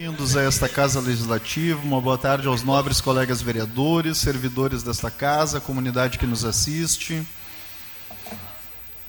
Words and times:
Bem-vindos 0.00 0.34
a 0.34 0.42
esta 0.44 0.66
Casa 0.66 0.98
Legislativa, 0.98 1.78
uma 1.84 2.00
boa 2.00 2.16
tarde 2.16 2.48
aos 2.48 2.62
nobres 2.62 3.02
colegas 3.02 3.42
vereadores, 3.42 4.16
servidores 4.16 4.82
desta 4.82 5.10
casa, 5.10 5.60
comunidade 5.60 6.18
que 6.18 6.26
nos 6.26 6.42
assiste. 6.42 7.22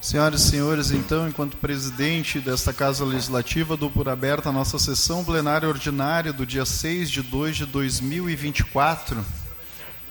Senhoras 0.01 0.41
e 0.41 0.49
senhores, 0.49 0.91
então, 0.91 1.29
enquanto 1.29 1.55
presidente 1.55 2.41
desta 2.41 2.73
Casa 2.73 3.05
Legislativa, 3.05 3.77
dou 3.77 3.89
por 3.89 4.09
aberta 4.09 4.49
a 4.49 4.51
nossa 4.51 4.77
sessão 4.77 5.23
plenária 5.23 5.69
ordinária 5.69 6.33
do 6.33 6.45
dia 6.45 6.65
6 6.65 7.09
de 7.09 7.21
2 7.21 7.55
de 7.55 7.65
2024. 7.67 9.23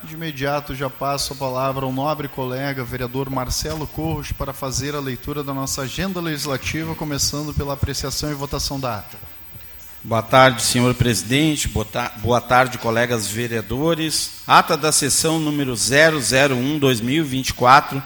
De 0.04 0.14
imediato 0.14 0.74
já 0.74 0.88
passo 0.88 1.34
a 1.34 1.36
palavra 1.36 1.84
ao 1.84 1.92
nobre 1.92 2.26
colega, 2.26 2.82
vereador 2.82 3.28
Marcelo 3.28 3.86
Corros, 3.86 4.32
para 4.32 4.54
fazer 4.54 4.94
a 4.94 5.00
leitura 5.00 5.44
da 5.44 5.52
nossa 5.52 5.82
agenda 5.82 6.22
legislativa, 6.22 6.94
começando 6.94 7.52
pela 7.52 7.74
apreciação 7.74 8.30
e 8.30 8.34
votação 8.34 8.80
da 8.80 9.00
ata. 9.00 9.39
Boa 10.02 10.22
tarde, 10.22 10.62
senhor 10.62 10.94
presidente. 10.94 11.68
Boa 11.68 12.40
tarde, 12.40 12.78
colegas 12.78 13.26
vereadores. 13.26 14.40
Ata 14.46 14.74
da 14.74 14.90
sessão 14.90 15.38
número 15.38 15.74
001-2024, 15.74 18.02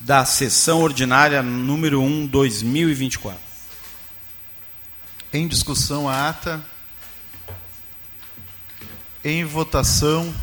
da 0.00 0.24
sessão 0.24 0.80
ordinária 0.80 1.44
número 1.44 2.02
1, 2.02 2.26
2024. 2.26 3.38
Em 5.32 5.46
discussão 5.46 6.08
a 6.08 6.30
ata. 6.30 6.60
Em 9.24 9.44
votação. 9.44 10.34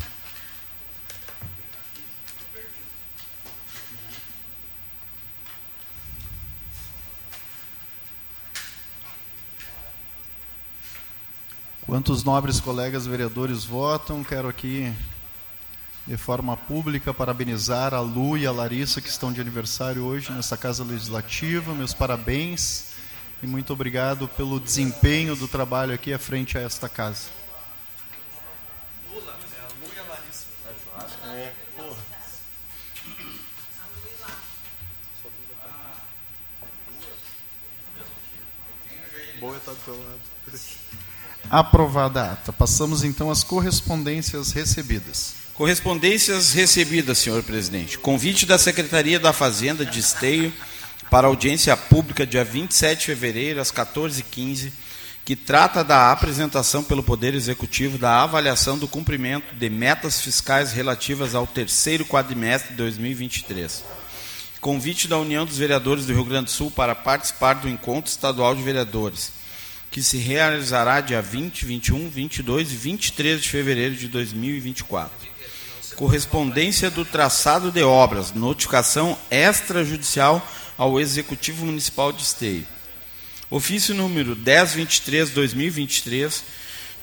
Quantos 11.86 12.24
nobres 12.24 12.60
colegas 12.60 13.06
vereadores 13.06 13.66
votam? 13.66 14.24
Quero 14.24 14.48
aqui, 14.48 14.90
de 16.06 16.16
forma 16.16 16.56
pública, 16.56 17.12
parabenizar 17.12 17.92
a 17.92 18.00
Lu 18.00 18.38
e 18.38 18.46
a 18.46 18.52
Larissa, 18.52 19.02
que 19.02 19.08
estão 19.08 19.30
de 19.30 19.38
aniversário 19.38 20.02
hoje 20.02 20.32
nessa 20.32 20.56
Casa 20.56 20.82
Legislativa. 20.82 21.74
Meus 21.74 21.92
parabéns 21.92 22.94
e 23.42 23.46
muito 23.46 23.70
obrigado 23.74 24.26
pelo 24.28 24.58
desempenho 24.58 25.36
do 25.36 25.46
trabalho 25.46 25.92
aqui 25.92 26.10
à 26.14 26.18
frente 26.18 26.56
a 26.56 26.62
esta 26.62 26.88
casa. 26.88 27.28
Boa 39.38 39.56
está 39.58 39.72
do 39.72 39.78
teu 39.84 39.94
lado. 39.94 40.83
Aprovada 41.50 42.22
a 42.22 42.32
ata. 42.32 42.52
Passamos 42.52 43.04
então 43.04 43.30
às 43.30 43.44
correspondências 43.44 44.52
recebidas. 44.52 45.34
Correspondências 45.54 46.52
recebidas, 46.52 47.18
senhor 47.18 47.42
presidente. 47.42 47.98
Convite 47.98 48.44
da 48.44 48.58
Secretaria 48.58 49.20
da 49.20 49.32
Fazenda 49.32 49.84
de 49.84 50.00
Esteio 50.00 50.52
para 51.10 51.28
audiência 51.28 51.76
pública 51.76 52.26
dia 52.26 52.44
27 52.44 53.00
de 53.00 53.06
fevereiro 53.06 53.60
às 53.60 53.70
14h15, 53.70 54.72
que 55.24 55.36
trata 55.36 55.84
da 55.84 56.10
apresentação 56.10 56.82
pelo 56.82 57.04
Poder 57.04 57.34
Executivo 57.34 57.98
da 57.98 58.22
avaliação 58.22 58.76
do 58.76 58.88
cumprimento 58.88 59.54
de 59.54 59.70
metas 59.70 60.20
fiscais 60.20 60.72
relativas 60.72 61.34
ao 61.34 61.46
terceiro 61.46 62.04
quadrimestre 62.04 62.70
de 62.70 62.76
2023. 62.78 63.84
Convite 64.60 65.06
da 65.06 65.18
União 65.18 65.46
dos 65.46 65.58
Vereadores 65.58 66.06
do 66.06 66.12
Rio 66.12 66.24
Grande 66.24 66.46
do 66.46 66.50
Sul 66.50 66.70
para 66.70 66.94
participar 66.94 67.54
do 67.54 67.68
Encontro 67.68 68.10
Estadual 68.10 68.56
de 68.56 68.62
Vereadores 68.62 69.43
que 69.94 70.02
se 70.02 70.18
realizará 70.18 71.00
dia 71.00 71.22
20, 71.22 71.64
21, 71.64 72.10
22 72.10 72.72
e 72.72 72.74
23 72.74 73.40
de 73.40 73.48
fevereiro 73.48 73.94
de 73.94 74.08
2024. 74.08 75.16
Correspondência 75.94 76.90
do 76.90 77.04
traçado 77.04 77.70
de 77.70 77.84
obras, 77.84 78.32
notificação 78.32 79.16
extrajudicial 79.30 80.44
ao 80.76 80.98
Executivo 80.98 81.64
Municipal 81.64 82.12
de 82.12 82.24
Esteio. 82.24 82.66
Ofício 83.48 83.94
número 83.94 84.34
1023-2023 84.34 86.42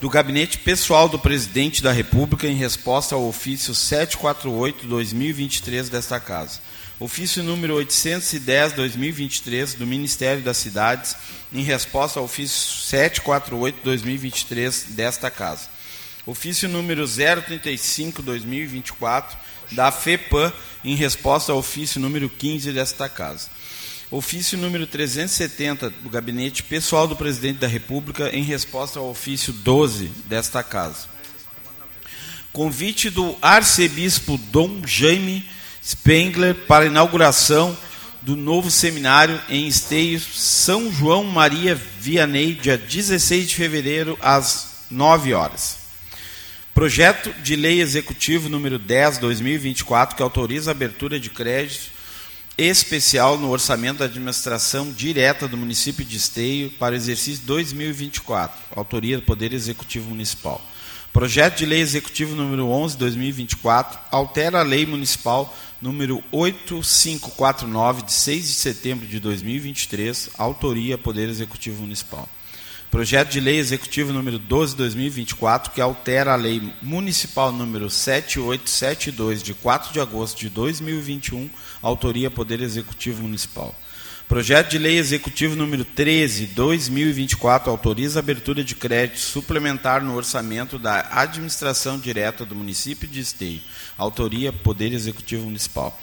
do 0.01 0.09
Gabinete 0.09 0.57
Pessoal 0.57 1.07
do 1.07 1.17
Presidente 1.17 1.81
da 1.81 1.93
República 1.93 2.45
em 2.45 2.55
resposta 2.55 3.15
ao 3.15 3.25
ofício 3.25 3.73
748-2023 3.73 5.87
desta 5.87 6.19
Casa 6.19 6.59
ofício 7.01 7.41
número 7.41 7.75
810/2023 7.77 9.73
do 9.73 9.87
Ministério 9.87 10.43
das 10.43 10.57
Cidades, 10.57 11.15
em 11.51 11.63
resposta 11.63 12.19
ao 12.19 12.25
ofício 12.25 12.85
748/2023 12.85 14.85
desta 14.89 15.31
casa. 15.31 15.67
Ofício 16.27 16.69
número 16.69 17.07
035/2024 17.07 19.35
da 19.71 19.91
FEPAM, 19.91 20.53
em 20.85 20.95
resposta 20.95 21.51
ao 21.51 21.57
ofício 21.57 21.99
número 21.99 22.29
15 22.29 22.71
desta 22.71 23.09
casa. 23.09 23.49
Ofício 24.11 24.55
número 24.55 24.85
370 24.85 25.89
do 25.89 26.09
Gabinete 26.09 26.61
Pessoal 26.61 27.07
do 27.07 27.15
Presidente 27.15 27.57
da 27.57 27.67
República, 27.67 28.29
em 28.29 28.43
resposta 28.43 28.99
ao 28.99 29.09
ofício 29.09 29.51
12 29.51 30.11
desta 30.27 30.61
casa. 30.61 31.09
Convite 32.53 33.09
do 33.09 33.35
arcebispo 33.41 34.37
Dom 34.51 34.85
Jaime 34.85 35.49
Spengler 35.83 36.53
para 36.53 36.85
a 36.85 36.87
inauguração 36.87 37.75
do 38.21 38.35
novo 38.35 38.69
seminário 38.69 39.41
em 39.49 39.67
Esteio, 39.67 40.19
São 40.19 40.91
João 40.91 41.23
Maria 41.23 41.73
Vianney, 41.99 42.53
dia 42.53 42.77
16 42.77 43.49
de 43.49 43.55
fevereiro, 43.55 44.17
às 44.21 44.85
9 44.91 45.33
horas. 45.33 45.77
Projeto 46.73 47.33
de 47.41 47.55
Lei 47.55 47.81
Executivo 47.81 48.47
número 48.47 48.77
10, 48.77 49.17
2024, 49.17 50.15
que 50.15 50.23
autoriza 50.23 50.71
a 50.71 50.73
abertura 50.73 51.19
de 51.19 51.29
crédito 51.29 51.89
especial 52.57 53.37
no 53.37 53.49
orçamento 53.49 53.99
da 53.99 54.05
administração 54.05 54.91
direta 54.91 55.47
do 55.47 55.57
município 55.57 56.05
de 56.05 56.17
Esteio 56.17 56.69
para 56.71 56.93
o 56.93 56.95
exercício 56.95 57.43
2024, 57.45 58.55
autoria 58.75 59.17
do 59.17 59.23
Poder 59.23 59.51
Executivo 59.51 60.09
Municipal. 60.09 60.61
Projeto 61.11 61.57
de 61.57 61.65
Lei 61.65 61.81
Executivo 61.81 62.35
número 62.35 62.67
11, 62.69 62.97
2024, 62.97 63.99
altera 64.11 64.59
a 64.59 64.63
Lei 64.63 64.85
Municipal 64.85 65.53
número 65.81 66.23
8549, 66.31 68.03
de 68.03 68.13
6 68.13 68.47
de 68.47 68.53
setembro 68.53 69.07
de 69.07 69.19
2023, 69.19 70.29
autoria 70.37 70.97
Poder 70.97 71.27
Executivo 71.27 71.81
Municipal. 71.81 72.29
Projeto 72.91 73.31
de 73.31 73.39
Lei 73.39 73.57
Executivo 73.57 74.11
número 74.11 74.37
12 74.37 74.73
de 74.73 74.77
2024, 74.79 75.71
que 75.71 75.81
altera 75.81 76.33
a 76.33 76.35
Lei 76.35 76.61
Municipal 76.81 77.51
número 77.51 77.89
7872, 77.89 79.41
de 79.41 79.53
4 79.53 79.93
de 79.93 79.99
agosto 79.99 80.39
de 80.39 80.49
2021, 80.49 81.49
autoria 81.81 82.29
Poder 82.29 82.61
Executivo 82.61 83.23
Municipal. 83.23 83.73
Projeto 84.27 84.69
de 84.69 84.77
Lei 84.77 84.97
Executivo 84.97 85.57
número 85.57 85.83
13, 85.83 86.47
2024, 86.47 87.69
autoriza 87.69 88.19
a 88.19 88.21
abertura 88.21 88.63
de 88.63 88.75
crédito 88.75 89.19
suplementar 89.19 90.01
no 90.01 90.15
orçamento 90.15 90.79
da 90.79 91.05
administração 91.11 91.99
direta 91.99 92.45
do 92.45 92.55
município 92.55 93.09
de 93.09 93.19
Esteio. 93.19 93.59
Autoria 94.01 94.51
Poder 94.51 94.93
Executivo 94.93 95.45
Municipal. 95.45 95.95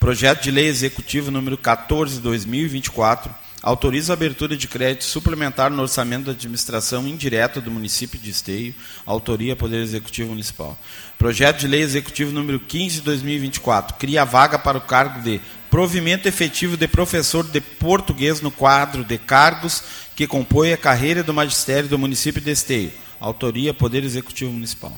Projeto 0.00 0.42
de 0.42 0.50
Lei 0.50 0.66
Executivo 0.66 1.30
número 1.30 1.56
14, 1.56 2.20
2024, 2.20 3.32
autoriza 3.62 4.12
a 4.12 4.14
abertura 4.14 4.56
de 4.56 4.66
crédito 4.66 5.04
suplementar 5.04 5.70
no 5.70 5.80
orçamento 5.80 6.24
da 6.24 6.32
administração 6.32 7.06
indireta 7.06 7.60
do 7.60 7.70
município 7.70 8.18
de 8.18 8.30
Esteio. 8.30 8.74
Autoria 9.06 9.54
Poder 9.54 9.80
Executivo 9.80 10.30
Municipal. 10.30 10.76
Projeto 11.16 11.60
de 11.60 11.68
Lei 11.68 11.82
Executivo 11.82 12.32
número 12.32 12.58
15 12.58 12.96
de 12.96 13.02
2024, 13.02 13.98
cria 13.98 14.24
vaga 14.24 14.58
para 14.58 14.78
o 14.78 14.80
cargo 14.80 15.22
de 15.22 15.40
provimento 15.70 16.26
efetivo 16.26 16.76
de 16.76 16.88
professor 16.88 17.44
de 17.44 17.60
português 17.60 18.40
no 18.40 18.50
quadro 18.50 19.04
de 19.04 19.16
cargos 19.16 19.84
que 20.16 20.26
compõe 20.26 20.72
a 20.72 20.76
carreira 20.76 21.22
do 21.22 21.32
magistério 21.32 21.88
do 21.88 21.98
município 21.98 22.42
de 22.42 22.50
Esteio. 22.50 22.92
Autoria 23.20 23.72
Poder 23.72 24.02
Executivo 24.02 24.52
Municipal. 24.52 24.92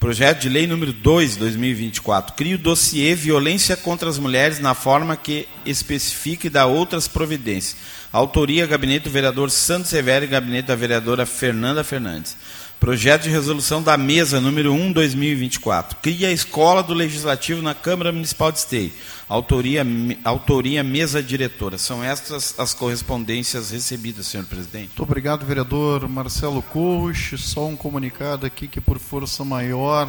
Projeto 0.00 0.42
de 0.42 0.48
Lei 0.48 0.64
número 0.64 0.92
2, 0.92 1.36
2024. 1.36 2.36
Cria 2.36 2.54
o 2.54 2.58
dossiê 2.58 3.16
Violência 3.16 3.76
contra 3.76 4.08
as 4.08 4.16
Mulheres 4.16 4.60
na 4.60 4.72
forma 4.72 5.16
que 5.16 5.48
especifique 5.66 6.46
e 6.46 6.50
dá 6.50 6.66
outras 6.66 7.08
providências. 7.08 7.76
Autoria 8.12 8.64
Gabinete 8.64 9.04
do 9.04 9.10
Vereador 9.10 9.50
Santos 9.50 9.90
Severo 9.90 10.24
e 10.24 10.28
Gabinete 10.28 10.66
da 10.66 10.76
Vereadora 10.76 11.26
Fernanda 11.26 11.82
Fernandes. 11.82 12.36
Projeto 12.80 13.24
de 13.24 13.30
resolução 13.30 13.82
da 13.82 13.96
mesa 13.96 14.40
número 14.40 14.72
1, 14.72 14.92
2024. 14.92 15.98
Cria 16.00 16.28
a 16.28 16.32
Escola 16.32 16.80
do 16.80 16.94
Legislativo 16.94 17.60
na 17.60 17.74
Câmara 17.74 18.12
Municipal 18.12 18.52
de 18.52 18.58
Esteio. 18.58 18.92
Autoria, 19.28 19.84
autoria 20.22 20.84
mesa 20.84 21.20
diretora. 21.20 21.76
São 21.76 22.04
estas 22.04 22.54
as 22.56 22.72
correspondências 22.74 23.72
recebidas, 23.72 24.28
senhor 24.28 24.46
presidente. 24.46 24.86
Muito 24.86 25.02
obrigado, 25.02 25.44
vereador 25.44 26.08
Marcelo 26.08 26.62
Corros. 26.62 27.32
Só 27.38 27.66
um 27.66 27.76
comunicado 27.76 28.46
aqui 28.46 28.68
que, 28.68 28.80
por 28.80 29.00
força 29.00 29.44
maior, 29.44 30.06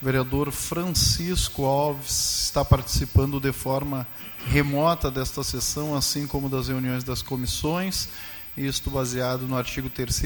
o 0.00 0.04
vereador 0.04 0.50
Francisco 0.50 1.66
Alves 1.66 2.44
está 2.44 2.64
participando 2.64 3.38
de 3.38 3.52
forma 3.52 4.06
remota 4.46 5.10
desta 5.10 5.44
sessão, 5.44 5.94
assim 5.94 6.26
como 6.26 6.48
das 6.48 6.68
reuniões 6.68 7.04
das 7.04 7.20
comissões 7.20 8.08
isto 8.58 8.90
baseado 8.90 9.46
no 9.46 9.56
artigo 9.56 9.88
3 9.88 10.22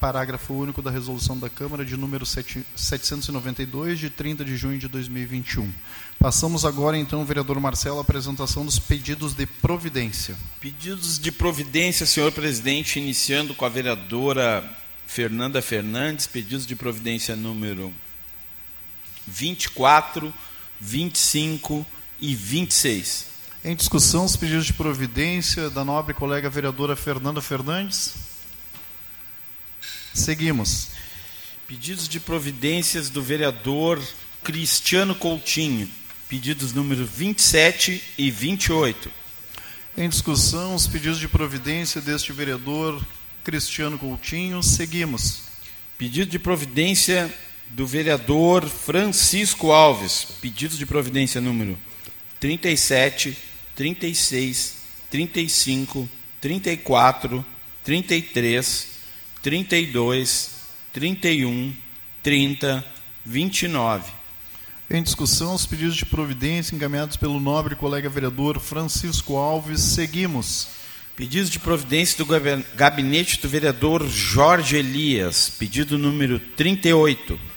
parágrafo 0.00 0.54
único 0.54 0.80
da 0.80 0.90
resolução 0.90 1.38
da 1.38 1.50
Câmara 1.50 1.84
de 1.84 1.96
número 1.96 2.24
792, 2.24 3.98
de 3.98 4.08
30 4.08 4.44
de 4.44 4.56
junho 4.56 4.78
de 4.78 4.88
2021. 4.88 5.70
Passamos 6.18 6.64
agora, 6.64 6.96
então, 6.96 7.24
vereador 7.24 7.58
Marcelo, 7.60 7.98
à 7.98 8.00
apresentação 8.00 8.64
dos 8.64 8.78
pedidos 8.78 9.34
de 9.34 9.46
providência. 9.46 10.36
Pedidos 10.60 11.18
de 11.18 11.30
providência, 11.32 12.06
senhor 12.06 12.32
presidente, 12.32 12.98
iniciando 12.98 13.54
com 13.54 13.64
a 13.64 13.68
vereadora 13.68 14.64
Fernanda 15.06 15.60
Fernandes, 15.60 16.26
pedidos 16.26 16.66
de 16.66 16.74
providência 16.74 17.36
número 17.36 17.92
24, 19.26 20.32
25 20.80 21.86
e 22.20 22.34
26. 22.34 23.35
Em 23.66 23.74
discussão, 23.74 24.24
os 24.24 24.36
pedidos 24.36 24.64
de 24.64 24.72
providência 24.72 25.68
da 25.68 25.84
nobre 25.84 26.14
colega 26.14 26.48
vereadora 26.48 26.94
Fernanda 26.94 27.42
Fernandes. 27.42 28.14
Seguimos. 30.14 30.90
Pedidos 31.66 32.08
de 32.08 32.20
providências 32.20 33.10
do 33.10 33.20
vereador 33.20 34.00
Cristiano 34.44 35.16
Coutinho. 35.16 35.90
Pedidos 36.28 36.72
número 36.72 37.04
27 37.04 38.00
e 38.16 38.30
28. 38.30 39.10
Em 39.98 40.08
discussão, 40.08 40.76
os 40.76 40.86
pedidos 40.86 41.18
de 41.18 41.26
providência 41.26 42.00
deste 42.00 42.32
vereador 42.32 43.04
Cristiano 43.42 43.98
Coutinho. 43.98 44.62
Seguimos. 44.62 45.40
Pedido 45.98 46.30
de 46.30 46.38
providência 46.38 47.34
do 47.70 47.84
vereador 47.84 48.68
Francisco 48.68 49.72
Alves. 49.72 50.24
Pedidos 50.40 50.78
de 50.78 50.86
providência 50.86 51.40
número 51.40 51.76
37 52.38 53.55
36, 53.76 54.76
35, 55.10 56.08
34, 56.40 57.44
33, 57.84 58.88
32, 59.42 60.50
31, 60.92 61.72
30, 62.22 62.84
29. 63.24 64.12
Em 64.88 65.02
discussão, 65.02 65.54
os 65.54 65.66
pedidos 65.66 65.96
de 65.96 66.06
providência 66.06 66.74
encaminhados 66.74 67.16
pelo 67.16 67.38
nobre 67.38 67.76
colega 67.76 68.08
vereador 68.08 68.58
Francisco 68.58 69.36
Alves. 69.36 69.80
Seguimos. 69.80 70.68
Pedidos 71.14 71.50
de 71.50 71.58
providência 71.58 72.16
do 72.18 72.26
gabinete 72.74 73.40
do 73.40 73.48
vereador 73.48 74.06
Jorge 74.06 74.76
Elias, 74.76 75.50
pedido 75.50 75.98
número 75.98 76.38
38. 76.38 77.55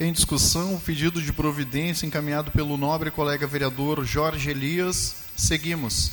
Em 0.00 0.12
discussão, 0.12 0.76
o 0.76 0.80
pedido 0.80 1.20
de 1.20 1.32
providência 1.32 2.06
encaminhado 2.06 2.52
pelo 2.52 2.76
nobre 2.76 3.10
colega 3.10 3.48
vereador 3.48 4.04
Jorge 4.04 4.48
Elias. 4.48 5.16
Seguimos. 5.36 6.12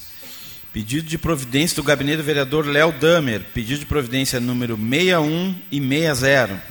Pedido 0.74 1.08
de 1.08 1.20
providência 1.20 1.76
do 1.76 1.84
gabinete 1.84 2.18
do 2.18 2.24
vereador 2.24 2.66
Léo 2.66 2.92
Damer. 2.92 3.44
Pedido 3.54 3.82
de 3.82 3.86
providência 3.86 4.40
número 4.40 4.76
61 4.76 5.56
e 5.72 5.80
60. 5.80 6.64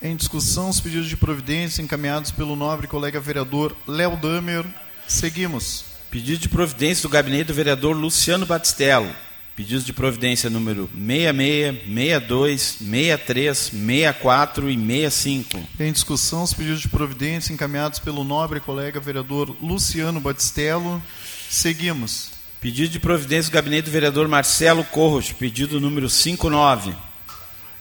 Em 0.00 0.14
discussão, 0.14 0.68
os 0.68 0.80
pedidos 0.80 1.08
de 1.08 1.16
providência 1.16 1.82
encaminhados 1.82 2.30
pelo 2.30 2.54
nobre 2.54 2.86
colega 2.86 3.18
vereador 3.18 3.76
Léo 3.84 4.16
Damer. 4.16 4.64
Seguimos. 5.08 5.84
Pedido 6.08 6.38
de 6.38 6.48
providência 6.48 7.02
do 7.02 7.08
gabinete 7.08 7.48
do 7.48 7.54
vereador 7.54 7.96
Luciano 7.96 8.46
Batistello. 8.46 9.12
Pedidos 9.60 9.84
de 9.84 9.92
providência 9.92 10.48
número 10.48 10.88
66, 10.94 11.84
62, 11.84 12.62
63, 12.62 13.58
64 13.58 14.70
e 14.70 14.74
65. 14.74 15.68
Em 15.78 15.92
discussão, 15.92 16.44
os 16.44 16.54
pedidos 16.54 16.80
de 16.80 16.88
providência 16.88 17.52
encaminhados 17.52 17.98
pelo 17.98 18.24
nobre 18.24 18.58
colega 18.58 18.98
vereador 18.98 19.54
Luciano 19.60 20.18
Batistello. 20.18 21.02
Seguimos. 21.50 22.30
Pedido 22.58 22.88
de 22.88 22.98
providência 22.98 23.50
do 23.50 23.54
gabinete 23.54 23.84
do 23.84 23.90
vereador 23.90 24.26
Marcelo 24.28 24.82
Corros, 24.82 25.30
pedido 25.30 25.78
número 25.78 26.08
59. 26.08 26.94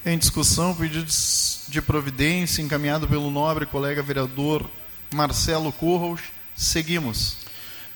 Em 0.06 0.18
discussão, 0.18 0.76
pedidos 0.76 1.62
de 1.70 1.81
providência 1.81 2.62
encaminhado 2.62 3.08
pelo 3.08 3.31
nobre 3.31 3.66
colega 3.66 4.04
vereador 4.04 4.70
Marcelo 5.14 5.72
Corros. 5.72 6.20
Seguimos. 6.54 7.38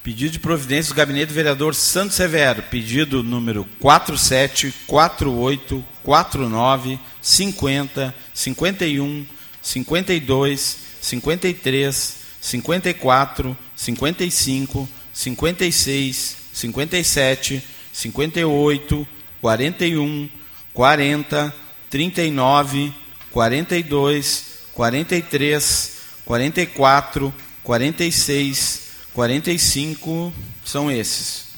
Pedido 0.03 0.33
de 0.33 0.39
providência 0.39 0.93
do 0.93 0.97
gabinete 0.97 1.27
do 1.27 1.33
vereador 1.33 1.73
Santo 1.73 2.13
Severo, 2.13 2.61
pedido 2.63 3.23
número 3.23 3.65
47, 3.79 4.73
48, 4.85 5.81
49, 6.03 6.99
50, 7.21 8.13
51, 8.33 9.25
52, 9.61 10.77
53, 11.01 12.17
54, 12.41 13.57
55, 13.77 14.89
56, 15.13 16.37
57, 16.51 17.63
58, 17.93 19.07
41, 19.39 20.29
40, 20.73 21.53
39, 21.89 22.93
42, 23.31 24.45
43, 24.73 25.97
44, 26.25 27.33
46, 27.63 28.83
45 29.13 30.33
são 30.65 30.91
esses. 30.91 31.53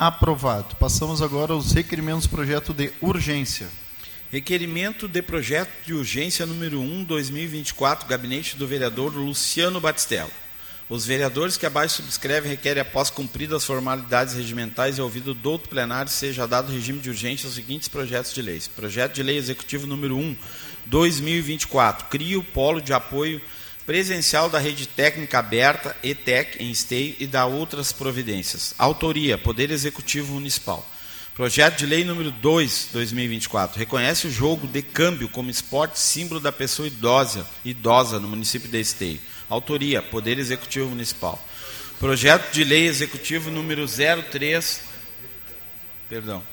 Aprovado. 0.00 0.76
Passamos 0.76 1.20
agora 1.20 1.52
aos 1.52 1.72
requerimentos 1.72 2.26
projeto 2.26 2.72
de 2.72 2.90
urgência. 3.02 3.68
Requerimento 4.32 5.06
de 5.06 5.20
projeto 5.20 5.68
de 5.84 5.92
urgência 5.92 6.46
número 6.46 6.80
1, 6.80 7.04
2024, 7.04 8.08
gabinete 8.08 8.56
do 8.56 8.66
vereador 8.66 9.14
Luciano 9.14 9.78
Batistello. 9.78 10.30
Os 10.88 11.04
vereadores 11.04 11.58
que 11.58 11.66
abaixo 11.66 11.96
subscrevem 11.96 12.50
requerem, 12.50 12.80
após 12.80 13.10
cumpridas 13.10 13.58
as 13.58 13.64
formalidades 13.66 14.32
regimentais 14.32 14.96
e 14.96 15.02
ouvido 15.02 15.34
do 15.34 15.50
outro 15.50 15.68
plenário, 15.68 16.10
seja 16.10 16.48
dado 16.48 16.72
regime 16.72 17.00
de 17.00 17.10
urgência 17.10 17.46
aos 17.46 17.56
seguintes 17.56 17.86
projetos 17.86 18.32
de 18.32 18.40
leis. 18.40 18.66
Projeto 18.66 19.16
de 19.16 19.22
lei 19.22 19.36
executivo 19.36 19.86
número 19.86 20.16
1, 20.16 20.34
2024, 20.86 22.06
cria 22.06 22.38
o 22.38 22.42
polo 22.42 22.80
de 22.80 22.94
apoio 22.94 23.38
presencial 23.90 24.48
da 24.48 24.60
rede 24.60 24.86
técnica 24.86 25.40
aberta, 25.40 25.96
ETEC, 26.00 26.62
em 26.62 26.70
Esteio, 26.70 27.16
e 27.18 27.26
da 27.26 27.44
outras 27.44 27.90
providências. 27.90 28.72
Autoria, 28.78 29.36
Poder 29.36 29.68
Executivo 29.72 30.34
Municipal. 30.34 30.88
Projeto 31.34 31.78
de 31.78 31.86
Lei 31.86 32.04
número 32.04 32.30
2, 32.30 32.90
2024, 32.92 33.76
reconhece 33.76 34.28
o 34.28 34.30
jogo 34.30 34.68
de 34.68 34.80
câmbio 34.80 35.28
como 35.28 35.50
esporte 35.50 35.98
símbolo 35.98 36.38
da 36.38 36.52
pessoa 36.52 36.86
idosa, 36.86 37.44
idosa 37.64 38.20
no 38.20 38.28
município 38.28 38.70
de 38.70 38.78
Esteio. 38.78 39.20
Autoria, 39.48 40.00
Poder 40.00 40.38
Executivo 40.38 40.88
Municipal. 40.88 41.44
Projeto 41.98 42.52
de 42.52 42.62
Lei 42.62 42.86
Executivo 42.86 43.50
número 43.50 43.84
03, 43.88 44.82
Perdão. 46.08 46.44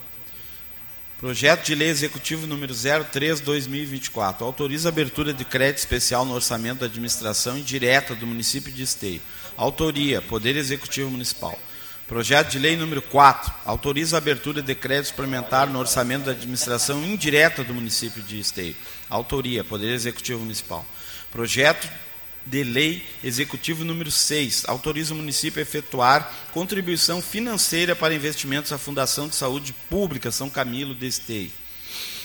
Projeto 1.20 1.66
de 1.66 1.74
Lei 1.74 1.90
Executivo 1.90 2.46
número 2.46 2.76
03/2024 2.76 4.44
autoriza 4.44 4.90
abertura 4.90 5.34
de 5.34 5.44
crédito 5.44 5.80
especial 5.80 6.24
no 6.24 6.36
orçamento 6.36 6.82
da 6.82 6.86
administração 6.86 7.58
indireta 7.58 8.14
do 8.14 8.28
município 8.28 8.72
de 8.72 8.84
Esteio. 8.84 9.20
Autoria: 9.58 10.22
Poder 10.22 10.56
Executivo 10.56 11.10
Municipal. 11.10 11.58
Projeto 12.08 12.52
de 12.52 12.60
Lei 12.60 12.78
número 12.78 13.02
4 13.02 13.52
autoriza 13.66 14.16
abertura 14.16 14.62
de 14.62 14.76
crédito 14.76 15.08
suplementar 15.08 15.68
no 15.68 15.80
orçamento 15.80 16.26
da 16.26 16.34
administração 16.34 17.04
indireta 17.04 17.64
do 17.64 17.74
município 17.74 18.22
de 18.22 18.40
Esteio. 18.40 18.76
Autoria: 19.10 19.64
Poder 19.64 19.92
Executivo 19.92 20.42
Municipal. 20.42 20.86
Projeto 21.32 21.90
de 22.50 22.64
Lei 22.64 23.04
Executivo 23.24 23.84
número 23.84 24.10
6 24.10 24.66
autoriza 24.68 25.14
o 25.14 25.18
município 25.18 25.60
a 25.60 25.64
efetuar 25.64 26.32
contribuição 26.54 27.22
financeira 27.22 27.96
para 27.96 28.14
investimentos 28.14 28.72
à 28.72 28.78
Fundação 28.78 29.28
de 29.28 29.36
Saúde 29.36 29.74
Pública 29.90 30.32
São 30.32 30.50
Camilo 30.50 30.96
de 30.96 31.08
Esteio 31.08 31.52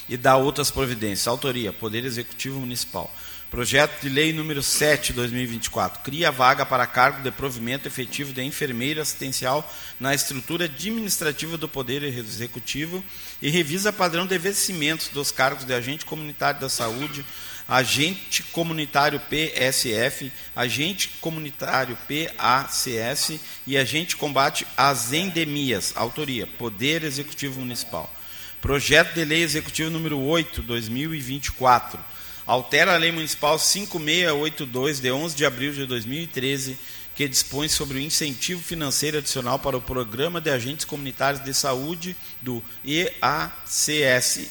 e 0.08 0.16
dá 0.16 0.36
outras 0.36 0.70
providências. 0.70 1.26
Autoria: 1.26 1.72
Poder 1.72 2.04
Executivo 2.04 2.60
Municipal. 2.60 3.12
Projeto 3.50 4.00
de 4.00 4.08
Lei 4.08 4.32
número 4.32 4.62
7, 4.62 5.12
2024, 5.12 6.00
cria 6.02 6.32
vaga 6.32 6.64
para 6.64 6.86
cargo 6.86 7.22
de 7.22 7.30
provimento 7.30 7.86
efetivo 7.86 8.32
de 8.32 8.42
enfermeiro 8.42 8.98
assistencial 8.98 9.70
na 10.00 10.14
estrutura 10.14 10.64
administrativa 10.64 11.58
do 11.58 11.68
Poder 11.68 12.02
Executivo 12.02 13.04
e 13.42 13.50
revisa 13.50 13.92
padrão 13.92 14.26
de 14.26 14.38
vencimentos 14.38 15.08
dos 15.08 15.30
cargos 15.30 15.66
de 15.66 15.74
agente 15.74 16.06
comunitário 16.06 16.62
da 16.62 16.70
saúde, 16.70 17.26
agente 17.68 18.42
comunitário 18.44 19.20
PSF, 19.20 20.32
agente 20.54 21.08
comunitário 21.20 21.96
PACS 22.08 23.40
e 23.66 23.76
agente 23.76 24.16
combate 24.16 24.66
às 24.76 25.12
endemias. 25.12 25.92
Autoria: 25.96 26.46
Poder 26.46 27.04
Executivo 27.04 27.60
Municipal. 27.60 28.12
Projeto 28.60 29.14
de 29.14 29.24
Lei 29.24 29.42
Executivo 29.42 29.90
número 29.90 30.20
8, 30.20 30.62
2024 30.62 31.98
altera 32.46 32.94
a 32.94 32.96
Lei 32.96 33.12
Municipal 33.12 33.58
5682, 33.58 35.00
de 35.00 35.10
11 35.10 35.36
de 35.36 35.46
abril 35.46 35.72
de 35.72 35.86
2013, 35.86 36.78
que 37.14 37.28
dispõe 37.28 37.68
sobre 37.68 37.98
o 37.98 38.00
incentivo 38.00 38.62
financeiro 38.62 39.18
adicional 39.18 39.58
para 39.58 39.76
o 39.76 39.82
Programa 39.82 40.40
de 40.40 40.50
Agentes 40.50 40.84
Comunitários 40.84 41.44
de 41.44 41.52
Saúde 41.52 42.16
do 42.40 42.62
EACS 42.84 44.48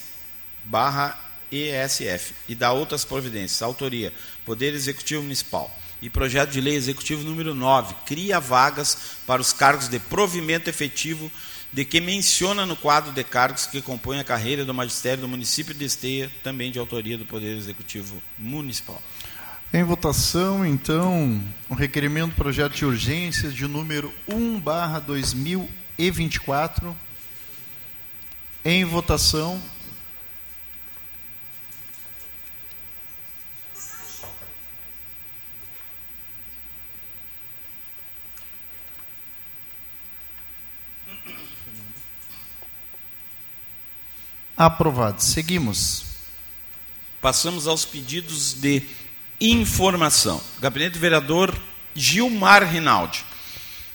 barra 0.63 1.30
ESF 1.51 2.33
e 2.47 2.55
dá 2.55 2.71
outras 2.71 3.03
providências. 3.03 3.61
Autoria, 3.61 4.13
Poder 4.45 4.73
Executivo 4.73 5.23
Municipal. 5.23 5.75
E 6.01 6.09
projeto 6.09 6.49
de 6.49 6.59
lei 6.59 6.73
executivo 6.73 7.23
número 7.23 7.53
9, 7.53 7.93
cria 8.07 8.39
vagas 8.39 8.97
para 9.27 9.39
os 9.41 9.53
cargos 9.53 9.87
de 9.87 9.99
provimento 9.99 10.67
efetivo 10.67 11.31
de 11.71 11.85
que 11.85 12.01
menciona 12.01 12.65
no 12.65 12.75
quadro 12.75 13.11
de 13.11 13.23
cargos 13.23 13.67
que 13.67 13.81
compõem 13.81 14.19
a 14.19 14.23
carreira 14.23 14.65
do 14.65 14.73
magistério 14.73 15.21
do 15.21 15.27
município 15.27 15.73
de 15.73 15.85
Esteia, 15.85 16.31
também 16.43 16.71
de 16.71 16.79
autoria 16.79 17.17
do 17.17 17.25
Poder 17.25 17.55
Executivo 17.55 18.21
Municipal. 18.37 19.01
Em 19.73 19.83
votação, 19.83 20.65
então, 20.65 21.41
o 21.69 21.73
requerimento 21.73 22.31
do 22.31 22.35
projeto 22.35 22.73
de 22.73 22.83
urgência 22.85 23.49
de 23.49 23.65
número 23.67 24.13
1 24.27 24.59
2024. 25.05 26.93
Em 28.65 28.83
votação. 28.83 29.61
Aprovado. 44.61 45.23
Seguimos. 45.23 46.03
Passamos 47.19 47.65
aos 47.65 47.83
pedidos 47.83 48.53
de 48.53 48.83
informação. 49.39 50.39
Gabinete 50.59 50.93
do 50.93 50.99
Vereador 50.99 51.59
Gilmar 51.95 52.71
Rinaldi. 52.71 53.25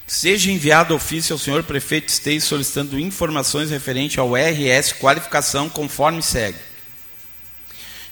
Seja 0.08 0.50
enviado 0.50 0.92
ofício 0.92 1.34
ao 1.34 1.38
senhor 1.38 1.62
prefeito 1.62 2.08
Esteio 2.08 2.40
solicitando 2.40 2.98
informações 2.98 3.70
referentes 3.70 4.18
ao 4.18 4.34
RS 4.34 4.92
Qualificação 4.94 5.68
conforme 5.68 6.20
segue. 6.20 6.58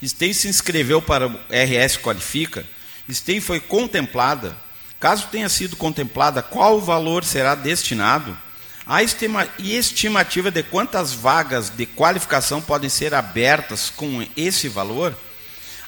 Esteio 0.01 0.33
se 0.33 0.47
inscreveu 0.47 1.03
para 1.03 1.27
o 1.27 1.33
RS 1.51 1.97
Qualifica. 1.97 2.65
Esteio 3.09 3.43
foi 3.43 3.59
contemplada. 3.59 4.57
Caso 5.01 5.27
tenha 5.27 5.49
sido 5.49 5.75
contemplada, 5.75 6.41
qual 6.41 6.77
o 6.77 6.81
valor 6.81 7.25
será 7.25 7.57
destinado? 7.57 8.44
A 8.87 9.03
estima, 9.03 9.49
estimativa 9.59 10.51
de 10.51 10.63
quantas 10.63 11.15
vagas 11.15 11.71
de 11.71 11.87
qualificação 11.87 12.61
podem 12.61 12.91
ser 12.91 13.15
abertas 13.15 13.89
com 13.89 14.27
esse 14.37 14.69
valor? 14.69 15.17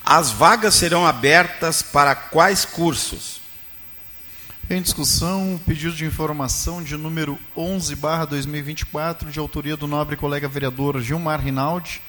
As 0.03 0.31
vagas 0.31 0.75
serão 0.77 1.07
abertas 1.07 1.83
para 1.83 2.15
quais 2.15 2.65
cursos? 2.65 3.41
Em 4.71 4.81
discussão, 4.81 5.61
pedido 5.67 5.95
de 5.95 6.07
informação 6.07 6.83
de 6.83 6.97
número 6.97 7.39
11, 7.55 7.95
barra 7.97 8.25
2024, 8.25 9.31
de 9.31 9.39
autoria 9.39 9.77
do 9.77 9.87
nobre 9.87 10.17
colega 10.17 10.49
vereador 10.49 11.01
Gilmar 11.03 11.41
Rinaldi. 11.41 12.01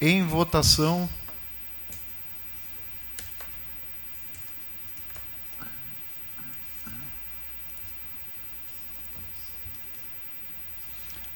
Em 0.00 0.26
votação. 0.26 1.08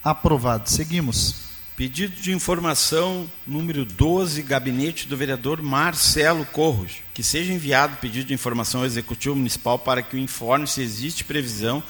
Aprovado. 0.02 0.70
Seguimos. 0.70 1.50
Pedido 1.76 2.20
de 2.20 2.32
informação 2.32 3.26
número 3.46 3.84
12, 3.86 4.42
gabinete 4.42 5.08
do 5.08 5.16
vereador 5.16 5.62
Marcelo 5.62 6.44
Corros, 6.44 6.96
que 7.14 7.22
seja 7.22 7.52
enviado 7.52 7.96
pedido 7.96 8.26
de 8.26 8.34
informação 8.34 8.80
ao 8.80 8.86
Executivo 8.86 9.34
Municipal 9.34 9.78
para 9.78 10.02
que 10.02 10.14
o 10.14 10.18
informe 10.18 10.66
se 10.66 10.82
existe 10.82 11.24
previsão 11.24 11.82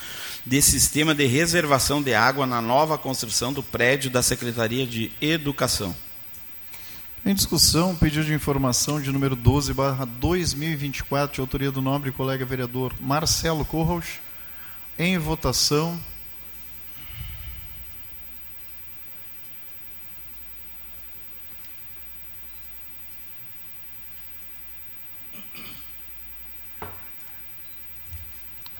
de 0.46 0.62
sistema 0.62 1.12
de 1.14 1.26
reservação 1.26 2.00
de 2.00 2.14
água 2.14 2.46
na 2.46 2.60
nova 2.60 2.96
construção 2.96 3.52
do 3.52 3.62
prédio 3.62 4.10
da 4.10 4.22
Secretaria 4.22 4.86
de 4.86 5.10
Educação. 5.20 5.94
Em 7.24 7.34
discussão, 7.34 7.94
pedido 7.94 8.24
de 8.24 8.32
informação 8.32 9.00
de 9.00 9.12
número 9.12 9.36
12, 9.36 9.74
barra 9.74 10.04
2024, 10.04 11.34
de 11.34 11.40
autoria 11.40 11.70
do 11.70 11.82
nobre 11.82 12.10
colega 12.10 12.46
vereador 12.46 12.94
Marcelo 13.00 13.64
Corros. 13.64 14.06
Em 14.98 15.18
votação. 15.18 16.00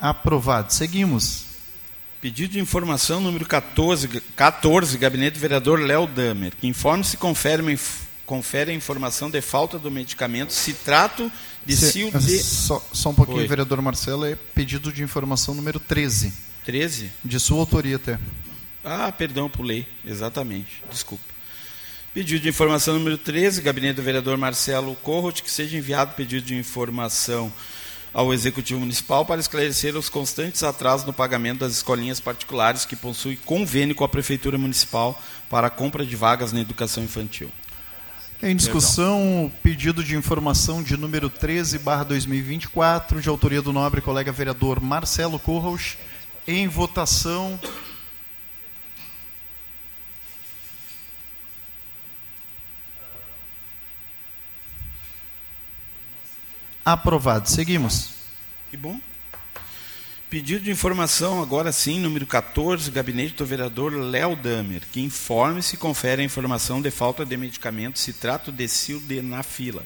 Aprovado. 0.01 0.73
Seguimos. 0.73 1.45
Pedido 2.21 2.53
de 2.53 2.61
informação 2.61 3.21
número 3.21 3.47
14, 3.47 4.09
14 4.37 4.99
Gabinete 4.99 5.35
do 5.35 5.41
Vereador 5.41 5.81
Léo 5.81 6.07
Damer, 6.07 6.53
que 6.55 6.67
informe 6.67 7.03
se 7.03 7.17
confere, 7.17 7.79
confere 8.27 8.71
a 8.71 8.75
informação 8.75 9.31
de 9.31 9.41
falta 9.41 9.79
do 9.79 9.91
medicamento 9.91 10.53
citrato 10.53 11.33
de 11.65 11.77
se, 11.77 11.93
sil 11.93 12.09
de... 12.13 12.39
Só, 12.39 12.87
só 12.93 13.09
um 13.11 13.15
pouquinho, 13.15 13.39
Oi. 13.39 13.49
vereador 13.49 13.81
Marcelo, 13.81 14.27
é 14.27 14.37
pedido 14.55 14.93
de 14.93 15.03
informação 15.03 15.55
número 15.55 15.81
13. 15.81 16.33
13? 16.65 17.11
De 17.25 17.41
sua 17.41 17.59
autoria 17.59 17.97
até. 17.97 18.19
Ah, 18.85 19.11
perdão, 19.11 19.49
pulei. 19.49 19.87
Exatamente. 20.05 20.83
Desculpa. 20.91 21.25
Pedido 22.13 22.43
de 22.43 22.49
informação 22.49 22.95
número 22.95 23.17
13, 23.17 23.63
Gabinete 23.63 23.97
do 23.97 24.03
Vereador 24.03 24.37
Marcelo 24.37 24.95
Corrot, 24.97 25.43
que 25.43 25.51
seja 25.51 25.77
enviado 25.77 26.15
pedido 26.15 26.47
de 26.47 26.55
informação 26.55 27.53
ao 28.13 28.33
Executivo 28.33 28.81
Municipal 28.81 29.25
para 29.25 29.41
esclarecer 29.41 29.97
os 29.97 30.09
constantes 30.09 30.63
atrasos 30.63 31.07
no 31.07 31.13
pagamento 31.13 31.61
das 31.61 31.73
escolinhas 31.73 32.21
particulares 32.21 32.85
que 32.85 32.97
possuem 32.97 33.37
convênio 33.45 33.95
com 33.95 34.05
a 34.05 34.09
Prefeitura 34.09 34.59
Municipal 34.59 35.21
para 35.49 35.69
a 35.69 35.71
compra 35.71 36.05
de 36.05 36.17
vagas 36.17 36.53
na 36.53 36.61
educação 36.61 37.03
infantil. 37.03 37.51
Em 38.43 38.57
discussão, 38.57 39.53
pedido 39.63 40.03
de 40.03 40.17
informação 40.17 40.83
de 40.83 40.97
número 40.97 41.29
13, 41.29 41.79
barra 41.79 42.05
2024, 42.05 43.21
de 43.21 43.29
autoria 43.29 43.61
do 43.61 43.71
nobre 43.71 44.01
colega 44.01 44.33
vereador 44.33 44.81
Marcelo 44.81 45.39
Corros, 45.39 45.99
em 46.49 46.67
votação. 46.67 47.61
Aprovado. 56.85 57.49
Seguimos. 57.49 58.11
Que 58.71 58.77
bom. 58.77 59.01
Pedido 60.31 60.63
de 60.63 60.71
informação, 60.71 61.43
agora 61.43 61.73
sim, 61.73 61.99
número 61.99 62.25
14, 62.25 62.89
gabinete 62.93 63.35
do 63.35 63.45
vereador 63.45 63.93
Léo 63.93 64.37
Damer, 64.37 64.83
que 64.93 65.01
informe 65.01 65.61
se 65.61 65.77
confere 65.77 66.23
a 66.23 66.25
informação 66.25 66.81
de 66.81 66.89
falta 66.89 67.27
de 67.27 67.37
medicamento 67.37 67.99
citrato 67.99 68.53
de 68.53 68.69
sildenafila, 68.69 69.83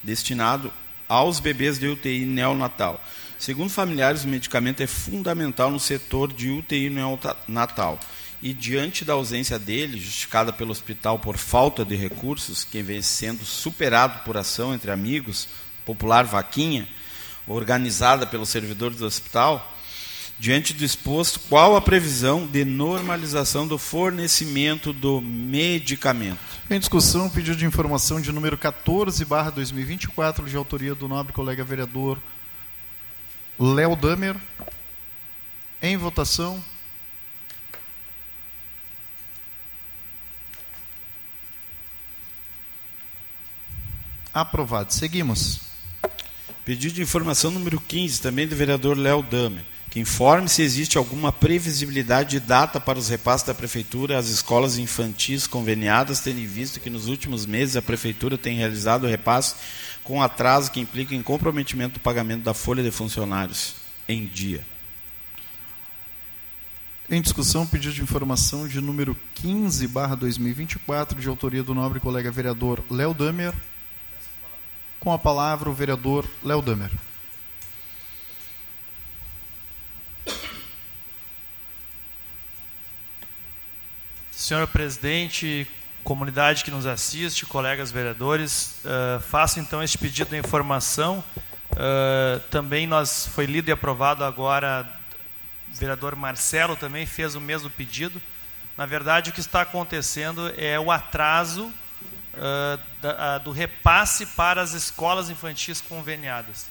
destinado 0.00 0.72
aos 1.08 1.40
bebês 1.40 1.80
de 1.80 1.88
UTI 1.88 2.24
neonatal. 2.24 3.04
Segundo 3.40 3.70
familiares, 3.70 4.22
o 4.22 4.28
medicamento 4.28 4.82
é 4.84 4.86
fundamental 4.86 5.68
no 5.68 5.80
setor 5.80 6.32
de 6.32 6.48
UTI 6.48 6.90
neonatal 6.90 7.98
e 8.40 8.54
diante 8.54 9.04
da 9.04 9.14
ausência 9.14 9.58
dele, 9.58 9.98
justificada 9.98 10.52
pelo 10.52 10.70
hospital 10.70 11.18
por 11.18 11.36
falta 11.36 11.84
de 11.84 11.96
recursos, 11.96 12.62
que 12.62 12.82
vem 12.82 13.02
sendo 13.02 13.44
superado 13.44 14.22
por 14.24 14.36
ação 14.36 14.72
entre 14.72 14.92
amigos, 14.92 15.48
popular 15.88 16.22
vaquinha, 16.26 16.86
organizada 17.46 18.26
pelos 18.26 18.50
servidores 18.50 18.98
do 18.98 19.06
hospital, 19.06 19.74
diante 20.38 20.74
do 20.74 20.84
exposto, 20.84 21.40
qual 21.48 21.74
a 21.76 21.80
previsão 21.80 22.46
de 22.46 22.62
normalização 22.62 23.66
do 23.66 23.78
fornecimento 23.78 24.92
do 24.92 25.22
medicamento? 25.22 26.38
Em 26.68 26.78
discussão, 26.78 27.30
pedido 27.30 27.56
de 27.56 27.64
informação 27.64 28.20
de 28.20 28.30
número 28.30 28.58
14, 28.58 29.24
barra 29.24 29.48
2024, 29.48 30.44
de 30.44 30.56
autoria 30.56 30.94
do 30.94 31.08
nobre 31.08 31.32
colega 31.32 31.64
vereador 31.64 32.18
Léo 33.58 33.96
Damer. 33.96 34.36
Em 35.80 35.96
votação. 35.96 36.62
Aprovado. 44.34 44.92
Seguimos. 44.92 45.67
Pedido 46.68 46.96
de 46.96 47.00
informação 47.00 47.50
número 47.50 47.80
15, 47.80 48.20
também 48.20 48.46
do 48.46 48.54
vereador 48.54 48.94
Léo 48.94 49.22
Damer, 49.22 49.64
que 49.88 49.98
informe 49.98 50.50
se 50.50 50.60
existe 50.60 50.98
alguma 50.98 51.32
previsibilidade 51.32 52.32
de 52.32 52.40
data 52.40 52.78
para 52.78 52.98
os 52.98 53.08
repasses 53.08 53.46
da 53.46 53.54
Prefeitura 53.54 54.18
às 54.18 54.28
escolas 54.28 54.76
infantis 54.76 55.46
conveniadas, 55.46 56.20
tendo 56.20 56.40
em 56.40 56.46
vista 56.46 56.78
que 56.78 56.90
nos 56.90 57.08
últimos 57.08 57.46
meses 57.46 57.74
a 57.74 57.80
Prefeitura 57.80 58.36
tem 58.36 58.58
realizado 58.58 59.04
o 59.04 59.08
repasse 59.08 59.54
com 60.04 60.22
atraso 60.22 60.70
que 60.70 60.78
implica 60.78 61.14
em 61.14 61.22
comprometimento 61.22 61.94
do 61.94 62.00
pagamento 62.00 62.42
da 62.42 62.52
folha 62.52 62.82
de 62.82 62.90
funcionários 62.90 63.74
em 64.06 64.26
dia. 64.26 64.62
Em 67.08 67.22
discussão, 67.22 67.66
pedido 67.66 67.94
de 67.94 68.02
informação 68.02 68.68
de 68.68 68.78
número 68.82 69.16
15, 69.36 69.88
barra 69.88 70.14
2024, 70.16 71.18
de 71.18 71.28
autoria 71.28 71.62
do 71.62 71.74
nobre 71.74 71.98
colega 71.98 72.30
vereador 72.30 72.84
Léo 72.90 73.14
Damer. 73.14 73.54
Com 75.00 75.12
a 75.12 75.18
palavra, 75.18 75.70
o 75.70 75.72
vereador 75.72 76.26
Léo 76.42 76.60
Damer. 76.60 76.90
Senhor 84.32 84.66
presidente, 84.66 85.68
comunidade 86.02 86.64
que 86.64 86.70
nos 86.70 86.84
assiste, 86.84 87.46
colegas 87.46 87.92
vereadores, 87.92 88.80
uh, 88.84 89.20
faço 89.20 89.60
então 89.60 89.82
este 89.82 89.98
pedido 89.98 90.30
de 90.30 90.38
informação. 90.38 91.22
Uh, 91.72 92.40
também 92.50 92.86
nós 92.86 93.28
foi 93.28 93.46
lido 93.46 93.68
e 93.68 93.72
aprovado 93.72 94.24
agora, 94.24 94.88
o 95.70 95.76
vereador 95.76 96.16
Marcelo 96.16 96.74
também 96.74 97.06
fez 97.06 97.36
o 97.36 97.40
mesmo 97.40 97.70
pedido. 97.70 98.20
Na 98.76 98.84
verdade, 98.84 99.30
o 99.30 99.32
que 99.32 99.40
está 99.40 99.60
acontecendo 99.60 100.52
é 100.56 100.78
o 100.80 100.90
atraso 100.90 101.72
uh, 102.38 102.80
da, 103.02 103.38
do 103.38 103.50
repasse 103.50 104.24
para 104.26 104.62
as 104.62 104.72
escolas 104.72 105.28
infantis 105.28 105.80
conveniadas. 105.80 106.66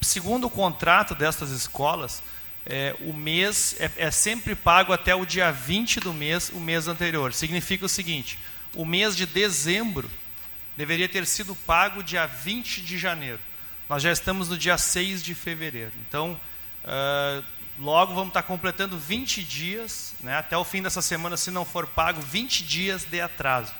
Segundo 0.00 0.46
o 0.46 0.50
contrato 0.50 1.14
destas 1.14 1.50
escolas, 1.50 2.22
é, 2.64 2.94
o 3.00 3.12
mês 3.12 3.76
é, 3.78 3.90
é, 3.96 4.10
sempre 4.10 4.54
pago 4.54 4.92
até 4.92 5.14
o 5.14 5.24
dia 5.24 5.50
20 5.50 6.00
do 6.00 6.12
mês, 6.12 6.50
o 6.50 6.60
mês 6.60 6.88
anterior. 6.88 7.32
Significa 7.32 7.86
o 7.86 7.88
seguinte: 7.88 8.38
o 8.74 8.84
mês 8.84 9.16
de 9.16 9.26
dezembro 9.26 10.10
deveria 10.76 11.08
ter 11.08 11.26
sido 11.26 11.54
pago 11.54 12.02
dia 12.02 12.26
20 12.26 12.80
de 12.80 12.98
janeiro. 12.98 13.38
Nós 13.88 14.02
já 14.02 14.10
estamos 14.10 14.48
no 14.48 14.56
dia 14.56 14.78
6 14.78 15.22
de 15.22 15.34
fevereiro. 15.34 15.92
Então, 16.08 16.38
uh, 16.84 17.44
logo 17.78 18.14
vamos 18.14 18.28
estar 18.28 18.42
completando 18.42 18.96
20 18.96 19.42
dias, 19.42 20.14
né, 20.20 20.38
até 20.38 20.56
o 20.56 20.64
fim 20.64 20.82
dessa 20.82 21.02
semana, 21.02 21.36
se 21.36 21.50
não 21.50 21.64
for 21.64 21.86
pago, 21.86 22.20
20 22.20 22.64
dias 22.64 23.04
de 23.04 23.20
atraso. 23.20 23.72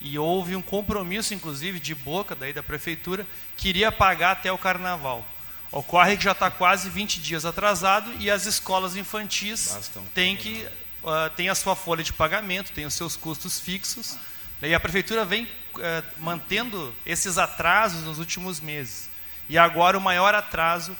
E 0.00 0.18
houve 0.18 0.54
um 0.54 0.62
compromisso, 0.62 1.34
inclusive, 1.34 1.80
de 1.80 1.94
boca 1.94 2.34
daí 2.34 2.52
da 2.52 2.62
prefeitura, 2.62 3.26
que 3.56 3.68
iria 3.68 3.90
pagar 3.90 4.32
até 4.32 4.52
o 4.52 4.58
carnaval. 4.58 5.26
Ocorre 5.70 6.16
que 6.16 6.24
já 6.24 6.32
está 6.32 6.50
quase 6.50 6.88
20 6.88 7.20
dias 7.20 7.44
atrasado 7.44 8.10
e 8.18 8.30
as 8.30 8.46
escolas 8.46 8.96
infantis 8.96 9.90
têm, 10.14 10.34
que, 10.34 10.66
uh, 11.02 11.28
têm 11.36 11.50
a 11.50 11.54
sua 11.54 11.76
folha 11.76 12.02
de 12.02 12.12
pagamento, 12.12 12.72
têm 12.72 12.86
os 12.86 12.94
seus 12.94 13.16
custos 13.16 13.60
fixos. 13.60 14.16
E 14.62 14.74
a 14.74 14.80
prefeitura 14.80 15.24
vem 15.24 15.44
uh, 15.44 15.48
mantendo 16.18 16.94
esses 17.04 17.36
atrasos 17.36 18.02
nos 18.04 18.18
últimos 18.18 18.60
meses. 18.60 19.10
E 19.48 19.58
agora 19.58 19.98
o 19.98 20.00
maior 20.00 20.34
atraso, 20.34 20.96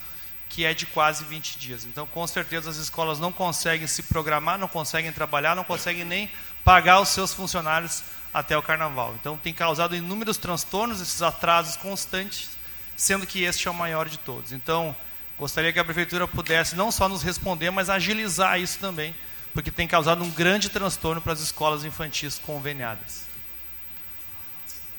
que 0.49 0.65
é 0.65 0.73
de 0.73 0.85
quase 0.85 1.23
20 1.23 1.57
dias. 1.57 1.85
Então, 1.85 2.05
com 2.05 2.25
certeza, 2.27 2.69
as 2.69 2.77
escolas 2.77 3.19
não 3.19 3.31
conseguem 3.31 3.87
se 3.87 4.03
programar, 4.03 4.57
não 4.57 4.67
conseguem 4.67 5.11
trabalhar, 5.11 5.55
não 5.55 5.63
conseguem 5.63 6.03
nem 6.03 6.31
pagar 6.63 6.99
os 6.99 7.09
seus 7.09 7.33
funcionários 7.33 8.03
até 8.33 8.57
o 8.57 8.61
carnaval. 8.61 9.15
Então, 9.19 9.37
tem 9.37 9.53
causado 9.53 9.95
inúmeros 9.95 10.37
transtornos, 10.37 11.01
esses 11.01 11.21
atrasos 11.21 11.75
constantes 11.75 12.59
sendo 12.99 13.25
que 13.25 13.43
este 13.43 13.67
é 13.67 13.71
o 13.71 13.73
maior 13.73 14.09
de 14.09 14.19
todos. 14.19 14.51
Então, 14.51 14.93
gostaria 15.37 15.71
que 15.71 15.79
a 15.79 15.85
prefeitura 15.85 16.27
pudesse 16.27 16.75
não 16.75 16.91
só 16.91 17.07
nos 17.07 17.23
responder, 17.23 17.71
mas 17.71 17.89
agilizar 17.89 18.59
isso 18.59 18.77
também, 18.77 19.15
porque 19.53 19.71
tem 19.71 19.87
causado 19.87 20.21
um 20.21 20.29
grande 20.29 20.67
transtorno 20.67 21.21
para 21.21 21.31
as 21.31 21.39
escolas 21.39 21.85
infantis 21.85 22.37
conveniadas. 22.37 23.23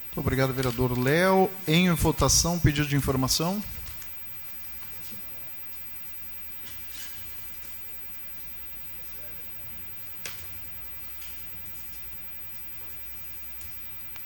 Muito 0.06 0.20
obrigado, 0.20 0.52
vereador 0.54 0.98
Léo. 0.98 1.50
Em 1.68 1.92
votação, 1.92 2.58
pedido 2.58 2.88
de 2.88 2.96
informação. 2.96 3.62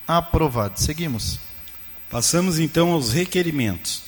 Aprovado. 0.07 0.79
Seguimos. 0.81 1.39
Passamos 2.11 2.59
então 2.59 2.93
aos 2.93 3.13
requerimentos. 3.13 4.03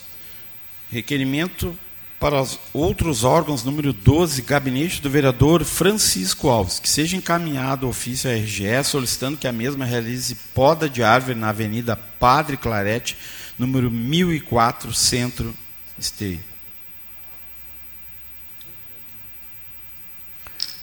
Requerimento 0.91 1.77
para 2.19 2.41
os 2.41 2.59
outros 2.73 3.25
órgãos, 3.25 3.63
número 3.63 3.93
12, 3.93 4.41
gabinete 4.43 5.03
do 5.03 5.11
vereador 5.11 5.65
Francisco 5.65 6.49
Alves, 6.49 6.79
que 6.79 6.89
seja 6.89 7.17
encaminhado 7.17 7.89
ofício 7.89 8.31
à 8.31 8.35
RGE 8.35 8.83
solicitando 8.85 9.37
que 9.37 9.47
a 9.47 9.53
mesma 9.53 9.85
realize 9.85 10.35
poda 10.55 10.89
de 10.89 11.03
árvore 11.03 11.39
na 11.39 11.51
Avenida 11.51 11.97
Padre 11.97 12.57
Clarete, 12.57 13.17
número 13.59 13.91
1004, 13.91 14.95
Centro 14.95 15.55
Esteio. 15.99 16.56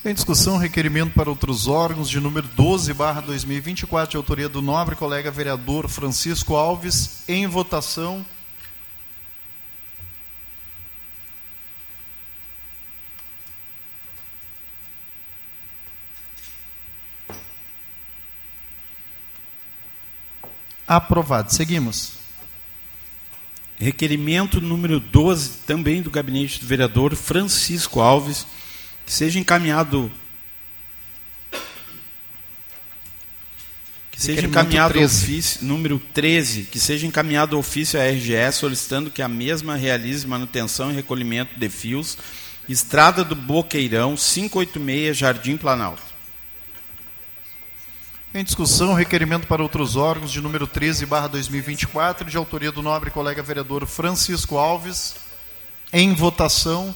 Em 0.05 0.13
discussão, 0.13 0.57
requerimento 0.57 1.13
para 1.13 1.29
outros 1.29 1.65
órgãos 1.65 2.09
de 2.09 2.19
número 2.19 2.45
12, 2.45 2.93
barra 2.93 3.21
2024, 3.21 4.11
de 4.11 4.17
autoria 4.17 4.49
do 4.49 4.61
nobre 4.61 4.97
colega 4.97 5.31
vereador 5.31 5.87
Francisco 5.87 6.57
Alves, 6.57 7.23
em 7.25 7.47
votação. 7.47 8.25
Aprovado. 20.85 21.53
Seguimos. 21.53 22.15
Requerimento 23.77 24.59
número 24.59 24.99
12, 24.99 25.59
também 25.65 26.01
do 26.01 26.11
gabinete 26.11 26.59
do 26.59 26.67
vereador 26.67 27.15
Francisco 27.15 28.01
Alves, 28.01 28.45
que 29.05 29.11
seja 29.11 29.39
encaminhado 29.39 30.11
que 34.11 34.21
seja 34.21 34.45
encaminhado 34.45 34.93
13. 34.93 35.23
ofício 35.23 35.65
número 35.65 35.99
13, 36.13 36.63
que 36.63 36.79
seja 36.79 37.07
encaminhado 37.07 37.57
ofício 37.57 37.99
à 37.99 38.03
RGE 38.03 38.51
solicitando 38.53 39.09
que 39.09 39.21
a 39.21 39.27
mesma 39.27 39.75
realize 39.75 40.25
manutenção 40.27 40.91
e 40.91 40.95
recolhimento 40.95 41.57
de 41.57 41.69
fios, 41.69 42.17
Estrada 42.69 43.23
do 43.23 43.35
Boqueirão, 43.35 44.15
586, 44.15 45.17
Jardim 45.17 45.57
Planalto. 45.57 46.13
Em 48.35 48.43
discussão, 48.43 48.93
requerimento 48.93 49.45
para 49.45 49.61
outros 49.61 49.95
órgãos 49.95 50.31
de 50.31 50.41
número 50.41 50.65
13, 50.65 51.05
barra 51.05 51.27
2024, 51.27 52.29
de 52.29 52.35
autoria 52.35 52.71
do 52.71 52.81
nobre 52.81 53.11
colega 53.11 53.43
vereador 53.43 53.85
Francisco 53.85 54.57
Alves. 54.57 55.15
Em 55.91 56.15
votação. 56.15 56.95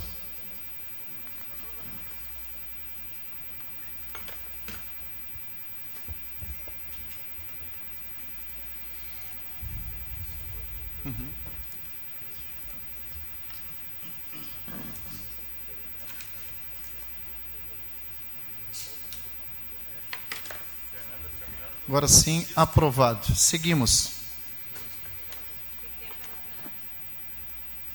Agora 21.87 22.07
sim, 22.07 22.45
aprovado. 22.53 23.33
Seguimos. 23.33 24.11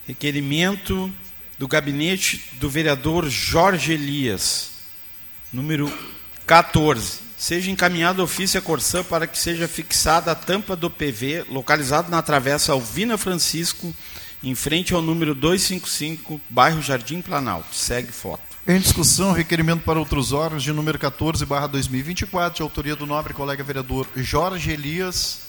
Requerimento 0.07 1.13
do 1.59 1.69
gabinete 1.69 2.43
do 2.55 2.71
vereador 2.71 3.29
Jorge 3.29 3.93
Elias, 3.93 4.71
número 5.53 5.93
14. 6.47 7.21
Seja 7.37 7.71
encaminhado 7.71 8.23
ofício 8.23 8.59
à 8.59 8.63
Corsã 8.63 9.05
para 9.05 9.27
que 9.27 9.39
seja 9.39 9.69
fixada 9.69 10.33
a 10.33 10.35
tampa 10.35 10.75
do 10.75 10.91
PV 10.91 11.45
localizado 11.51 12.11
na 12.11 12.23
travessa 12.23 12.73
Alvina 12.73 13.19
Francisco, 13.19 13.95
em 14.43 14.55
frente 14.55 14.95
ao 14.95 15.03
número 15.03 15.35
255, 15.35 16.41
bairro 16.49 16.81
Jardim 16.81 17.21
Planalto. 17.21 17.75
Segue 17.75 18.11
foto. 18.11 18.52
Em 18.65 18.79
discussão, 18.79 19.33
requerimento 19.33 19.83
para 19.83 19.99
outros 19.99 20.31
órgãos 20.31 20.63
de 20.63 20.73
número 20.73 20.97
14, 20.97 21.45
barra 21.45 21.67
2024, 21.67 22.55
de 22.55 22.63
autoria 22.63 22.95
do 22.95 23.05
nobre 23.05 23.35
colega 23.35 23.65
vereador 23.65 24.07
Jorge 24.15 24.71
Elias. 24.71 25.49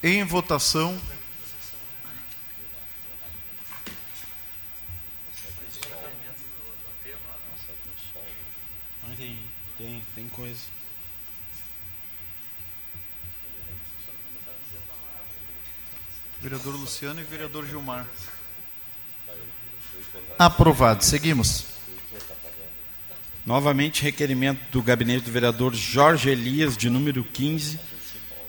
Em 0.00 0.22
votação. 0.22 0.96
Tem, 9.16 9.36
tem, 9.76 10.02
tem 10.14 10.28
coisa. 10.28 10.60
Vereador 16.40 16.76
Luciano 16.76 17.20
e 17.20 17.24
vereador 17.24 17.66
Gilmar. 17.66 18.06
Aprovado. 20.38 21.04
Seguimos. 21.04 21.67
Novamente, 23.48 24.02
requerimento 24.02 24.60
do 24.70 24.82
gabinete 24.82 25.24
do 25.24 25.30
vereador 25.30 25.74
Jorge 25.74 26.28
Elias, 26.28 26.76
de 26.76 26.90
número 26.90 27.24
15, 27.24 27.80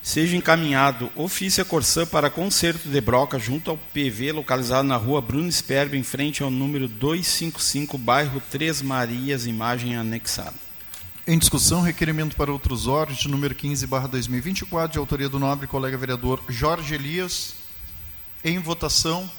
seja 0.02 0.36
encaminhado 0.36 1.10
ofício 1.16 1.64
a 1.64 1.66
Corsã 1.66 2.06
para 2.06 2.30
conserto 2.30 2.90
de 2.90 3.00
broca 3.00 3.40
junto 3.40 3.72
ao 3.72 3.78
PV 3.78 4.34
localizado 4.34 4.86
na 4.86 4.98
rua 4.98 5.22
Bruno 5.22 5.50
Sperbe, 5.50 5.98
em 5.98 6.04
frente 6.04 6.44
ao 6.44 6.52
número 6.52 6.86
255, 6.90 7.98
bairro 7.98 8.42
Três 8.52 8.82
Marias, 8.82 9.46
imagem 9.46 9.96
anexada. 9.96 10.56
Em 11.26 11.40
discussão, 11.40 11.80
requerimento 11.82 12.36
para 12.36 12.52
outros 12.52 12.86
órgãos 12.86 13.20
de 13.20 13.30
número 13.30 13.56
15, 13.56 13.88
barra 13.88 14.08
2024, 14.10 14.92
de 14.92 15.00
autoria 15.00 15.30
do 15.30 15.40
nobre 15.40 15.66
colega 15.66 15.98
vereador 15.98 16.44
Jorge 16.50 16.94
Elias. 16.94 17.54
Em 18.44 18.60
votação. 18.60 19.32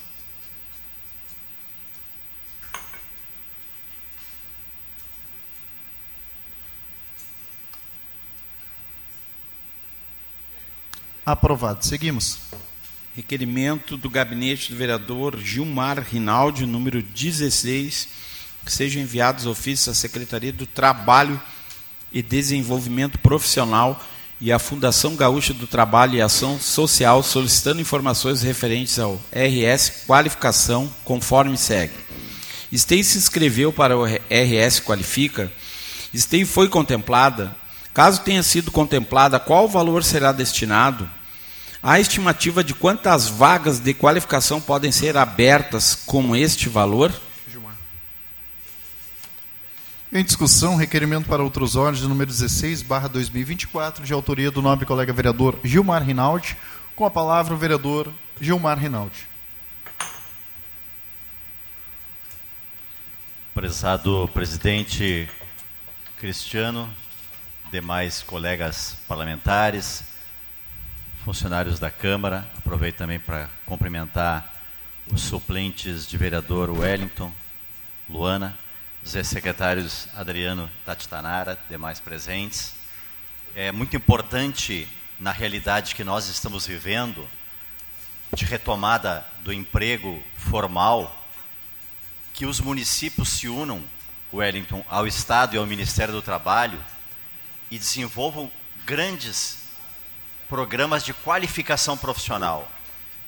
Aprovado. 11.24 11.85
Seguimos. 11.85 12.38
Requerimento 13.14 13.96
do 13.96 14.09
gabinete 14.09 14.70
do 14.70 14.78
vereador 14.78 15.38
Gilmar 15.38 16.00
Rinaldi, 16.00 16.64
número 16.64 17.02
16, 17.02 18.09
que 18.64 18.72
sejam 18.72 19.02
enviados 19.02 19.46
ofícios 19.46 19.88
à 19.88 19.94
Secretaria 19.94 20.52
do 20.52 20.66
Trabalho 20.66 21.40
e 22.12 22.22
Desenvolvimento 22.22 23.18
Profissional 23.18 24.02
e 24.40 24.50
à 24.50 24.59
Fundação 24.59 25.14
Gaúcha 25.16 25.52
do 25.52 25.66
Trabalho 25.66 26.14
e 26.14 26.22
Ação 26.22 26.59
Social, 26.59 27.22
solicitando 27.22 27.80
informações 27.80 28.42
referentes 28.42 28.98
ao 28.98 29.20
RS 29.33 30.04
Qualificação, 30.06 30.90
conforme 31.04 31.59
segue. 31.59 31.92
Stay 32.72 33.02
se 33.02 33.18
inscreveu 33.18 33.72
para 33.72 33.98
o 33.98 34.04
RS 34.06 34.80
Qualifica. 34.80 35.52
Stay 36.14 36.44
foi 36.44 36.68
contemplada. 36.68 37.54
Caso 37.92 38.22
tenha 38.22 38.42
sido 38.42 38.70
contemplada, 38.70 39.40
qual 39.40 39.68
valor 39.68 40.05
será 40.05 40.33
destinado? 40.33 41.09
Há 41.83 41.98
estimativa 41.98 42.62
de 42.62 42.74
quantas 42.74 43.29
vagas 43.29 43.81
de 43.81 43.94
qualificação 43.94 44.61
podem 44.61 44.92
ser 44.92 45.16
abertas 45.16 45.94
com 45.94 46.37
este 46.37 46.68
valor? 46.68 47.12
Em 50.12 50.24
discussão, 50.24 50.74
requerimento 50.74 51.29
para 51.29 51.42
outros 51.42 51.76
órgãos 51.76 52.00
de 52.00 52.09
número 52.09 52.29
16, 52.29 52.83
barra 52.83 53.09
2024, 53.09 54.05
de 54.05 54.12
autoria 54.12 54.50
do 54.50 54.61
nobre 54.61 54.85
colega 54.85 55.12
vereador 55.12 55.59
Gilmar 55.62 56.03
Rinaldi. 56.03 56.57
Com 56.96 57.07
a 57.07 57.11
palavra 57.11 57.55
o 57.55 57.57
vereador 57.57 58.12
Gilmar 58.40 58.76
Rinaldi. 58.76 59.29
Prezado 63.55 64.29
presidente 64.35 65.29
Cristiano, 66.18 66.92
demais 67.70 68.20
colegas 68.22 68.96
parlamentares, 69.06 70.02
funcionários 71.24 71.78
da 71.78 71.90
Câmara, 71.90 72.48
aproveito 72.59 72.96
também 72.96 73.20
para 73.20 73.48
cumprimentar 73.64 74.56
os 75.12 75.22
suplentes 75.22 76.06
de 76.06 76.16
vereador 76.16 76.68
Wellington, 76.70 77.33
Luana, 78.09 78.59
os 79.04 79.12
secretários 79.26 80.09
Adriano 80.16 80.68
Tatitanara, 80.85 81.56
demais 81.68 82.00
presentes. 82.00 82.74
É 83.54 83.70
muito 83.70 83.96
importante, 83.96 84.88
na 85.18 85.30
realidade 85.30 85.94
que 85.94 86.02
nós 86.02 86.28
estamos 86.28 86.66
vivendo, 86.66 87.28
de 88.35 88.44
retomada 88.44 89.24
do 89.42 89.52
emprego 89.52 90.20
formal, 90.37 91.24
que 92.33 92.46
os 92.46 92.61
municípios 92.61 93.28
se 93.28 93.48
unam, 93.48 93.80
Wellington, 94.33 94.85
ao 94.88 95.06
Estado 95.06 95.54
e 95.54 95.59
ao 95.59 95.66
Ministério 95.66 96.14
do 96.14 96.22
Trabalho 96.22 96.80
e 97.70 97.78
desenvolvam 97.78 98.50
grandes 98.85 99.59
programas 100.48 101.04
de 101.04 101.14
qualificação 101.14 101.96
profissional. 101.96 102.70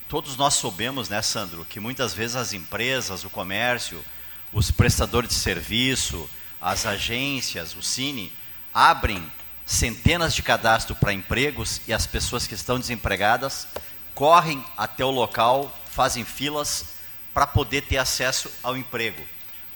Todos 0.09 0.37
nós 0.37 0.55
sabemos, 0.55 1.09
né, 1.09 1.23
Sandro, 1.23 1.65
que 1.65 1.81
muitas 1.81 2.13
vezes 2.13 2.37
as 2.37 2.53
empresas, 2.53 3.25
o 3.25 3.31
comércio, 3.31 4.05
os 4.53 4.71
prestadores 4.71 5.31
de 5.31 5.37
serviço, 5.37 6.29
as 6.61 6.85
agências, 6.85 7.75
o 7.75 7.83
Cine, 7.83 8.33
abrem 8.75 9.27
centenas 9.65 10.35
de 10.35 10.43
cadastros 10.43 10.99
para 10.99 11.13
empregos 11.13 11.81
e 11.87 11.93
as 11.93 12.07
pessoas 12.07 12.47
que 12.47 12.55
estão 12.55 12.79
desempregadas 12.79 13.67
correm 14.15 14.63
até 14.77 15.05
o 15.05 15.11
local, 15.11 15.75
fazem 15.91 16.25
filas 16.25 16.87
para 17.33 17.47
poder 17.47 17.83
ter 17.83 17.97
acesso 17.97 18.51
ao 18.63 18.77
emprego. 18.77 19.23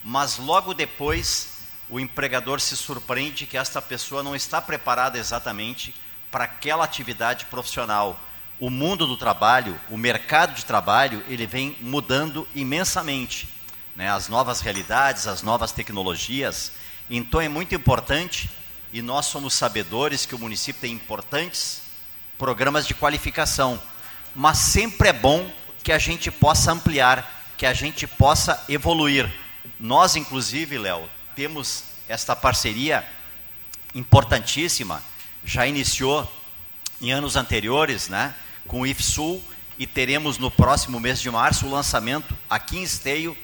Mas 0.03 0.37
logo 0.37 0.73
depois, 0.73 1.56
o 1.89 1.99
empregador 1.99 2.59
se 2.59 2.75
surpreende 2.75 3.45
que 3.45 3.57
esta 3.57 3.81
pessoa 3.81 4.21
não 4.21 4.35
está 4.35 4.61
preparada 4.61 5.17
exatamente 5.17 5.93
para 6.29 6.43
aquela 6.43 6.83
atividade 6.83 7.45
profissional. 7.45 8.19
O 8.59 8.69
mundo 8.69 9.07
do 9.07 9.15
trabalho, 9.15 9.79
o 9.89 9.97
mercado 9.97 10.53
de 10.53 10.65
trabalho, 10.65 11.23
ele 11.27 11.45
vem 11.45 11.77
mudando 11.79 12.47
imensamente 12.53 13.47
né, 13.95 14.11
as 14.11 14.27
novas 14.27 14.61
realidades, 14.61 15.27
as 15.27 15.41
novas 15.41 15.71
tecnologias. 15.71 16.71
Então 17.09 17.39
é 17.39 17.47
muito 17.47 17.73
importante, 17.73 18.49
e 18.91 19.01
nós 19.01 19.25
somos 19.27 19.53
sabedores 19.53 20.25
que 20.25 20.35
o 20.35 20.39
município 20.39 20.81
tem 20.81 20.93
importantes 20.93 21.81
programas 22.37 22.85
de 22.85 22.93
qualificação, 22.93 23.81
mas 24.35 24.59
sempre 24.59 25.09
é 25.09 25.13
bom 25.13 25.49
que 25.83 25.91
a 25.91 25.97
gente 25.97 26.29
possa 26.29 26.71
ampliar, 26.71 27.53
que 27.57 27.65
a 27.65 27.73
gente 27.73 28.05
possa 28.05 28.63
evoluir. 28.69 29.31
Nós, 29.79 30.15
inclusive, 30.15 30.77
Léo, 30.77 31.09
temos 31.37 31.83
esta 32.09 32.35
parceria 32.35 33.07
importantíssima, 33.93 35.03
já 35.45 35.67
iniciou 35.67 36.27
em 36.99 37.11
anos 37.11 37.35
anteriores, 37.35 38.09
né, 38.09 38.33
com 38.67 38.81
o 38.81 38.87
IFSUL, 38.87 39.39
e 39.77 39.85
teremos 39.85 40.39
no 40.39 40.49
próximo 40.49 40.99
mês 40.99 41.21
de 41.21 41.29
março 41.29 41.67
o 41.67 41.69
lançamento 41.69 42.35
aqui 42.49 42.79
em 42.79 42.81
Esteio 42.81 43.37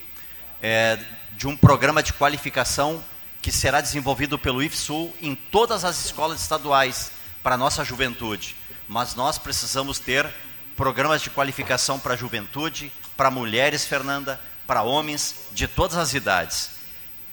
é, 0.60 0.98
de 1.38 1.46
um 1.46 1.56
programa 1.56 2.02
de 2.02 2.14
qualificação 2.14 3.00
que 3.44 3.52
será 3.52 3.80
desenvolvido 3.80 4.40
pelo 4.40 4.64
IFSUL 4.64 5.16
em 5.22 5.36
todas 5.36 5.86
as 5.86 6.04
escolas 6.04 6.42
estaduais 6.42 7.12
para 7.44 7.54
a 7.54 7.58
nossa 7.60 7.86
juventude. 7.86 8.56
Mas 8.90 9.14
nós 9.14 9.38
precisamos 9.38 10.00
ter 10.00 10.28
programas 10.76 11.22
de 11.22 11.30
qualificação 11.30 12.00
para 12.00 12.16
a 12.16 12.18
juventude, 12.18 12.92
para 13.16 13.30
mulheres, 13.30 13.86
Fernanda, 13.86 14.42
para 14.66 14.82
homens 14.82 15.36
de 15.52 15.68
todas 15.68 15.96
as 15.96 16.16
idades. 16.16 16.73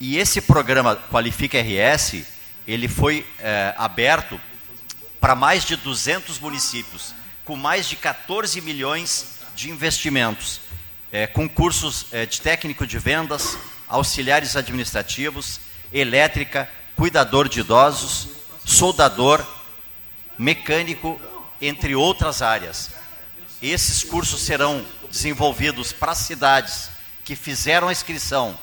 E 0.01 0.17
esse 0.17 0.41
programa 0.41 0.97
Qualifica 0.97 1.61
RS, 1.61 2.25
ele 2.67 2.89
foi 2.89 3.27
é, 3.39 3.75
aberto 3.77 4.41
para 5.21 5.35
mais 5.35 5.63
de 5.63 5.77
200 5.77 6.39
municípios, 6.39 7.15
com 7.45 7.55
mais 7.55 7.87
de 7.87 7.97
14 7.97 8.63
milhões 8.63 9.41
de 9.55 9.69
investimentos 9.69 10.63
é, 11.13 11.27
com 11.27 11.47
cursos 11.47 12.07
é, 12.13 12.25
de 12.25 12.41
técnico 12.41 12.87
de 12.87 12.99
vendas, 12.99 13.59
auxiliares 13.87 14.57
administrativos, 14.57 15.61
elétrica, 15.93 16.67
cuidador 16.97 17.47
de 17.47 17.61
idosos, 17.61 18.29
soldador, 18.65 19.45
mecânico, 20.39 21.21
entre 21.61 21.95
outras 21.95 22.41
áreas. 22.41 22.91
Esses 23.61 24.03
cursos 24.03 24.41
serão 24.41 24.83
desenvolvidos 25.11 25.93
para 25.93 26.15
cidades 26.15 26.89
que 27.23 27.37
fizeram 27.37 27.89
a 27.89 27.93
inscrição 27.93 28.59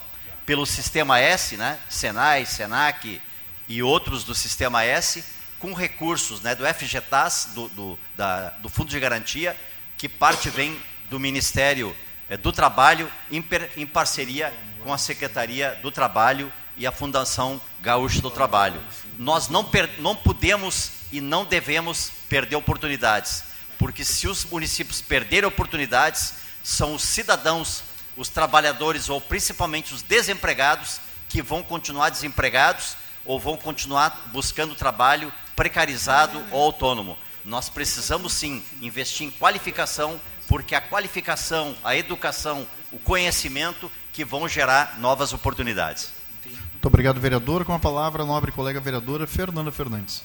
pelo 0.48 0.66
Sistema 0.66 1.20
S, 1.20 1.58
né, 1.58 1.78
Senai, 1.90 2.46
Senac 2.46 3.22
e 3.68 3.84
outros 3.84 4.24
do 4.24 4.34
Sistema 4.34 4.82
S, 4.86 5.22
com 5.60 5.74
recursos 5.74 6.40
né, 6.40 6.56
do 6.56 6.66
FGTAS, 6.66 7.50
do, 7.54 7.68
do, 7.68 8.00
da, 8.16 8.52
do 8.52 8.70
Fundo 8.70 8.90
de 8.90 8.98
Garantia, 8.98 9.58
que 9.98 10.08
parte 10.08 10.50
vem 10.50 10.82
do 11.10 11.20
Ministério 11.20 11.94
é, 12.30 12.38
do 12.38 12.54
Trabalho 12.54 13.12
em, 13.30 13.44
em 13.76 13.86
parceria 13.86 14.54
com 14.86 14.94
a 14.94 14.98
Secretaria 14.98 15.78
do 15.82 15.92
Trabalho 15.92 16.52
e 16.78 16.88
a 16.88 16.94
Fundação 16.94 17.60
Gaúcha 17.82 18.22
do 18.22 18.32
Trabalho. 18.32 18.82
Nós 19.20 19.50
não, 19.50 19.70
não 20.00 20.16
podemos 20.16 20.92
e 21.12 21.20
não 21.20 21.44
devemos 21.44 22.10
perder 22.30 22.56
oportunidades, 22.56 23.44
porque 23.78 24.06
se 24.06 24.30
os 24.30 24.46
municípios 24.46 25.02
perderem 25.02 25.48
oportunidades, 25.48 26.36
são 26.64 26.96
os 26.96 27.04
cidadãos, 27.04 27.84
os 28.18 28.28
trabalhadores 28.28 29.08
ou 29.08 29.22
principalmente 29.22 29.94
os 29.94 30.02
desempregados 30.02 31.00
que 31.30 31.42
vão 31.42 31.62
continuar 31.64 32.10
desempregados 32.10 32.98
ou 33.26 33.40
vão 33.40 33.56
continuar 33.56 34.30
buscando 34.34 34.76
trabalho 34.76 35.32
precarizado 35.56 36.44
ou 36.52 36.64
autônomo. 36.64 37.18
Nós 37.46 37.70
precisamos 37.70 38.34
sim 38.34 38.64
investir 38.82 39.28
em 39.28 39.32
qualificação, 39.32 40.20
porque 40.48 40.76
a 40.76 40.82
qualificação, 40.82 41.76
a 41.84 41.96
educação, 41.96 42.68
o 42.92 43.00
conhecimento 43.00 43.92
que 44.12 44.26
vão 44.26 44.48
gerar 44.48 44.98
novas 45.00 45.32
oportunidades. 45.32 46.12
Muito 46.44 46.86
obrigado, 46.86 47.20
vereador. 47.20 47.66
Com 47.66 47.74
a 47.74 47.80
palavra, 47.80 48.24
a 48.24 48.26
nobre 48.26 48.52
colega 48.52 48.80
vereadora 48.80 49.28
Fernanda 49.28 49.72
Fernandes. 49.72 50.24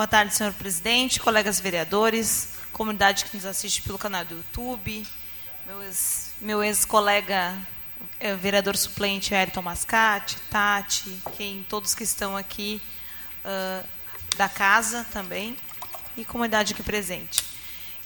Boa 0.00 0.08
tarde, 0.08 0.34
senhor 0.34 0.54
presidente, 0.54 1.20
colegas 1.20 1.60
vereadores, 1.60 2.54
comunidade 2.72 3.26
que 3.26 3.36
nos 3.36 3.44
assiste 3.44 3.82
pelo 3.82 3.98
canal 3.98 4.24
do 4.24 4.34
YouTube, 4.34 5.06
meu 6.40 6.64
ex-colega 6.64 7.54
ex 8.18 8.30
é, 8.30 8.34
vereador 8.34 8.78
suplente 8.78 9.34
Ayrton 9.34 9.60
Mascate, 9.60 10.38
Tati, 10.48 11.20
quem, 11.36 11.66
todos 11.68 11.94
que 11.94 12.02
estão 12.02 12.34
aqui 12.34 12.80
uh, 13.44 13.86
da 14.38 14.48
casa 14.48 15.06
também, 15.12 15.54
e 16.16 16.24
comunidade 16.24 16.72
aqui 16.72 16.82
presente. 16.82 17.44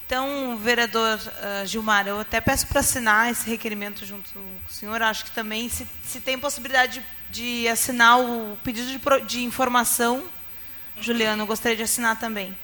Então, 0.05 0.57
vereador 0.57 1.21
uh, 1.21 1.65
Gilmar, 1.65 2.09
eu 2.09 2.19
até 2.19 2.41
peço 2.41 2.67
para 2.67 2.81
assinar 2.81 3.31
esse 3.31 3.49
requerimento 3.49 4.05
junto 4.05 4.33
com 4.33 4.41
o 4.41 4.69
senhor. 4.69 5.01
Acho 5.01 5.27
que 5.27 5.31
também, 5.31 5.69
se, 5.69 5.87
se 6.05 6.19
tem 6.19 6.41
possibilidade 6.41 7.01
de, 7.31 7.63
de 7.63 7.69
assinar 7.69 8.19
o 8.19 8.59
pedido 8.65 8.89
de, 8.89 9.27
de 9.27 9.45
informação 9.45 10.29
Juliano, 11.01 11.43
eu 11.43 11.47
gostaria 11.47 11.77
de 11.77 11.83
assinar 11.83 12.19
também. 12.19 12.57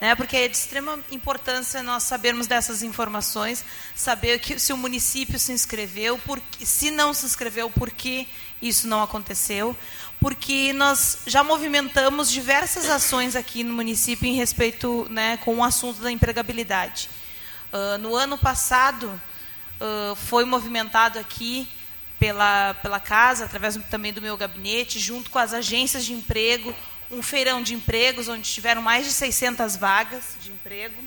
Né, 0.00 0.14
porque 0.16 0.36
é 0.36 0.48
de 0.48 0.56
extrema 0.56 0.98
importância 1.10 1.82
nós 1.82 2.02
sabermos 2.02 2.48
dessas 2.48 2.82
informações, 2.82 3.64
saber 3.94 4.40
que, 4.40 4.58
se 4.58 4.72
o 4.72 4.76
município 4.76 5.38
se 5.38 5.52
inscreveu, 5.52 6.18
por, 6.18 6.42
se 6.60 6.90
não 6.90 7.14
se 7.14 7.24
inscreveu, 7.24 7.70
por 7.70 7.90
que 7.90 8.26
isso 8.60 8.88
não 8.88 9.02
aconteceu, 9.02 9.76
porque 10.20 10.72
nós 10.72 11.18
já 11.26 11.44
movimentamos 11.44 12.30
diversas 12.30 12.90
ações 12.90 13.36
aqui 13.36 13.62
no 13.62 13.72
município 13.72 14.26
em 14.26 14.34
respeito 14.34 15.06
né, 15.10 15.36
com 15.38 15.56
o 15.56 15.64
assunto 15.64 16.00
da 16.00 16.10
empregabilidade. 16.10 17.08
Uh, 17.72 17.98
no 17.98 18.16
ano 18.16 18.36
passado, 18.36 19.06
uh, 19.80 20.14
foi 20.14 20.44
movimentado 20.44 21.18
aqui 21.18 21.68
pela, 22.18 22.74
pela 22.74 22.98
casa, 22.98 23.44
através 23.44 23.78
também 23.90 24.12
do 24.12 24.22
meu 24.22 24.36
gabinete, 24.36 24.98
junto 24.98 25.30
com 25.30 25.38
as 25.38 25.52
agências 25.52 26.04
de 26.04 26.12
emprego, 26.12 26.74
um 27.10 27.22
feirão 27.22 27.62
de 27.62 27.74
empregos, 27.74 28.28
onde 28.28 28.50
tiveram 28.50 28.82
mais 28.82 29.06
de 29.06 29.12
600 29.12 29.76
vagas 29.76 30.22
de 30.42 30.50
emprego. 30.50 31.02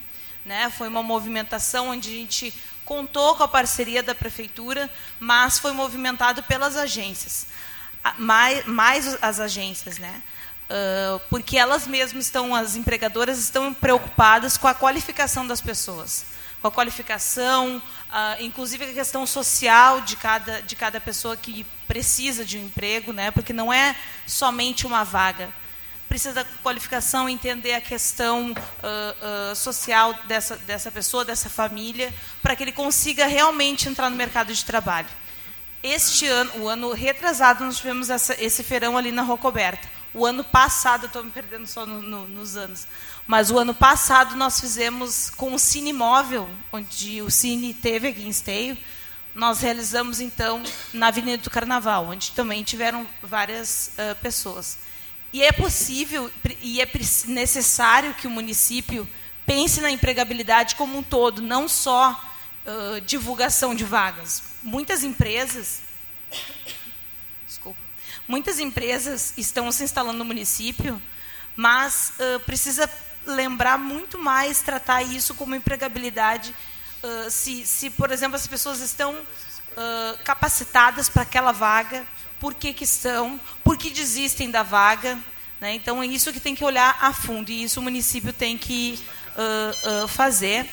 Né? 0.45 0.69
Foi 0.69 0.88
uma 0.88 1.03
movimentação 1.03 1.89
onde 1.89 2.10
a 2.10 2.13
gente 2.13 2.53
contou 2.88 3.36
com 3.36 3.43
a 3.43 3.47
parceria 3.47 4.01
da 4.01 4.15
prefeitura, 4.15 4.89
mas 5.19 5.60
foi 5.60 5.73
movimentado 5.73 6.41
pelas 6.43 6.77
agências, 6.77 7.47
mais, 8.17 8.65
mais 8.65 9.21
as 9.21 9.41
agências, 9.41 9.97
né? 9.97 10.21
Uh, 10.69 11.19
porque 11.29 11.57
elas 11.57 11.86
mesmas 11.86 12.25
estão, 12.25 12.55
as 12.55 12.77
empregadoras 12.77 13.39
estão 13.39 13.73
preocupadas 13.73 14.57
com 14.57 14.67
a 14.67 14.73
qualificação 14.73 15.45
das 15.45 15.60
pessoas, 15.60 16.25
com 16.62 16.67
a 16.69 16.71
qualificação, 16.71 17.77
uh, 17.77 18.41
inclusive 18.41 18.86
a 18.86 18.93
questão 18.93 19.25
social 19.25 19.99
de 19.99 20.15
cada, 20.15 20.62
de 20.62 20.75
cada 20.75 21.01
pessoa 21.01 21.36
que 21.36 21.65
precisa 21.89 22.45
de 22.45 22.57
um 22.57 22.65
emprego, 22.65 23.12
né? 23.12 23.31
Porque 23.31 23.51
não 23.51 23.71
é 23.71 23.97
somente 24.25 24.88
uma 24.88 25.03
vaga 25.03 25.49
precisa 26.08 26.34
da 26.34 26.46
qualificação, 26.63 27.28
entender 27.28 27.74
a 27.74 27.82
questão 27.82 28.52
uh, 28.52 29.52
uh, 29.52 29.56
social 29.56 30.13
dessa, 30.28 30.56
dessa 30.58 30.89
pessoa, 30.89 31.26
dessa 31.26 31.50
família, 31.50 32.13
para 32.41 32.56
que 32.56 32.63
ele 32.63 32.72
consiga 32.72 33.28
realmente 33.28 33.89
entrar 33.89 34.10
no 34.10 34.15
mercado 34.15 34.54
de 34.54 34.63
trabalho. 34.63 35.08
Este 35.84 36.28
ano, 36.28 36.63
o 36.63 36.67
ano 36.67 36.91
retrasado, 36.93 37.63
nós 37.63 37.78
tivemos 37.78 38.10
essa, 38.10 38.36
esse 38.41 38.63
feirão 38.63 38.98
ali 38.98 39.12
na 39.12 39.22
Rocoberta. 39.22 39.88
O 40.13 40.26
ano 40.26 40.43
passado, 40.43 41.06
estou 41.06 41.24
me 41.24 41.30
perdendo 41.30 41.67
só 41.67 41.86
no, 41.86 42.02
no, 42.02 42.28
nos 42.28 42.56
anos, 42.58 42.88
mas 43.28 43.52
o 43.52 43.60
ano 43.60 43.74
passado 43.74 44.36
nós 44.36 44.60
fizemos 44.60 45.30
com 45.30 45.54
o 45.54 45.60
Cine 45.60 45.93
Móvel, 45.93 46.50
onde 46.72 47.22
o 47.22 47.30
Cine 47.30 47.74
teve 47.74 48.08
aqui 48.08 48.24
em 48.24 48.30
Esteio, 48.30 48.78
nós 49.36 49.62
realizamos 49.62 50.20
então 50.20 50.63
na 50.91 51.08
Avenida 51.08 51.43
do 51.43 51.50
Carnaval, 51.50 52.08
onde 52.08 52.32
também 52.32 52.63
tiveram 52.63 53.06
várias 53.22 53.91
uh, 53.93 54.15
pessoas. 54.15 54.80
E 55.34 55.44
é 55.44 55.52
possível 55.52 56.32
e 56.62 56.82
é 56.82 56.90
necessário 57.28 58.13
que 58.13 58.28
o 58.28 58.30
município 58.30 59.08
pense 59.46 59.82
na 59.82 59.92
empregabilidade 59.92 60.76
como 60.76 60.98
um 60.98 61.04
todo, 61.04 61.42
não 61.42 61.68
só 61.68 62.12
uh, 62.66 63.02
divulgação 63.02 63.76
de 63.76 63.84
vagas. 63.84 64.44
Muitas 64.63 65.04
empresas, 65.04 65.82
desculpa, 67.46 67.80
muitas 68.28 68.60
empresas 68.60 69.34
estão 69.38 69.72
se 69.72 69.84
instalando 69.84 70.18
no 70.18 70.26
município, 70.26 71.02
mas 71.56 72.13
uh, 72.20 72.40
precisa 72.42 72.90
lembrar 73.26 73.78
muito 73.78 74.18
mais 74.18 74.62
tratar 74.62 75.02
isso 75.02 75.36
como 75.36 75.56
empregabilidade. 75.56 76.54
Uh, 77.04 77.30
se, 77.30 77.66
se, 77.66 77.90
por 77.90 78.12
exemplo, 78.12 78.36
as 78.36 78.48
pessoas 78.48 78.80
estão 78.80 79.16
capacitadas 80.24 81.08
para 81.08 81.22
aquela 81.22 81.52
vaga, 81.52 82.04
por 82.39 82.54
que, 82.54 82.73
que 82.73 82.84
estão, 82.84 83.39
por 83.63 83.78
que 83.78 83.89
desistem 83.89 84.50
da 84.50 84.63
vaga. 84.63 85.17
Né? 85.60 85.73
Então, 85.73 86.02
é 86.02 86.06
isso 86.06 86.32
que 86.32 86.39
tem 86.39 86.56
que 86.56 86.63
olhar 86.63 86.97
a 87.02 87.13
fundo, 87.13 87.50
e 87.50 87.63
isso 87.63 87.80
o 87.80 87.84
município 87.84 88.32
tem 88.32 88.58
que 88.58 89.00
uh, 89.36 90.04
uh, 90.04 90.08
fazer. 90.08 90.69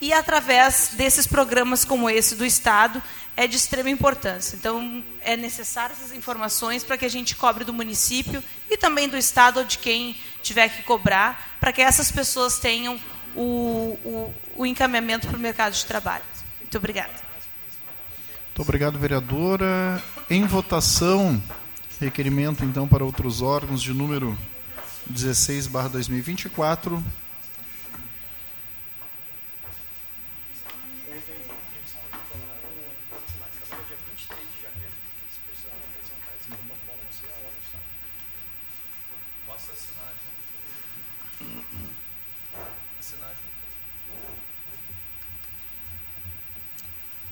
E, 0.00 0.12
através 0.12 0.90
desses 0.94 1.26
programas 1.26 1.84
como 1.84 2.10
esse 2.10 2.34
do 2.34 2.44
Estado, 2.44 3.02
é 3.36 3.46
de 3.46 3.56
extrema 3.56 3.90
importância. 3.90 4.56
Então, 4.56 5.02
é 5.20 5.36
necessário 5.36 5.94
essas 5.98 6.12
informações 6.12 6.84
para 6.84 6.96
que 6.96 7.04
a 7.04 7.10
gente 7.10 7.34
cobre 7.34 7.64
do 7.64 7.72
município 7.72 8.42
e 8.70 8.76
também 8.76 9.08
do 9.08 9.16
Estado 9.16 9.58
ou 9.58 9.64
de 9.64 9.78
quem 9.78 10.16
tiver 10.42 10.68
que 10.68 10.82
cobrar, 10.82 11.56
para 11.58 11.72
que 11.72 11.82
essas 11.82 12.12
pessoas 12.12 12.58
tenham 12.58 13.00
o, 13.34 13.98
o, 14.04 14.34
o 14.56 14.66
encaminhamento 14.66 15.26
para 15.26 15.36
o 15.36 15.40
mercado 15.40 15.72
de 15.72 15.84
trabalho. 15.84 16.24
Muito 16.60 16.78
obrigada. 16.78 17.23
Muito 18.54 18.62
obrigado, 18.62 18.96
vereadora. 19.00 20.00
Em 20.30 20.46
votação, 20.46 21.42
requerimento 22.00 22.64
então 22.64 22.86
para 22.86 23.04
outros 23.04 23.42
órgãos 23.42 23.82
de 23.82 23.92
número 23.92 24.38
16 25.06 25.68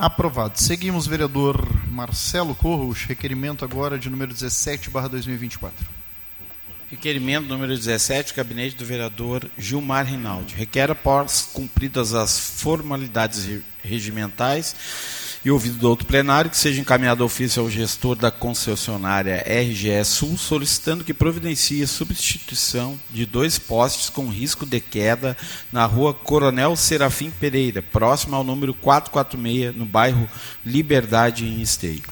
Aprovado. 0.02 0.58
Seguimos, 0.58 1.06
vereador 1.06 1.64
Marcelo 1.86 2.56
Corros, 2.56 3.04
requerimento 3.04 3.64
agora 3.64 3.96
de 3.96 4.10
número 4.10 4.32
17, 4.32 4.90
barra 4.90 5.06
2024. 5.06 5.86
Requerimento 6.90 7.46
número 7.46 7.72
17, 7.72 8.34
gabinete 8.34 8.74
do 8.74 8.84
vereador 8.84 9.48
Gilmar 9.56 10.04
Rinaldi. 10.04 10.56
Requer, 10.56 10.90
após 10.90 11.48
cumpridas 11.52 12.14
as 12.14 12.36
formalidades 12.36 13.62
regimentais, 13.80 14.74
e 15.44 15.50
ouvido 15.50 15.76
do 15.78 15.88
outro 15.88 16.06
plenário, 16.06 16.50
que 16.50 16.56
seja 16.56 16.80
encaminhado 16.80 17.24
ofício 17.24 17.62
ao 17.62 17.70
gestor 17.70 18.14
da 18.14 18.30
concessionária 18.30 19.44
RGE 19.46 20.04
Sul, 20.04 20.38
solicitando 20.38 21.04
que 21.04 21.12
providencie 21.12 21.86
substituição 21.86 22.98
de 23.10 23.26
dois 23.26 23.58
postes 23.58 24.08
com 24.08 24.28
risco 24.28 24.64
de 24.64 24.80
queda 24.80 25.36
na 25.72 25.84
rua 25.84 26.14
Coronel 26.14 26.76
Serafim 26.76 27.30
Pereira, 27.30 27.82
próximo 27.82 28.36
ao 28.36 28.44
número 28.44 28.72
446, 28.72 29.74
no 29.76 29.84
bairro 29.84 30.28
Liberdade, 30.64 31.44
em 31.44 31.60
Esteio. 31.60 32.02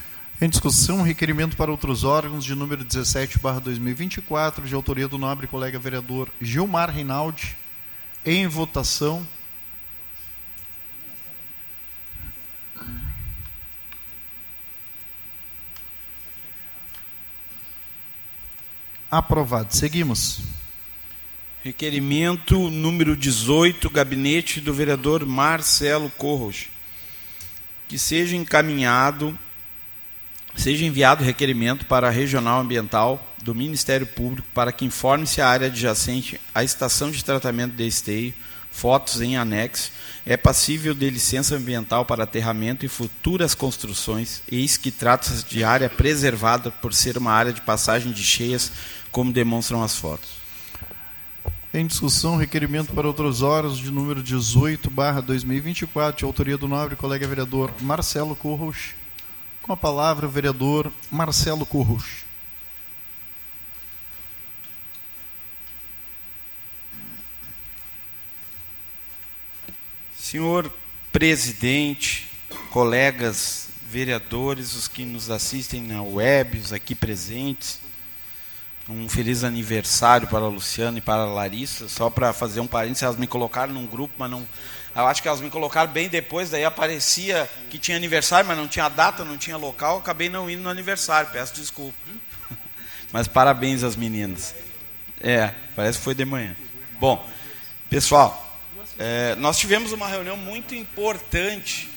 Em 0.41 0.49
discussão, 0.49 1.03
requerimento 1.03 1.55
para 1.55 1.69
outros 1.69 2.03
órgãos 2.03 2.43
de 2.43 2.55
número 2.55 2.83
17, 2.83 3.37
barra 3.37 3.59
2024, 3.59 4.67
de 4.67 4.73
autoria 4.73 5.07
do 5.07 5.17
nobre 5.17 5.45
colega 5.45 5.77
vereador 5.77 6.29
Gilmar 6.41 6.89
Reinaldi. 6.89 7.55
Em 8.25 8.47
votação. 8.47 9.25
Aprovado. 19.11 19.75
Seguimos. 19.75 20.39
Requerimento 21.65 22.69
número 22.69 23.13
18, 23.13 23.89
gabinete 23.89 24.61
do 24.61 24.73
vereador 24.73 25.25
Marcelo 25.25 26.09
Corros. 26.11 26.67
Que 27.89 27.99
seja 27.99 28.37
encaminhado, 28.37 29.37
seja 30.55 30.85
enviado 30.85 31.25
requerimento 31.25 31.85
para 31.87 32.07
a 32.07 32.09
Regional 32.09 32.61
Ambiental 32.61 33.35
do 33.43 33.53
Ministério 33.53 34.07
Público 34.07 34.47
para 34.53 34.71
que 34.71 34.85
informe 34.85 35.27
se 35.27 35.41
a 35.41 35.47
área 35.49 35.67
adjacente 35.67 36.39
à 36.55 36.63
estação 36.63 37.11
de 37.11 37.21
tratamento 37.21 37.75
de 37.75 37.85
esteio, 37.85 38.33
fotos 38.71 39.19
em 39.19 39.35
anexo, 39.35 39.91
é 40.25 40.37
passível 40.37 40.93
de 40.93 41.09
licença 41.09 41.55
ambiental 41.55 42.05
para 42.05 42.23
aterramento 42.23 42.85
e 42.85 42.89
futuras 42.89 43.53
construções, 43.53 44.41
eis 44.49 44.77
que 44.77 44.89
trata-se 44.91 45.43
de 45.45 45.63
área 45.63 45.89
preservada 45.89 46.71
por 46.71 46.93
ser 46.93 47.17
uma 47.17 47.33
área 47.33 47.51
de 47.51 47.59
passagem 47.59 48.11
de 48.11 48.23
cheias, 48.23 48.71
como 49.11 49.31
demonstram 49.31 49.83
as 49.83 49.95
fotos. 49.95 50.41
Em 51.73 51.87
discussão, 51.87 52.35
requerimento 52.35 52.93
para 52.93 53.07
outras 53.07 53.41
horas 53.41 53.77
de 53.77 53.91
número 53.91 54.21
18, 54.21 54.89
barra 54.89 55.21
2024, 55.21 56.19
de 56.19 56.25
autoria 56.25 56.57
do 56.57 56.67
nobre 56.67 56.95
colega 56.95 57.27
vereador 57.27 57.71
Marcelo 57.79 58.35
Curros. 58.35 58.89
Com 59.61 59.71
a 59.71 59.77
palavra, 59.77 60.27
o 60.27 60.29
vereador 60.29 60.91
Marcelo 61.09 61.65
Curros. 61.65 62.23
Senhor 70.17 70.71
presidente, 71.11 72.29
colegas 72.69 73.67
vereadores, 73.89 74.75
os 74.75 74.87
que 74.87 75.03
nos 75.03 75.29
assistem 75.29 75.81
na 75.81 76.01
web, 76.01 76.57
os 76.57 76.71
aqui 76.71 76.95
presentes, 76.95 77.80
um 78.91 79.07
feliz 79.07 79.43
aniversário 79.43 80.27
para 80.27 80.39
a 80.39 80.49
Luciana 80.49 80.97
e 80.97 81.01
para 81.01 81.23
a 81.23 81.25
Larissa. 81.25 81.87
Só 81.87 82.09
para 82.09 82.33
fazer 82.33 82.59
um 82.59 82.67
parênteses, 82.67 83.03
elas 83.03 83.15
me 83.15 83.25
colocaram 83.25 83.73
num 83.73 83.85
grupo, 83.85 84.13
mas 84.17 84.29
não. 84.29 84.45
Eu 84.93 85.07
acho 85.07 85.21
que 85.21 85.27
elas 85.27 85.39
me 85.39 85.49
colocaram 85.49 85.89
bem 85.89 86.09
depois, 86.09 86.49
daí 86.49 86.65
aparecia 86.65 87.49
que 87.69 87.79
tinha 87.79 87.95
aniversário, 87.95 88.45
mas 88.45 88.57
não 88.57 88.67
tinha 88.67 88.89
data, 88.89 89.23
não 89.23 89.37
tinha 89.37 89.55
local, 89.55 89.99
acabei 89.99 90.27
não 90.27 90.49
indo 90.49 90.61
no 90.61 90.69
aniversário, 90.69 91.29
peço 91.31 91.53
desculpa. 91.53 91.97
Mas 93.09 93.25
parabéns 93.25 93.83
às 93.83 93.95
meninas. 93.95 94.53
É, 95.21 95.53
parece 95.75 95.97
que 95.97 96.03
foi 96.03 96.13
de 96.13 96.25
manhã. 96.25 96.55
Bom, 96.99 97.25
pessoal, 97.89 98.59
é, 98.99 99.35
nós 99.35 99.57
tivemos 99.57 99.93
uma 99.93 100.07
reunião 100.07 100.35
muito 100.35 100.75
importante 100.75 101.89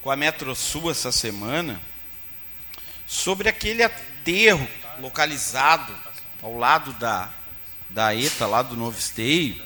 com 0.00 0.10
a 0.10 0.16
Metrosul 0.16 0.90
essa 0.92 1.10
semana 1.10 1.80
sobre 3.04 3.48
aquele 3.48 3.82
aterro 3.82 4.68
localizado 5.00 5.92
ao 6.42 6.56
lado 6.56 6.92
da, 6.94 7.30
da 7.88 8.14
ETA, 8.14 8.46
lá 8.46 8.62
do 8.62 8.76
Novo 8.76 8.98
Esteio, 8.98 9.62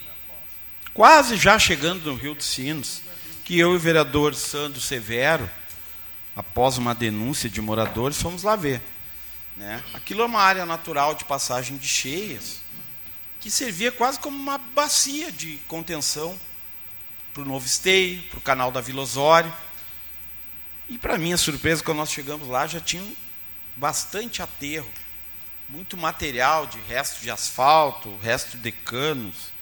quase 0.92 1.36
já 1.36 1.58
chegando 1.58 2.04
no 2.04 2.16
Rio 2.16 2.34
dos 2.34 2.46
Sinos, 2.46 3.00
que 3.44 3.58
eu 3.58 3.72
e 3.72 3.76
o 3.76 3.80
vereador 3.80 4.34
Sandro 4.34 4.80
Severo, 4.80 5.48
após 6.34 6.76
uma 6.76 6.94
denúncia 6.94 7.48
de 7.48 7.62
moradores, 7.62 8.20
fomos 8.20 8.42
lá 8.42 8.54
ver. 8.54 8.82
Né? 9.56 9.82
Aquilo 9.94 10.20
é 10.20 10.26
uma 10.26 10.40
área 10.40 10.66
natural 10.66 11.14
de 11.14 11.24
passagem 11.24 11.78
de 11.78 11.88
cheias, 11.88 12.60
que 13.40 13.50
servia 13.50 13.90
quase 13.90 14.18
como 14.18 14.36
uma 14.36 14.58
bacia 14.58 15.32
de 15.32 15.56
contenção 15.66 16.38
para 17.32 17.42
o 17.42 17.46
Novo 17.46 17.64
Esteio, 17.64 18.22
para 18.24 18.38
o 18.38 18.42
canal 18.42 18.70
da 18.70 18.80
Vila 18.80 19.02
Osório. 19.02 19.52
E 20.88 20.98
para 20.98 21.16
minha 21.16 21.36
surpresa, 21.36 21.82
quando 21.82 21.98
nós 21.98 22.10
chegamos 22.10 22.48
lá, 22.48 22.66
já 22.66 22.80
tinha 22.80 23.02
bastante 23.76 24.42
aterro, 24.42 24.88
muito 25.68 25.96
material 25.96 26.66
de 26.66 26.78
resto 26.80 27.20
de 27.20 27.30
asfalto, 27.30 28.16
resto 28.18 28.56
de 28.56 28.70
canos. 28.70 29.52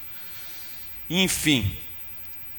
Enfim, 1.09 1.79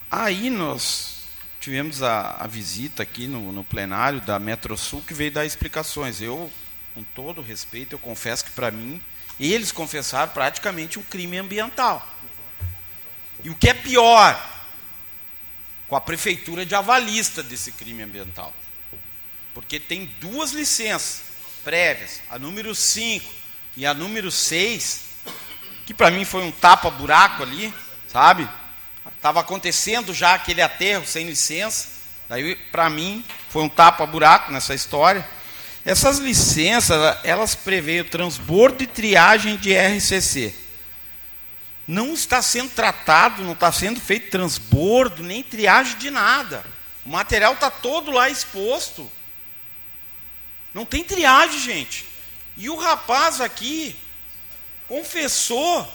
aí 0.10 0.50
nós 0.50 1.26
tivemos 1.60 2.02
a, 2.02 2.38
a 2.40 2.48
visita 2.48 3.04
aqui 3.04 3.28
no, 3.28 3.52
no 3.52 3.64
plenário 3.64 4.22
da 4.22 4.40
Metrosul 4.40 5.02
que 5.02 5.14
veio 5.14 5.32
dar 5.32 5.46
explicações. 5.46 6.22
Eu, 6.22 6.52
com 6.94 7.04
todo 7.04 7.42
respeito, 7.42 7.94
eu 7.94 8.00
confesso 8.00 8.46
que 8.46 8.52
para 8.52 8.72
mim, 8.72 9.02
eles 9.40 9.72
confessaram 9.72 10.32
praticamente 10.32 10.98
um 10.98 11.04
crime 11.04 11.38
ambiental. 11.38 12.08
E 13.44 13.50
o 13.50 13.56
que 13.56 13.70
é 13.70 13.74
pior, 13.74 14.54
com 15.88 15.96
a 15.96 16.02
prefeitura 16.02 16.66
de 16.66 16.74
avalista 16.74 17.44
desse 17.44 17.72
crime 17.72 18.02
ambiental. 18.02 18.54
Porque 19.54 19.80
tem 19.80 20.06
duas 20.20 20.52
licenças 20.52 21.22
prévias, 21.64 22.22
a 22.30 22.40
número 22.40 22.74
5 22.74 23.35
e 23.78 23.86
a 23.86 23.94
número 23.94 24.32
6, 24.32 25.02
que 25.86 25.94
para 25.94 26.12
mim 26.12 26.26
foi 26.26 26.44
um 26.44 26.52
tapa-buraco 26.52 27.44
ali, 27.44 27.74
sabe? 28.08 28.48
Estava 29.16 29.40
acontecendo 29.40 30.14
já 30.14 30.34
aquele 30.34 30.62
aterro 30.62 31.06
sem 31.06 31.26
licença, 31.26 31.88
daí 32.30 32.56
para 32.56 32.90
mim 32.90 33.24
foi 33.50 33.64
um 33.64 33.70
tapa-buraco 33.70 34.52
nessa 34.52 34.74
história. 34.74 35.28
Essas 35.84 36.18
licenças, 36.18 37.18
elas 37.24 37.56
prevêem 37.56 38.02
o 38.02 38.06
transbordo 38.06 38.84
e 38.84 38.88
triagem 38.88 39.58
de 39.58 39.74
RCC 39.74 40.66
não 41.88 42.14
está 42.14 42.42
sendo 42.42 42.72
tratado, 42.72 43.44
não 43.44 43.54
está 43.54 43.72
sendo 43.72 44.00
feito 44.00 44.32
transbordo, 44.32 45.22
nem 45.22 45.44
triagem 45.44 45.98
de 45.98 46.10
nada. 46.10 46.66
O 47.06 47.10
material 47.10 47.54
está 47.54 47.70
todo 47.70 48.10
lá 48.10 48.30
exposto. 48.30 49.10
Não 50.74 50.86
tem 50.86 51.04
triagem, 51.04 51.60
gente. 51.60 52.06
E 52.58 52.70
o 52.70 52.76
rapaz 52.76 53.41
aqui 53.41 53.96
confessou 54.88 55.88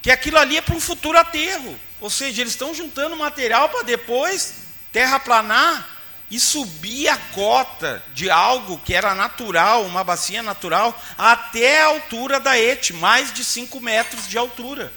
que 0.00 0.10
aquilo 0.10 0.38
ali 0.38 0.56
é 0.56 0.60
para 0.60 0.74
um 0.74 0.80
futuro 0.80 1.18
aterro. 1.18 1.78
Ou 2.00 2.08
seja, 2.08 2.40
eles 2.40 2.52
estão 2.52 2.72
juntando 2.72 3.16
material 3.16 3.68
para 3.68 3.82
depois 3.82 4.54
terraplanar 4.92 5.88
e 6.30 6.38
subir 6.38 7.08
a 7.08 7.16
cota 7.16 8.02
de 8.14 8.30
algo 8.30 8.78
que 8.84 8.94
era 8.94 9.14
natural, 9.14 9.84
uma 9.84 10.04
bacia 10.04 10.42
natural, 10.42 10.98
até 11.16 11.82
a 11.82 11.86
altura 11.86 12.38
da 12.38 12.58
ET, 12.58 12.90
mais 12.92 13.32
de 13.32 13.42
5 13.42 13.80
metros 13.80 14.28
de 14.28 14.36
altura. 14.36 14.92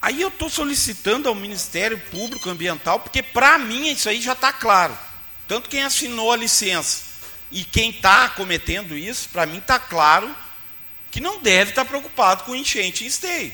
Aí 0.00 0.20
eu 0.20 0.28
estou 0.28 0.48
solicitando 0.48 1.28
ao 1.28 1.34
Ministério 1.34 1.98
Público 2.10 2.48
Ambiental, 2.48 3.00
porque 3.00 3.22
para 3.22 3.58
mim 3.58 3.90
isso 3.90 4.08
aí 4.08 4.20
já 4.20 4.32
está 4.32 4.52
claro. 4.52 4.96
Tanto 5.46 5.68
quem 5.68 5.82
assinou 5.82 6.32
a 6.32 6.36
licença 6.36 7.07
e 7.50 7.64
quem 7.64 7.90
está 7.90 8.28
cometendo 8.28 8.96
isso, 8.96 9.28
para 9.30 9.46
mim 9.46 9.58
está 9.58 9.78
claro 9.78 10.34
que 11.10 11.20
não 11.20 11.40
deve 11.40 11.70
estar 11.70 11.84
tá 11.84 11.88
preocupado 11.88 12.44
com 12.44 12.54
enchente 12.54 13.04
em 13.04 13.06
esteio. 13.06 13.52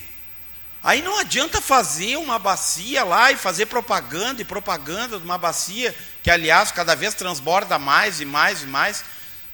Aí 0.83 1.01
não 1.01 1.19
adianta 1.19 1.61
fazer 1.61 2.17
uma 2.17 2.39
bacia 2.39 3.05
lá 3.05 3.33
e 3.33 3.37
fazer 3.37 3.67
propaganda 3.67 4.43
e 4.43 4.45
propaganda 4.45 5.19
de 5.19 5.25
uma 5.25 5.39
bacia 5.39 5.95
que, 6.23 6.31
aliás, 6.31 6.71
cada 6.71 6.95
vez 6.95 7.15
transborda 7.15 7.79
mais 7.79 8.21
e 8.21 8.25
mais 8.25 8.63
e 8.63 8.67
mais 8.67 9.05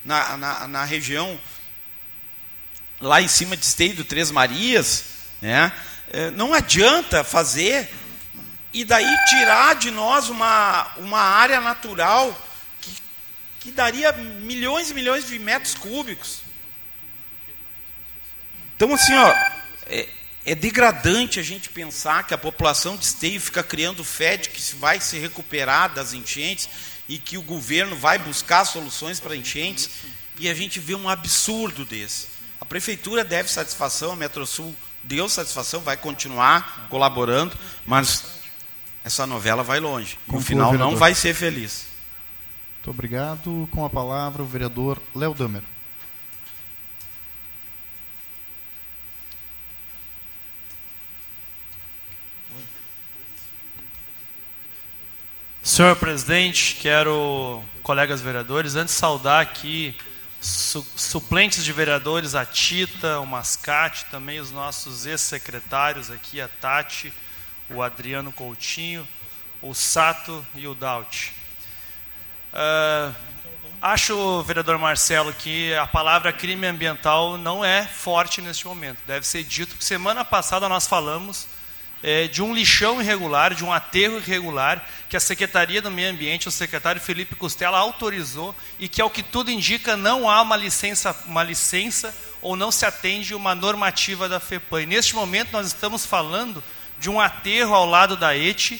na, 0.04 0.36
na, 0.36 0.66
na 0.66 0.84
região 0.84 1.38
lá 3.00 3.22
em 3.22 3.28
cima 3.28 3.56
de 3.56 3.64
Esteio 3.64 3.94
do 3.94 4.04
Três 4.04 4.30
Marias, 4.30 5.04
né? 5.40 5.72
É, 6.12 6.30
não 6.32 6.52
adianta 6.52 7.22
fazer 7.22 7.88
e 8.72 8.84
daí 8.84 9.16
tirar 9.28 9.76
de 9.76 9.90
nós 9.92 10.28
uma, 10.28 10.88
uma 10.96 11.20
área 11.20 11.60
natural 11.60 12.36
que, 13.60 13.70
daria 13.70 14.10
milhões 14.12 14.90
e 14.90 14.94
milhões 14.94 15.26
de 15.28 15.38
metros 15.38 15.74
cúbicos. 15.74 16.40
Então, 18.74 18.92
assim, 18.94 19.14
ó, 19.14 19.28
é, 19.86 20.08
é 20.46 20.54
degradante 20.54 21.38
a 21.38 21.42
gente 21.42 21.68
pensar 21.68 22.26
que 22.26 22.32
a 22.32 22.38
população 22.38 22.96
de 22.96 23.04
esteio 23.04 23.40
fica 23.40 23.62
criando 23.62 24.02
fé 24.02 24.36
de 24.38 24.48
que 24.48 24.74
vai 24.76 25.00
se 25.00 25.18
recuperar 25.18 25.92
das 25.92 26.14
enchentes 26.14 26.68
e 27.06 27.18
que 27.18 27.36
o 27.36 27.42
governo 27.42 27.94
vai 27.94 28.18
buscar 28.18 28.64
soluções 28.64 29.20
para 29.20 29.36
enchentes 29.36 29.90
e 30.38 30.48
a 30.48 30.54
gente 30.54 30.80
vê 30.80 30.94
um 30.94 31.08
absurdo 31.08 31.84
desse. 31.84 32.28
A 32.58 32.64
prefeitura 32.64 33.22
deve 33.22 33.50
satisfação, 33.50 34.12
a 34.12 34.16
Metrosul 34.16 34.74
deu 35.02 35.28
satisfação, 35.28 35.80
vai 35.80 35.96
continuar 35.96 36.86
colaborando, 36.88 37.56
mas 37.84 38.24
essa 39.04 39.26
novela 39.26 39.62
vai 39.62 39.80
longe. 39.80 40.18
No 40.26 40.40
final 40.40 40.72
não 40.74 40.96
vai 40.96 41.14
ser 41.14 41.34
feliz. 41.34 41.89
Muito 42.80 42.90
obrigado. 42.92 43.68
Com 43.70 43.84
a 43.84 43.90
palavra 43.90 44.42
o 44.42 44.46
vereador 44.46 44.98
Léo 45.14 45.34
Damer. 45.34 45.62
Senhor 55.62 55.94
presidente, 55.96 56.76
quero, 56.76 57.62
colegas 57.82 58.22
vereadores, 58.22 58.74
antes 58.76 58.94
saudar 58.94 59.42
aqui 59.42 59.94
su 60.40 60.82
suplentes 60.96 61.62
de 61.62 61.72
vereadores, 61.74 62.34
a 62.34 62.46
Tita, 62.46 63.20
o 63.20 63.26
Mascate, 63.26 64.06
também 64.06 64.40
os 64.40 64.50
nossos 64.50 65.04
ex-secretários 65.04 66.10
aqui, 66.10 66.40
a 66.40 66.48
Tati, 66.48 67.12
o 67.68 67.82
Adriano 67.82 68.32
Coutinho, 68.32 69.06
o 69.60 69.74
Sato 69.74 70.44
e 70.54 70.66
o 70.66 70.74
Daut. 70.74 71.39
Uh, 72.52 73.30
Acho, 73.82 74.42
vereador 74.42 74.76
Marcelo, 74.76 75.32
que 75.32 75.74
a 75.74 75.86
palavra 75.86 76.30
crime 76.34 76.66
ambiental 76.66 77.38
não 77.38 77.64
é 77.64 77.86
forte 77.86 78.42
neste 78.42 78.66
momento. 78.66 78.98
Deve 79.06 79.26
ser 79.26 79.42
dito 79.42 79.74
que 79.74 79.82
semana 79.82 80.22
passada 80.22 80.68
nós 80.68 80.86
falamos 80.86 81.48
é, 82.02 82.26
de 82.26 82.42
um 82.42 82.52
lixão 82.52 83.00
irregular, 83.00 83.54
de 83.54 83.64
um 83.64 83.72
aterro 83.72 84.18
irregular, 84.18 84.86
que 85.08 85.16
a 85.16 85.20
Secretaria 85.20 85.80
do 85.80 85.90
Meio 85.90 86.10
Ambiente, 86.10 86.46
o 86.46 86.50
secretário 86.50 87.00
Felipe 87.00 87.34
Costela, 87.34 87.78
autorizou 87.78 88.54
e 88.78 88.86
que, 88.86 89.00
ao 89.00 89.08
que 89.08 89.22
tudo 89.22 89.50
indica, 89.50 89.96
não 89.96 90.28
há 90.28 90.42
uma 90.42 90.58
licença, 90.58 91.16
uma 91.26 91.42
licença 91.42 92.14
ou 92.42 92.56
não 92.56 92.70
se 92.70 92.84
atende 92.84 93.34
uma 93.34 93.54
normativa 93.54 94.28
da 94.28 94.38
FEPAM. 94.38 94.82
E 94.82 94.86
neste 94.86 95.14
momento 95.14 95.52
nós 95.52 95.68
estamos 95.68 96.04
falando 96.04 96.62
de 96.98 97.08
um 97.08 97.18
aterro 97.18 97.74
ao 97.74 97.86
lado 97.86 98.14
da 98.14 98.36
ETI, 98.36 98.78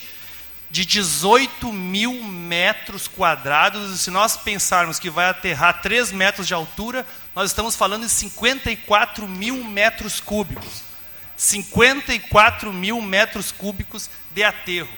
de 0.70 0.84
18 0.84 1.72
mil 1.72 2.22
metros 2.22 3.08
quadrados. 3.08 3.90
E 3.92 3.98
se 3.98 4.10
nós 4.10 4.36
pensarmos 4.36 4.98
que 4.98 5.10
vai 5.10 5.28
aterrar 5.28 5.82
3 5.82 6.12
metros 6.12 6.46
de 6.46 6.54
altura, 6.54 7.04
nós 7.34 7.50
estamos 7.50 7.74
falando 7.74 8.04
de 8.04 8.12
54 8.12 9.26
mil 9.26 9.64
metros 9.64 10.20
cúbicos. 10.20 10.82
54 11.36 12.72
mil 12.72 13.00
metros 13.00 13.50
cúbicos 13.50 14.08
de 14.32 14.44
aterro. 14.44 14.88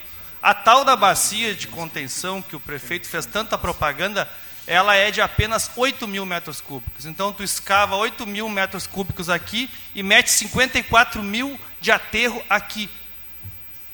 A 0.41 0.53
tal 0.53 0.83
da 0.83 0.95
bacia 0.95 1.55
de 1.55 1.67
contenção 1.67 2.41
que 2.41 2.55
o 2.55 2.59
prefeito 2.59 3.07
fez 3.07 3.25
tanta 3.25 3.57
propaganda, 3.57 4.29
ela 4.67 4.93
é 4.93 5.09
de 5.09 5.21
apenas 5.21 5.71
8 5.75 6.05
mil 6.05 6.25
metros 6.25 6.59
cúbicos. 6.59 7.05
Então, 7.05 7.31
tu 7.31 7.43
escava 7.43 7.95
8 7.95 8.27
mil 8.27 8.49
metros 8.49 8.85
cúbicos 8.85 9.29
aqui 9.29 9.69
e 9.95 10.03
mete 10.03 10.29
54 10.29 11.23
mil 11.23 11.57
de 11.79 11.91
aterro 11.91 12.43
aqui. 12.49 12.89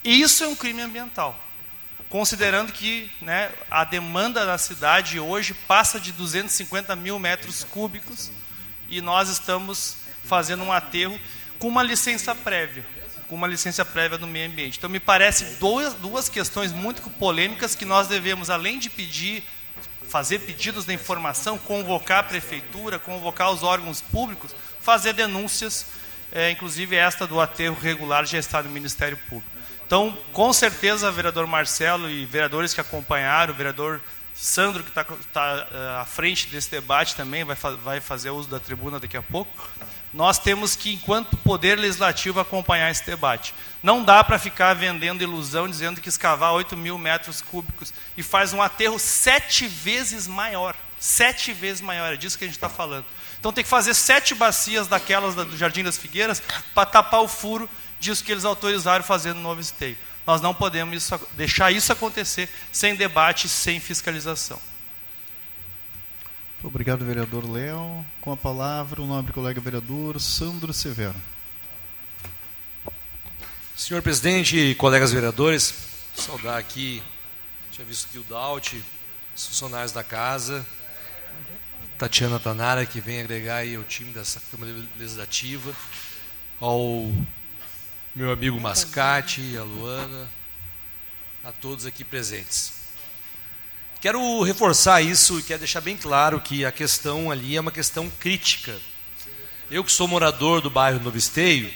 E 0.04 0.22
isso 0.22 0.44
é 0.44 0.48
um 0.48 0.56
crime 0.56 0.82
ambiental 0.82 1.49
considerando 2.10 2.74
que 2.74 3.10
né, 3.22 3.52
a 3.70 3.84
demanda 3.84 4.46
da 4.46 4.58
cidade 4.58 5.20
hoje 5.20 5.54
passa 5.54 6.00
de 6.00 6.12
250 6.12 6.96
mil 6.96 7.20
metros 7.20 7.64
cúbicos 7.64 8.32
e 8.90 9.00
nós 9.00 9.30
estamos 9.30 9.98
fazendo 10.24 10.64
um 10.64 10.72
aterro 10.72 11.20
com 11.60 11.68
uma 11.68 11.84
licença 11.84 12.34
prévia, 12.34 12.84
com 13.28 13.36
uma 13.36 13.48
licença 13.48 13.86
prévia 13.86 14.18
do 14.18 14.26
meio 14.26 14.50
ambiente. 14.50 14.78
Então, 14.80 14.90
me 14.90 15.00
parece 15.00 15.58
duas, 15.60 15.94
duas 15.94 16.28
questões 16.28 16.72
muito 16.72 17.08
polêmicas 17.12 17.76
que 17.76 17.86
nós 17.86 18.08
devemos, 18.08 18.50
além 18.50 18.80
de 18.80 18.90
pedir, 18.90 19.44
fazer 20.08 20.40
pedidos 20.40 20.86
de 20.86 20.94
informação, 20.94 21.58
convocar 21.60 22.20
a 22.20 22.24
prefeitura, 22.24 22.98
convocar 22.98 23.52
os 23.52 23.62
órgãos 23.62 24.02
públicos, 24.02 24.56
fazer 24.82 25.14
denúncias, 25.14 25.86
é, 26.32 26.50
inclusive 26.50 26.96
esta 26.96 27.28
do 27.28 27.40
aterro 27.40 27.78
regular 27.80 28.26
já 28.26 28.40
está 28.40 28.64
no 28.64 28.70
Ministério 28.70 29.18
Público. 29.30 29.59
Então, 29.90 30.16
com 30.34 30.54
certeza, 30.54 31.12
vereador 31.12 31.48
Marcelo 31.48 32.08
e 32.12 32.24
vereadores 32.24 32.76
que 32.76 32.80
acompanharam, 32.80 33.52
o 33.52 33.58
vereador 33.58 34.00
Sandro, 34.36 34.84
que 34.84 34.90
está 34.90 35.04
tá, 35.04 35.68
uh, 35.72 36.02
à 36.02 36.06
frente 36.06 36.46
desse 36.46 36.70
debate 36.70 37.16
também, 37.16 37.44
vai, 37.44 37.58
vai 37.84 38.00
fazer 38.00 38.30
uso 38.30 38.48
da 38.48 38.60
tribuna 38.60 39.00
daqui 39.00 39.18
a 39.18 39.24
pouco, 39.24 39.52
nós 40.14 40.38
temos 40.38 40.76
que, 40.76 40.94
enquanto 40.94 41.36
poder 41.38 41.80
legislativo, 41.80 42.40
acompanhar 42.40 42.92
esse 42.92 43.04
debate. 43.04 43.56
Não 43.82 44.04
dá 44.04 44.24
para 44.24 44.38
ficar 44.38 44.76
vendendo 44.76 45.24
ilusão, 45.24 45.68
dizendo 45.68 46.00
que 46.00 46.10
escavar 46.10 46.54
8 46.54 46.78
mil 46.78 47.00
metros 47.00 47.42
cúbicos 47.42 47.92
e 48.16 48.22
faz 48.22 48.54
um 48.54 48.62
aterro 48.62 49.00
sete 49.00 49.66
vezes 49.66 50.28
maior. 50.28 50.76
Sete 51.00 51.52
vezes 51.52 51.82
maior, 51.82 52.14
é 52.14 52.16
disso 52.16 52.38
que 52.38 52.44
a 52.44 52.48
gente 52.48 52.58
está 52.58 52.70
falando. 52.70 53.06
Então 53.40 53.52
tem 53.52 53.64
que 53.64 53.70
fazer 53.70 53.96
sete 53.96 54.36
bacias 54.36 54.88
daquelas 54.88 55.34
do 55.34 55.58
Jardim 55.58 55.82
das 55.82 55.98
Figueiras 55.98 56.44
para 56.76 56.86
tapar 56.86 57.22
o 57.22 57.28
furo 57.28 57.68
disso 58.00 58.24
que 58.24 58.32
eles 58.32 58.46
autorizaram 58.46 59.04
fazer 59.04 59.34
no 59.34 59.42
novo 59.42 59.62
esteio. 59.62 59.98
Nós 60.26 60.42
não 60.42 60.54
podemos 60.54 60.96
isso, 60.96 61.20
deixar 61.34 61.72
isso 61.72 61.92
acontecer 61.92 62.50
sem 62.72 62.96
debate, 62.96 63.50
sem 63.50 63.80
fiscalização. 63.80 64.60
Muito 66.54 66.68
obrigado, 66.68 67.06
vereador 67.06 67.50
Léo. 67.50 68.06
Com 68.20 68.32
a 68.32 68.38
palavra, 68.38 69.02
o 69.02 69.08
nobre 69.08 69.32
colega 69.32 69.62
vereador 69.62 70.20
Sandro 70.20 70.74
Severo. 70.74 71.16
Senhor 73.76 74.02
presidente 74.02 74.58
e 74.58 74.76
colegas 74.76 75.14
vereadores, 75.14 75.74
saudar 76.14 76.58
aqui, 76.58 77.02
tinha 77.72 77.88
visto 77.88 78.08
aqui 78.10 78.20
o 78.20 78.24
Daut, 78.24 78.84
os 79.34 79.48
funcionários 79.48 79.94
da 79.94 80.04
casa, 80.04 80.66
Tatiana 81.98 82.40
Tanara, 82.40 82.86
que 82.86 83.00
vem 83.00 83.22
agregar 83.22 83.56
aí 83.58 83.78
o 83.78 83.84
time 83.84 84.12
dessa 84.12 84.42
Câmara 84.52 84.74
Legislativa, 84.98 85.74
ao 86.60 87.10
meu 88.16 88.32
amigo 88.32 88.60
Mascate, 88.60 89.56
a 89.56 89.64
Luana, 89.64 90.28
a 91.44 91.52
todos 91.52 91.86
aqui 91.86 92.04
presentes. 92.04 92.74
Quero 94.02 94.42
reforçar 94.42 95.02
isso 95.02 95.40
e 95.40 95.44
quero 95.44 95.60
deixar 95.60 95.82
bem 95.82 95.96
claro 95.96 96.42
que 96.42 96.66
a 96.66 96.72
questão 96.72 97.30
ali 97.30 97.56
é 97.56 97.62
uma 97.62 97.72
questão 97.72 98.10
crítica. 98.20 98.76
Eu 99.70 99.84
que 99.84 99.92
sou 99.92 100.08
morador 100.08 100.60
do 100.60 100.70
bairro 100.70 101.00
Novo 101.00 101.18
Esteio, 101.18 101.72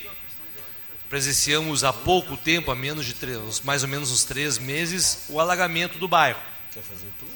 presenciamos 1.08 1.84
há 1.84 1.94
pouco 1.94 2.36
tempo, 2.36 2.72
há 2.72 2.76
menos 2.76 3.06
de 3.06 3.14
três, 3.14 3.62
mais 3.62 3.84
ou 3.84 3.90
menos 3.90 4.10
uns 4.10 4.24
três 4.24 4.58
meses, 4.58 5.26
o 5.30 5.40
alagamento 5.40 6.00
do 6.00 6.08
bairro. 6.08 6.40
Quer 6.74 6.82
fazer 6.82 7.10
tudo? 7.20 7.32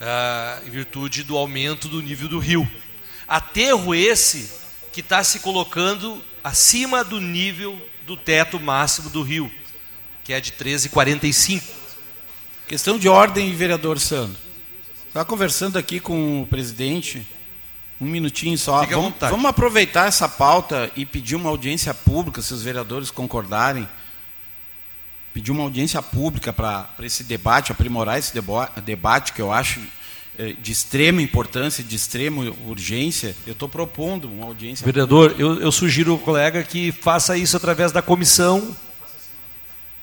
Ah, 0.00 0.62
em 0.66 0.70
virtude 0.70 1.22
do 1.22 1.36
aumento 1.36 1.88
do 1.88 2.00
nível 2.00 2.28
do 2.28 2.38
rio. 2.38 2.68
Aterro 3.28 3.94
esse 3.94 4.50
que 4.92 5.00
está 5.00 5.22
se 5.22 5.40
colocando 5.40 6.24
acima 6.42 7.04
do 7.04 7.20
nível 7.20 7.89
do 8.10 8.16
teto 8.16 8.58
máximo 8.58 9.08
do 9.08 9.22
rio, 9.22 9.48
que 10.24 10.32
é 10.32 10.40
de 10.40 10.50
13,45. 10.50 11.62
Questão 12.66 12.98
de 12.98 13.08
ordem, 13.08 13.54
vereador 13.54 14.00
Sandro. 14.00 14.36
Estava 15.06 15.24
conversando 15.24 15.78
aqui 15.78 16.00
com 16.00 16.42
o 16.42 16.46
presidente, 16.46 17.24
um 18.00 18.06
minutinho 18.06 18.58
só. 18.58 18.84
Vamos, 18.84 19.14
vamos 19.20 19.46
aproveitar 19.46 20.08
essa 20.08 20.28
pauta 20.28 20.90
e 20.96 21.06
pedir 21.06 21.36
uma 21.36 21.50
audiência 21.50 21.94
pública, 21.94 22.42
se 22.42 22.52
os 22.52 22.64
vereadores 22.64 23.12
concordarem. 23.12 23.88
Pedir 25.32 25.52
uma 25.52 25.62
audiência 25.62 26.02
pública 26.02 26.52
para 26.52 26.88
esse 27.02 27.22
debate, 27.22 27.70
aprimorar 27.70 28.18
esse 28.18 28.32
debate, 28.84 29.32
que 29.32 29.40
eu 29.40 29.52
acho 29.52 29.80
de 30.60 30.72
extrema 30.72 31.20
importância, 31.20 31.84
de 31.84 31.94
extrema 31.94 32.52
urgência, 32.66 33.36
eu 33.46 33.52
estou 33.52 33.68
propondo 33.68 34.26
uma 34.26 34.46
audiência. 34.46 34.84
Vereador, 34.84 35.34
eu, 35.38 35.60
eu, 35.60 35.70
sugiro 35.70 36.12
ao 36.12 36.18
colega 36.18 36.62
que 36.62 36.92
faça 36.92 37.36
isso 37.36 37.56
através 37.56 37.92
da 37.92 38.00
comissão 38.00 38.74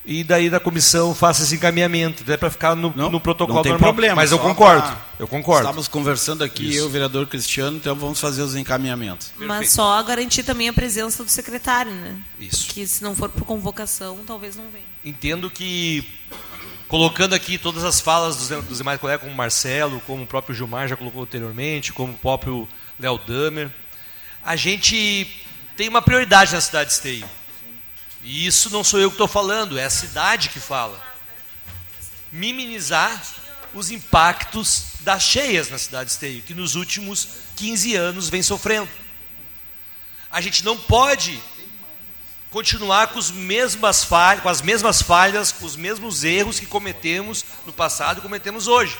e 0.05 0.23
daí 0.23 0.49
da 0.49 0.59
comissão 0.59 1.13
faça 1.13 1.43
esse 1.43 1.55
encaminhamento, 1.55 2.23
é 2.31 2.37
para 2.37 2.49
ficar 2.49 2.75
no, 2.75 2.93
não, 2.95 3.11
no 3.11 3.19
protocolo 3.19 3.57
não 3.57 3.63
tem 3.63 3.71
normal. 3.73 3.89
Problema, 3.89 4.15
Mas 4.15 4.31
eu 4.31 4.39
concordo, 4.39 4.83
pra... 4.83 5.01
eu 5.19 5.27
concordo. 5.27 5.63
Estamos 5.65 5.87
conversando 5.89 6.43
aqui, 6.45 6.69
isso. 6.69 6.79
eu, 6.79 6.85
o 6.85 6.89
vereador 6.89 7.27
Cristiano, 7.27 7.75
então 7.75 7.93
vamos 7.93 8.17
fazer 8.17 8.41
os 8.41 8.55
encaminhamentos. 8.55 9.33
Mas 9.37 9.47
Perfeito. 9.47 9.73
só 9.73 10.01
garantir 10.03 10.43
também 10.43 10.69
a 10.69 10.73
presença 10.73 11.25
do 11.25 11.29
secretário, 11.29 11.91
né? 11.91 12.15
Isso. 12.39 12.69
Que 12.69 12.87
se 12.87 13.03
não 13.03 13.13
for 13.13 13.27
por 13.27 13.43
convocação, 13.43 14.19
talvez 14.25 14.55
não 14.55 14.65
venha. 14.71 14.85
Entendo 15.03 15.49
que 15.49 16.05
colocando 16.87 17.33
aqui 17.33 17.57
todas 17.57 17.83
as 17.83 17.99
falas 17.99 18.37
dos, 18.37 18.65
dos 18.65 18.77
demais 18.77 18.99
colegas, 18.99 19.23
como 19.23 19.35
Marcelo, 19.35 19.99
como 20.01 20.23
o 20.23 20.27
próprio 20.27 20.55
Gilmar 20.55 20.87
já 20.87 20.95
colocou 20.95 21.23
anteriormente, 21.23 21.93
como 21.93 22.13
o 22.13 22.17
próprio 22.17 22.67
Léo 22.99 23.17
Damer, 23.19 23.69
a 24.43 24.55
gente 24.55 25.27
tem 25.75 25.89
uma 25.89 26.01
prioridade 26.01 26.53
na 26.53 26.61
cidade 26.61 26.89
de 26.89 26.95
Esteio. 26.95 27.29
E 28.23 28.45
isso 28.45 28.69
não 28.69 28.83
sou 28.83 28.99
eu 28.99 29.09
que 29.09 29.15
estou 29.15 29.27
falando, 29.27 29.77
é 29.77 29.83
a 29.83 29.89
cidade 29.89 30.49
que 30.49 30.59
fala. 30.59 31.01
Minimizar 32.31 33.21
os 33.73 33.91
impactos 33.91 34.85
das 35.01 35.23
cheias 35.23 35.69
na 35.69 35.77
cidade 35.77 36.05
de 36.05 36.11
Esteio, 36.13 36.41
que 36.41 36.53
nos 36.53 36.75
últimos 36.75 37.27
15 37.57 37.95
anos 37.95 38.29
vem 38.29 38.41
sofrendo. 38.41 38.89
A 40.31 40.41
gente 40.41 40.63
não 40.63 40.77
pode 40.77 41.39
continuar 42.51 43.07
com, 43.07 43.19
falhas, 44.03 44.41
com 44.41 44.49
as 44.49 44.61
mesmas 44.61 45.01
falhas, 45.01 45.51
com 45.51 45.65
os 45.65 45.75
mesmos 45.75 46.23
erros 46.23 46.59
que 46.59 46.65
cometemos 46.65 47.45
no 47.65 47.73
passado 47.73 48.19
e 48.19 48.21
cometemos 48.21 48.67
hoje. 48.67 48.97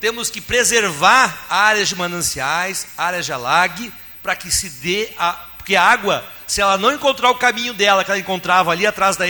Temos 0.00 0.28
que 0.28 0.40
preservar 0.40 1.46
áreas 1.48 1.88
de 1.88 1.96
mananciais, 1.96 2.86
áreas 2.96 3.24
de 3.24 3.32
alague, 3.32 3.92
para 4.22 4.36
que 4.36 4.50
se 4.50 4.68
dê 4.68 5.10
a. 5.18 5.32
Porque 5.56 5.76
a 5.76 5.82
água, 5.82 6.22
se 6.46 6.60
ela 6.60 6.76
não 6.76 6.92
encontrar 6.92 7.30
o 7.30 7.36
caminho 7.36 7.72
dela, 7.72 8.04
que 8.04 8.10
ela 8.10 8.20
encontrava 8.20 8.70
ali 8.70 8.86
atrás 8.86 9.16
da, 9.16 9.24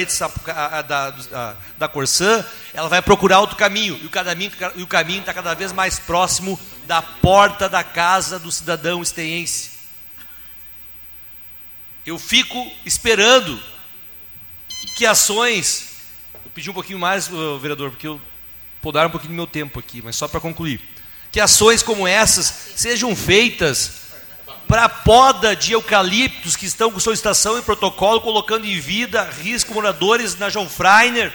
da, 0.83 1.11
da, 1.11 1.57
da 1.79 1.89
Corsã, 1.89 2.45
ela 2.73 2.89
vai 2.89 3.01
procurar 3.01 3.39
outro 3.39 3.55
caminho. 3.55 3.97
E 4.03 4.07
o 4.07 4.11
caminho 4.11 4.51
e 4.75 4.83
o 4.83 4.87
caminho 4.87 5.21
está 5.21 5.33
cada 5.33 5.55
vez 5.55 5.71
mais 5.71 6.01
próximo 6.01 6.59
da 6.89 7.01
porta 7.01 7.69
da 7.69 7.85
casa 7.85 8.37
do 8.37 8.51
cidadão 8.51 9.01
esteense. 9.01 9.74
Eu 12.05 12.19
fico 12.19 12.71
esperando 12.85 13.61
que 14.97 15.07
ações. 15.07 15.89
Eu 16.45 16.51
pedi 16.55 16.71
um 16.71 16.75
pouquinho 16.75 16.99
mais, 16.99 17.29
vereador, 17.61 17.91
porque 17.91 18.07
eu 18.07 18.21
dar 18.93 19.07
um 19.07 19.11
pouquinho 19.11 19.33
do 19.33 19.37
meu 19.37 19.47
tempo 19.47 19.79
aqui, 19.79 20.03
mas 20.03 20.15
só 20.15 20.29
para 20.29 20.41
concluir. 20.41 20.81
Que 21.33 21.41
ações 21.41 21.83
como 21.83 22.07
essas 22.07 22.53
sejam 22.77 23.17
feitas 23.17 24.05
para 24.69 24.89
poda 24.89 25.55
de 25.57 25.73
eucaliptos 25.73 26.57
que 26.57 26.67
estão 26.67 26.91
com 26.91 27.01
solicitação 27.01 27.59
e 27.59 27.63
protocolo, 27.63 28.21
colocando 28.21 28.67
em 28.67 28.79
vida 28.79 29.25
risco 29.43 29.75
moradores 29.75 30.37
na 30.37 30.49
João 30.49 30.69
Freiner. 30.69 31.33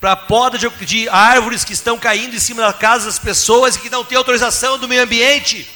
para 0.00 0.16
poda 0.16 0.58
de, 0.58 0.68
de 0.84 1.08
árvores 1.08 1.64
que 1.64 1.72
estão 1.72 1.98
caindo 1.98 2.36
em 2.36 2.38
cima 2.38 2.60
da 2.60 2.74
casa 2.74 3.06
das 3.06 3.18
pessoas 3.18 3.76
e 3.76 3.80
que 3.80 3.88
não 3.88 4.04
tem 4.04 4.18
autorização 4.18 4.78
do 4.78 4.86
meio 4.86 5.02
ambiente. 5.02 5.66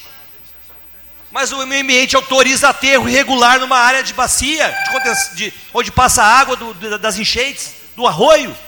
Mas 1.39 1.53
o 1.53 1.66
meio 1.68 1.84
ambiente 1.84 2.16
autoriza 2.16 2.70
aterro 2.70 3.09
irregular 3.09 3.61
numa 3.61 3.78
área 3.78 4.03
de 4.03 4.12
bacia, 4.12 4.76
de, 5.30 5.36
de, 5.36 5.55
onde 5.72 5.93
passa 5.93 6.20
a 6.20 6.26
água 6.26 6.57
do, 6.57 6.99
das 6.99 7.16
enchentes, 7.16 7.74
do 7.95 8.09
arroio. 8.09 8.59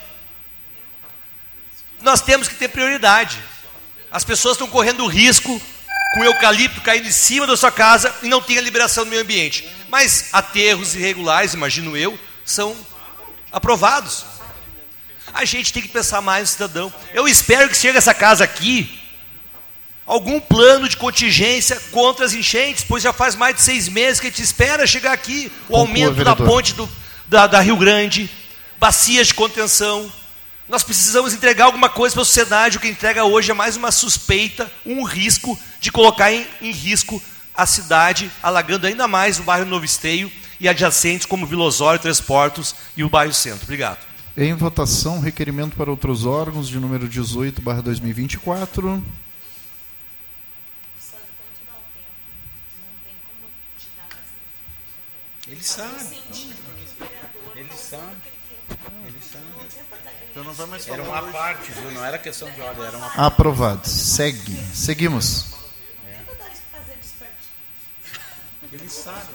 Nós 2.00 2.20
temos 2.20 2.46
que 2.46 2.54
ter 2.54 2.68
prioridade. 2.68 3.42
As 4.08 4.22
pessoas 4.22 4.54
estão 4.54 4.68
correndo 4.68 5.04
risco 5.08 5.60
com 6.14 6.22
eucalipto 6.22 6.80
caindo 6.80 7.08
em 7.08 7.10
cima 7.10 7.44
da 7.44 7.56
sua 7.56 7.72
casa 7.72 8.14
e 8.22 8.28
não 8.28 8.40
tem 8.40 8.56
a 8.56 8.62
liberação 8.62 9.02
do 9.02 9.10
meio 9.10 9.22
ambiente. 9.22 9.68
Mas 9.88 10.28
aterros 10.32 10.94
irregulares, 10.94 11.54
imagino 11.54 11.96
eu, 11.96 12.16
são 12.44 12.76
aprovados. 13.50 14.24
A 15.34 15.44
gente 15.44 15.72
tem 15.72 15.82
que 15.82 15.88
pensar 15.88 16.20
mais 16.20 16.42
no 16.42 16.52
cidadão. 16.52 16.94
Eu 17.12 17.26
espero 17.26 17.68
que 17.68 17.76
chegue 17.76 17.98
essa 17.98 18.14
casa 18.14 18.44
aqui 18.44 18.99
algum 20.10 20.40
plano 20.40 20.88
de 20.88 20.96
contingência 20.96 21.80
contra 21.92 22.26
as 22.26 22.32
enchentes, 22.32 22.84
pois 22.86 23.00
já 23.00 23.12
faz 23.12 23.36
mais 23.36 23.54
de 23.54 23.62
seis 23.62 23.88
meses 23.88 24.18
que 24.18 24.26
a 24.26 24.30
gente 24.30 24.42
espera 24.42 24.84
chegar 24.84 25.12
aqui 25.12 25.52
o 25.68 25.76
aumento 25.76 26.24
da 26.24 26.34
ponte 26.34 26.74
do, 26.74 26.88
da, 27.28 27.46
da 27.46 27.60
Rio 27.60 27.76
Grande, 27.76 28.28
bacias 28.76 29.28
de 29.28 29.34
contenção. 29.34 30.10
Nós 30.68 30.82
precisamos 30.82 31.32
entregar 31.32 31.66
alguma 31.66 31.88
coisa 31.88 32.12
para 32.12 32.22
a 32.22 32.24
sociedade. 32.24 32.76
O 32.76 32.80
que 32.80 32.88
entrega 32.88 33.24
hoje 33.24 33.52
é 33.52 33.54
mais 33.54 33.76
uma 33.76 33.92
suspeita, 33.92 34.68
um 34.84 35.04
risco 35.04 35.56
de 35.80 35.92
colocar 35.92 36.32
em, 36.32 36.44
em 36.60 36.72
risco 36.72 37.22
a 37.54 37.64
cidade, 37.64 38.28
alagando 38.42 38.88
ainda 38.88 39.06
mais 39.06 39.38
o 39.38 39.44
bairro 39.44 39.64
Novo 39.64 39.84
Esteio 39.84 40.30
e 40.58 40.68
adjacentes 40.68 41.24
como 41.24 41.46
Vila 41.46 41.62
Osório, 41.62 42.00
Três 42.00 42.20
Portos 42.20 42.74
e 42.96 43.04
o 43.04 43.08
bairro 43.08 43.32
Centro. 43.32 43.62
Obrigado. 43.62 43.98
Em 44.36 44.54
votação, 44.54 45.20
requerimento 45.20 45.76
para 45.76 45.88
outros 45.88 46.26
órgãos 46.26 46.68
de 46.68 46.80
número 46.80 47.08
18, 47.08 47.62
barra 47.62 47.80
2024. 47.80 49.00
Ele 55.50 55.64
sabe. 55.64 56.16
Ele 57.56 57.72
sabe. 57.74 58.16
Ele 59.04 59.18
sabe. 59.20 59.44
Então 60.30 60.44
não 60.44 60.54
vai 60.54 60.66
mais 60.66 60.86
Era 60.86 61.02
uma 61.02 61.22
parte, 61.24 61.72
viu? 61.72 61.90
Não 61.90 62.04
era 62.04 62.18
questão 62.18 62.48
de 62.48 62.60
ordem, 62.60 62.84
era 62.84 62.96
uma 62.96 63.06
parte. 63.08 63.20
Aprovado. 63.20 63.88
Segue. 63.88 64.56
Seguimos. 64.72 65.46
É. 66.06 66.20
Ele 68.72 68.88
sabe. 68.88 69.26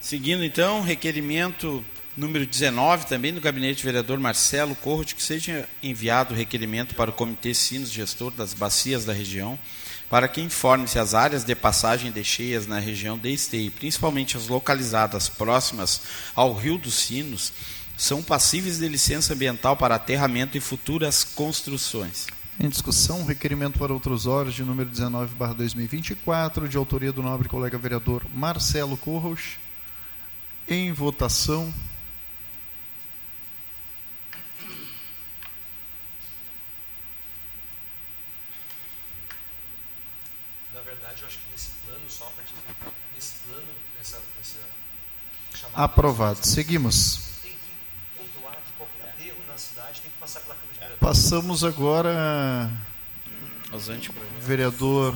Seguindo 0.00 0.44
então, 0.44 0.82
requerimento 0.82 1.84
número 2.16 2.46
19, 2.46 3.06
também 3.06 3.34
do 3.34 3.40
gabinete 3.40 3.82
do 3.82 3.86
vereador 3.86 4.20
Marcelo 4.20 4.76
Corro, 4.76 5.04
de 5.04 5.16
que 5.16 5.22
seja 5.22 5.68
enviado 5.82 6.32
o 6.32 6.36
requerimento 6.36 6.94
para 6.94 7.10
o 7.10 7.12
Comitê 7.12 7.52
Sinos 7.52 7.90
Gestor 7.90 8.30
das 8.30 8.54
Bacias 8.54 9.04
da 9.04 9.12
região 9.12 9.58
para 10.08 10.28
que 10.28 10.40
informe 10.40 10.86
se 10.86 10.98
as 10.98 11.14
áreas 11.14 11.44
de 11.44 11.54
passagem 11.54 12.12
de 12.12 12.22
cheias 12.22 12.66
na 12.66 12.78
região 12.78 13.18
de 13.18 13.32
Esteio, 13.32 13.70
principalmente 13.72 14.36
as 14.36 14.48
localizadas 14.48 15.28
próximas 15.28 16.02
ao 16.34 16.54
Rio 16.54 16.78
dos 16.78 16.94
Sinos, 16.94 17.52
são 17.96 18.22
passíveis 18.22 18.78
de 18.78 18.88
licença 18.88 19.32
ambiental 19.32 19.76
para 19.76 19.94
aterramento 19.94 20.56
e 20.56 20.60
futuras 20.60 21.24
construções. 21.24 22.26
Em 22.58 22.68
discussão, 22.68 23.24
requerimento 23.24 23.78
para 23.78 23.92
outros 23.92 24.26
órgãos 24.26 24.54
de 24.54 24.62
número 24.62 24.88
19, 24.88 25.34
2024, 25.54 26.68
de 26.68 26.76
autoria 26.76 27.12
do 27.12 27.22
nobre 27.22 27.48
colega 27.48 27.76
vereador 27.76 28.24
Marcelo 28.34 28.96
Corros. 28.96 29.58
Em 30.68 30.92
votação. 30.92 31.72
Aprovado. 45.76 46.38
Seguimos. 46.42 47.20
Passamos 50.98 51.62
agora. 51.62 52.70
Vereador. 54.40 55.14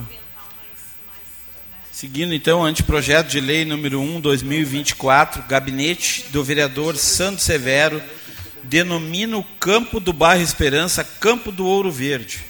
Seguindo 1.91 2.35
então, 2.35 2.63
anteprojeto 2.63 3.31
de 3.31 3.41
lei 3.41 3.65
número 3.65 4.01
1, 4.01 4.21
2024, 4.21 5.45
gabinete 5.45 6.27
do 6.29 6.45
vereador 6.45 6.97
Santo 6.97 7.41
Severo, 7.41 8.03
denomina 8.63 9.39
o 9.39 9.45
campo 9.59 9.99
do 9.99 10.13
bairro 10.13 10.43
Esperança 10.43 11.03
Campo 11.03 11.51
do 11.51 11.67
Ouro 11.67 11.91
Verde. 11.91 12.45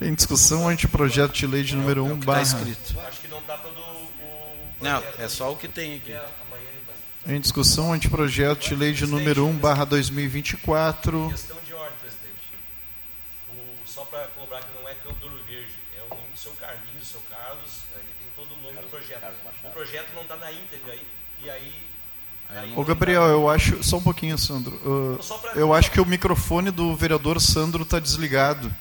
Em 0.00 0.14
discussão, 0.14 0.68
anteprojeto 0.68 1.34
de 1.34 1.46
lei 1.46 1.64
de 1.64 1.74
número 1.74 2.04
1, 2.04 2.06
é 2.06 2.10
tá 2.10 2.16
barra... 2.24 2.42
Está 2.42 2.58
escrito. 2.58 3.00
Acho 3.00 3.20
que 3.20 3.28
não 3.28 3.38
está 3.38 3.56
todo 3.58 3.80
o... 3.80 4.08
Não, 4.80 5.02
é 5.18 5.28
só 5.28 5.52
o 5.52 5.56
que 5.56 5.66
tem 5.66 5.96
aqui. 5.96 6.14
Em 7.26 7.38
discussão, 7.38 7.92
anteprojeto 7.92 8.66
de 8.66 8.74
lei 8.74 8.92
de 8.92 9.06
número 9.06 9.46
1, 9.46 9.56
barra 9.58 9.84
2024. 9.84 11.28
Questão 11.30 11.56
de 11.66 11.74
ordem, 11.74 11.92
presidente. 12.00 12.34
O, 13.52 13.86
só 13.86 14.04
para 14.06 14.26
cobrar 14.28 14.60
que 14.62 14.68
não 14.80 14.88
é 14.88 14.94
Campo 14.94 15.20
do 15.20 15.26
Ouro 15.26 15.38
Verde, 15.46 15.74
é 15.98 16.02
o 16.02 16.08
nome 16.08 16.28
do 16.32 16.38
seu 16.38 16.52
Carlinhos, 16.52 17.00
do 17.00 17.04
seu 17.04 17.20
Carlos, 17.30 17.72
aí 17.94 18.02
tem 18.18 18.28
todo 18.34 18.58
o 18.58 18.64
nome 18.64 18.78
do 18.78 18.88
projeto. 18.88 19.22
O 19.64 19.70
projeto 19.70 20.06
não 20.14 20.22
está 20.22 20.36
na 20.36 20.50
íntegra 20.50 20.92
aí, 20.92 21.06
e 21.44 21.50
aí... 21.50 21.72
aí 22.48 22.72
Ô 22.74 22.82
Gabriel, 22.84 23.24
eu 23.24 23.50
acho. 23.50 23.84
Só 23.84 23.98
um 23.98 24.02
pouquinho, 24.02 24.38
Sandro. 24.38 24.74
Uh, 24.76 25.20
eu 25.54 25.74
acho 25.74 25.90
que 25.90 26.00
o 26.00 26.06
microfone 26.06 26.70
do 26.70 26.96
vereador 26.96 27.38
Sandro 27.38 27.82
está 27.82 27.98
desligado. 27.98 28.74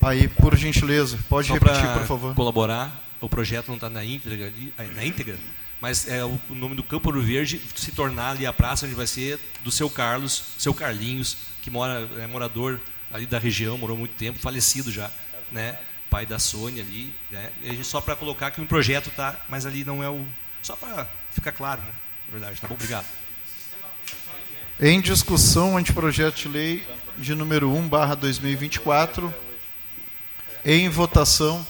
Aí, 0.00 0.28
por 0.28 0.56
gentileza, 0.56 1.18
pode 1.28 1.48
Só 1.48 1.54
repetir, 1.54 1.92
por 1.92 2.06
favor. 2.06 2.34
colaborar, 2.36 3.04
o 3.20 3.28
projeto 3.28 3.66
não 3.66 3.74
está 3.74 3.90
na 3.90 4.04
íntegra, 4.04 4.52
na 4.94 5.04
íntegra 5.04 5.36
mas 5.80 6.08
é, 6.08 6.24
o 6.24 6.38
nome 6.50 6.74
do 6.74 6.82
Campo 6.82 7.08
Ouro 7.08 7.22
Verde 7.22 7.60
se 7.76 7.92
tornar 7.92 8.30
ali 8.30 8.46
a 8.46 8.52
praça 8.52 8.86
onde 8.86 8.94
vai 8.94 9.06
ser 9.06 9.38
do 9.62 9.70
seu 9.70 9.88
Carlos, 9.88 10.42
seu 10.58 10.74
Carlinhos, 10.74 11.36
que 11.62 11.70
mora, 11.70 12.08
é 12.18 12.26
morador 12.26 12.80
ali 13.12 13.26
da 13.26 13.38
região, 13.38 13.78
morou 13.78 13.96
muito 13.96 14.14
tempo, 14.14 14.38
falecido 14.38 14.90
já, 14.90 15.10
né? 15.52 15.78
Pai 16.10 16.24
da 16.24 16.38
Sônia 16.38 16.82
ali, 16.82 17.14
né? 17.30 17.50
E 17.62 17.84
só 17.84 18.00
para 18.00 18.16
colocar 18.16 18.50
que 18.50 18.60
o 18.60 18.66
projeto 18.66 19.10
tá, 19.10 19.38
mas 19.48 19.66
ali 19.66 19.84
não 19.84 20.02
é 20.02 20.08
o, 20.08 20.26
só 20.62 20.74
para 20.74 21.08
ficar 21.32 21.52
claro, 21.52 21.80
né? 21.82 21.92
Na 22.26 22.32
verdade, 22.32 22.60
tá 22.60 22.66
bom? 22.66 22.74
Obrigado. 22.74 23.06
Em 24.80 25.00
discussão, 25.00 25.76
anteprojeto 25.76 26.36
de 26.36 26.48
lei 26.48 26.86
de 27.16 27.34
número 27.34 27.68
1/2024. 27.70 29.32
Em 30.64 30.88
votação. 30.88 31.66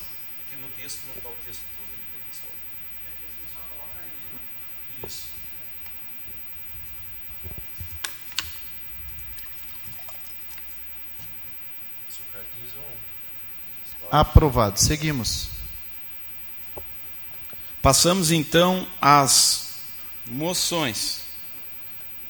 Aprovado. 14.11 14.81
Seguimos. 14.81 15.49
Passamos 17.83 18.31
então 18.31 18.87
às 19.01 19.69
moções. 20.27 21.21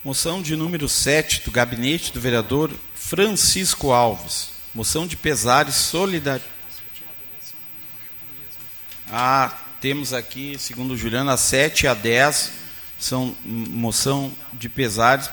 Moção 0.05 0.41
de 0.41 0.55
número 0.57 0.89
7 0.89 1.43
do 1.45 1.51
gabinete 1.51 2.13
do 2.13 2.21
vereador 2.21 2.71
Francisco 2.95 3.93
Alves. 3.93 4.51
Moção 4.75 5.07
de 5.07 5.17
pesares 5.17 5.75
solidariedade. 5.75 6.59
Ah, 9.11 9.57
temos 9.81 10.13
aqui, 10.13 10.57
segundo 10.59 10.93
o 10.93 10.97
Juliano, 10.97 11.31
a 11.31 11.37
7 11.37 11.85
e 11.85 11.87
a 11.89 11.95
10 11.95 12.53
são 12.99 13.35
moção 13.45 14.33
de 14.53 14.69
pesares 14.69 15.31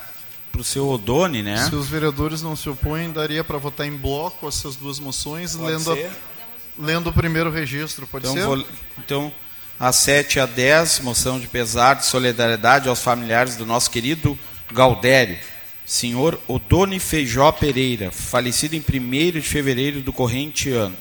para 0.52 0.62
o 0.62 0.64
seu 0.64 0.88
Odone, 0.88 1.44
né? 1.44 1.68
Se 1.68 1.76
os 1.76 1.90
vereadores 1.90 2.42
não 2.42 2.56
se 2.56 2.70
opõem, 2.70 3.12
daria 3.12 3.44
para 3.44 3.58
votar 3.58 3.86
em 3.86 3.96
bloco 3.96 4.48
essas 4.48 4.76
duas 4.76 5.00
moções, 5.00 5.56
Pode 5.56 5.72
lendo 5.72 5.84
ser. 5.84 6.06
a 6.06 6.35
lendo 6.78 7.10
o 7.10 7.14
primeiro 7.14 7.50
registro, 7.50 8.08
pode 8.08 8.26
então, 8.26 8.36
ser? 8.36 8.46
Vou, 8.46 8.66
então, 8.98 9.34
a 9.80 9.92
7 9.92 10.40
a 10.40 10.46
10, 10.46 11.00
moção 11.00 11.40
de 11.40 11.48
pesar 11.48 11.96
de 11.96 12.06
solidariedade 12.06 12.90
aos 12.90 13.02
familiares 13.02 13.56
do 13.56 13.66
nosso 13.66 13.90
querido 13.92 14.38
Galdério, 14.72 15.38
senhor 15.86 16.40
Odone 16.48 17.00
Feijó 17.00 17.52
Pereira, 17.52 18.12
falecido 18.12 18.76
em 18.76 18.80
1 18.80 19.32
de 19.32 19.42
fevereiro 19.42 20.02
do 20.02 20.14
corrente 20.14 20.72
ano. 20.72 20.98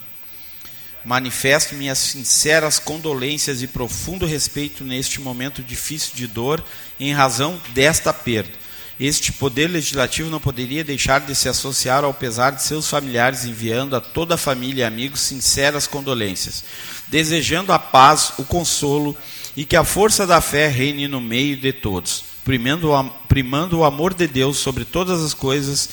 Manifesto 1.04 1.74
minhas 1.74 1.98
sinceras 1.98 2.78
condolências 2.78 3.62
e 3.62 3.66
profundo 3.66 4.24
respeito 4.24 4.82
neste 4.82 5.20
momento 5.20 5.62
difícil 5.62 6.12
de 6.14 6.26
dor 6.26 6.64
em 6.98 7.12
razão 7.12 7.60
desta 7.74 8.12
perda 8.12 8.63
este 8.98 9.32
poder 9.32 9.68
legislativo 9.68 10.30
não 10.30 10.38
poderia 10.38 10.84
deixar 10.84 11.20
de 11.20 11.34
se 11.34 11.48
associar 11.48 12.04
ao 12.04 12.14
pesar 12.14 12.52
de 12.52 12.62
seus 12.62 12.88
familiares, 12.88 13.44
enviando 13.44 13.96
a 13.96 14.00
toda 14.00 14.36
a 14.36 14.38
família 14.38 14.82
e 14.82 14.84
amigos 14.84 15.20
sinceras 15.20 15.86
condolências, 15.86 16.64
desejando 17.08 17.72
a 17.72 17.78
paz, 17.78 18.32
o 18.38 18.44
consolo 18.44 19.16
e 19.56 19.64
que 19.64 19.76
a 19.76 19.84
força 19.84 20.26
da 20.26 20.40
fé 20.40 20.68
reine 20.68 21.08
no 21.08 21.20
meio 21.20 21.56
de 21.56 21.72
todos. 21.72 22.24
primando, 22.44 23.78
o 23.78 23.84
amor 23.84 24.14
de 24.14 24.28
Deus 24.28 24.58
sobre 24.58 24.84
todas 24.84 25.22
as 25.22 25.34
coisas 25.34 25.88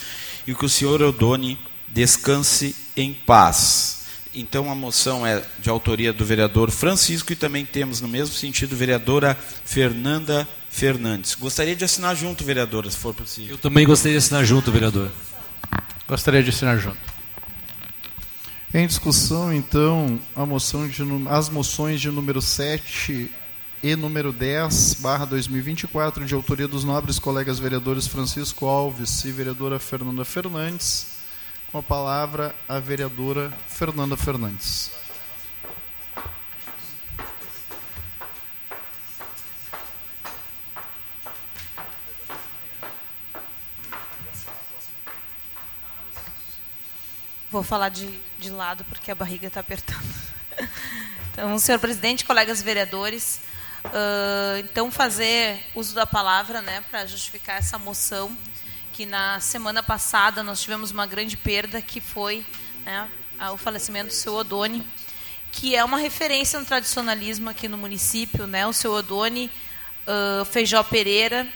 e 0.45 0.53
que 0.53 0.65
o 0.65 0.69
senhor 0.69 1.01
Eudone 1.01 1.57
descanse 1.87 2.75
em 2.95 3.13
paz. 3.13 4.01
Então 4.33 4.71
a 4.71 4.75
moção 4.75 5.25
é 5.25 5.43
de 5.59 5.69
autoria 5.69 6.13
do 6.13 6.23
vereador 6.23 6.71
Francisco 6.71 7.33
e 7.33 7.35
também 7.35 7.65
temos 7.65 7.99
no 7.99 8.07
mesmo 8.07 8.35
sentido 8.35 8.75
vereadora 8.75 9.37
Fernanda 9.65 10.47
Fernandes. 10.71 11.35
Gostaria 11.35 11.75
de 11.75 11.83
assinar 11.83 12.15
junto, 12.15 12.43
vereadora, 12.45 12.89
se 12.89 12.97
for 12.97 13.13
possível. 13.13 13.51
Eu 13.51 13.57
também 13.57 13.85
gostaria 13.85 14.17
de 14.17 14.23
assinar 14.23 14.45
junto, 14.45 14.71
vereador. 14.71 15.11
Gostaria 16.07 16.41
de 16.41 16.49
assinar 16.49 16.79
junto. 16.79 16.97
Em 18.73 18.87
discussão, 18.87 19.53
então, 19.53 20.17
a 20.33 20.45
moção 20.45 20.87
de, 20.87 21.03
as 21.29 21.49
moções 21.49 21.99
de 21.99 22.09
número 22.09 22.41
7 22.41 23.29
e 23.83 23.95
número 23.97 24.31
10, 24.31 24.95
barra 25.01 25.25
2024, 25.25 26.25
de 26.25 26.33
autoria 26.33 26.69
dos 26.69 26.85
nobres 26.85 27.19
colegas 27.19 27.59
vereadores 27.59 28.07
Francisco 28.07 28.65
Alves 28.65 29.25
e 29.25 29.31
vereadora 29.31 29.77
Fernanda 29.77 30.23
Fernandes. 30.23 31.07
Com 31.69 31.79
a 31.79 31.83
palavra, 31.83 32.55
a 32.67 32.79
vereadora 32.79 33.51
Fernanda 33.67 34.15
Fernandes. 34.15 35.00
Vou 47.51 47.63
falar 47.63 47.89
de, 47.89 48.07
de 48.39 48.49
lado 48.49 48.85
porque 48.85 49.11
a 49.11 49.15
barriga 49.15 49.47
está 49.47 49.59
apertando. 49.59 50.01
Então, 51.33 51.57
senhor 51.57 51.79
presidente, 51.79 52.25
colegas 52.25 52.61
vereadores, 52.61 53.39
uh, 53.85 54.57
então 54.59 54.91
fazer 54.91 55.63
uso 55.73 55.95
da 55.95 56.05
palavra 56.05 56.61
né, 56.61 56.83
para 56.91 57.05
justificar 57.05 57.57
essa 57.57 57.79
moção, 57.79 58.37
que 58.91 59.05
na 59.05 59.39
semana 59.39 59.81
passada 59.81 60.43
nós 60.43 60.61
tivemos 60.61 60.91
uma 60.91 61.07
grande 61.07 61.37
perda, 61.37 61.81
que 61.81 62.01
foi 62.01 62.45
né, 62.83 63.07
o 63.53 63.55
falecimento 63.55 64.07
do 64.07 64.13
seu 64.13 64.33
Odone, 64.33 64.85
que 65.53 65.73
é 65.73 65.85
uma 65.85 65.97
referência 65.97 66.59
no 66.59 66.65
tradicionalismo 66.65 67.49
aqui 67.49 67.69
no 67.69 67.77
município. 67.77 68.45
Né, 68.45 68.67
o 68.67 68.73
seu 68.73 68.91
Odone 68.91 69.49
uh, 70.05 70.43
Feijó 70.43 70.83
Pereira, 70.83 71.47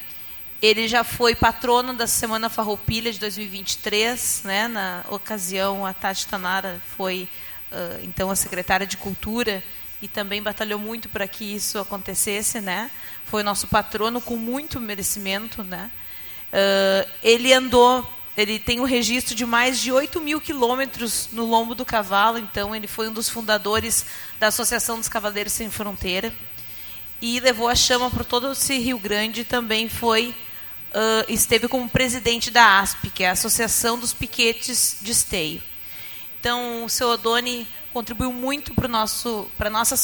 ele 0.61 0.87
já 0.87 1.03
foi 1.03 1.35
patrono 1.35 1.93
da 1.93 2.07
Semana 2.07 2.49
Farroupilha 2.49 3.11
de 3.11 3.19
2023, 3.19 4.41
né? 4.45 4.67
Na 4.67 5.03
ocasião, 5.09 5.85
a 5.85 5.93
Tati 5.93 6.27
Tanara 6.27 6.81
foi 6.97 7.27
uh, 7.71 8.03
então 8.03 8.31
a 8.31 8.35
secretária 8.35 8.87
de 8.87 8.97
Cultura 8.97 9.63
e 10.01 10.07
também 10.07 10.41
batalhou 10.41 10.79
muito 10.79 11.09
para 11.09 11.27
que 11.27 11.43
isso 11.43 11.77
acontecesse, 11.77 12.61
né? 12.61 12.89
Foi 13.25 13.43
nosso 13.43 13.67
patrono 13.67 14.21
com 14.21 14.37
muito 14.37 14.79
merecimento, 14.79 15.63
né? 15.63 15.91
Uh, 16.53 17.09
ele 17.21 17.51
andou, 17.51 18.07
ele 18.37 18.57
tem 18.57 18.79
um 18.79 18.85
registro 18.85 19.35
de 19.35 19.45
mais 19.45 19.79
de 19.79 19.91
8 19.91 20.21
mil 20.21 20.39
quilômetros 20.39 21.29
no 21.33 21.45
lombo 21.45 21.75
do 21.75 21.85
cavalo, 21.85 22.37
então 22.37 22.73
ele 22.73 22.87
foi 22.87 23.09
um 23.09 23.13
dos 23.13 23.29
fundadores 23.29 24.05
da 24.39 24.47
Associação 24.47 24.97
dos 24.97 25.09
Cavaleiros 25.09 25.53
Sem 25.53 25.69
Fronteira 25.69 26.33
e 27.25 27.39
levou 27.39 27.67
a 27.67 27.73
chama 27.73 28.11
para 28.11 28.23
todo 28.23 28.51
esse 28.51 28.77
Rio 28.77 28.99
Grande. 28.99 29.43
Também 29.43 29.89
foi 29.89 30.29
uh, 30.29 31.25
esteve 31.27 31.67
como 31.67 31.89
presidente 31.89 32.51
da 32.51 32.79
ASP, 32.79 33.09
que 33.09 33.23
é 33.23 33.29
a 33.29 33.31
Associação 33.31 33.97
dos 33.97 34.13
Piquetes 34.13 34.99
de 35.01 35.11
Esteio. 35.11 35.59
Então, 36.39 36.85
o 36.85 36.89
seu 36.89 37.09
Odoni 37.09 37.67
contribuiu 37.91 38.31
muito 38.31 38.75
para 38.75 38.87
nosso 38.87 39.49
para 39.57 39.71
nossa 39.71 39.95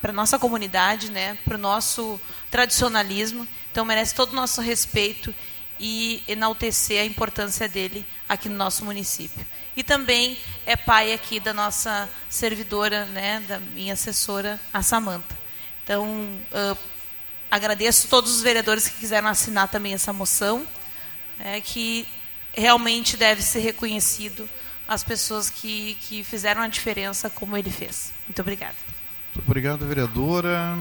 para 0.00 0.12
nossa 0.12 0.38
comunidade 0.38 1.10
né 1.10 1.38
para 1.42 1.54
o 1.54 1.58
nosso 1.58 2.20
tradicionalismo 2.50 3.48
então 3.72 3.86
merece 3.86 4.14
todo 4.14 4.32
o 4.32 4.36
nosso 4.36 4.60
respeito 4.60 5.34
e 5.80 6.22
enaltecer 6.28 7.00
a 7.00 7.06
importância 7.06 7.66
dele 7.66 8.04
aqui 8.28 8.50
no 8.50 8.56
nosso 8.56 8.84
município 8.84 9.46
e 9.74 9.82
também 9.82 10.36
é 10.66 10.76
pai 10.76 11.14
aqui 11.14 11.40
da 11.40 11.54
nossa 11.54 12.06
servidora 12.28 13.06
né 13.06 13.42
da 13.48 13.58
minha 13.58 13.94
assessora 13.94 14.60
a 14.70 14.82
Samanta 14.82 15.43
então 15.84 16.06
uh, 16.50 16.78
agradeço 17.50 18.08
todos 18.08 18.34
os 18.34 18.42
vereadores 18.42 18.88
que 18.88 18.98
quiseram 18.98 19.28
assinar 19.28 19.68
também 19.68 19.92
essa 19.92 20.12
moção, 20.12 20.66
é, 21.38 21.60
que 21.60 22.08
realmente 22.52 23.16
deve 23.16 23.42
ser 23.42 23.60
reconhecido 23.60 24.48
as 24.88 25.04
pessoas 25.04 25.50
que, 25.50 25.96
que 26.00 26.24
fizeram 26.24 26.62
a 26.62 26.68
diferença 26.68 27.28
como 27.30 27.56
ele 27.56 27.70
fez. 27.70 28.12
Muito 28.26 28.40
obrigada. 28.40 28.74
Muito 29.34 29.46
obrigado, 29.46 29.86
vereadora. 29.86 30.78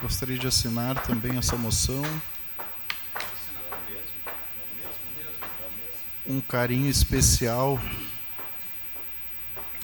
Gostaria 0.00 0.38
de 0.38 0.46
assinar 0.46 1.02
também 1.02 1.36
essa 1.36 1.56
moção. 1.56 2.02
Um 6.26 6.40
carinho 6.40 6.88
especial 6.88 7.80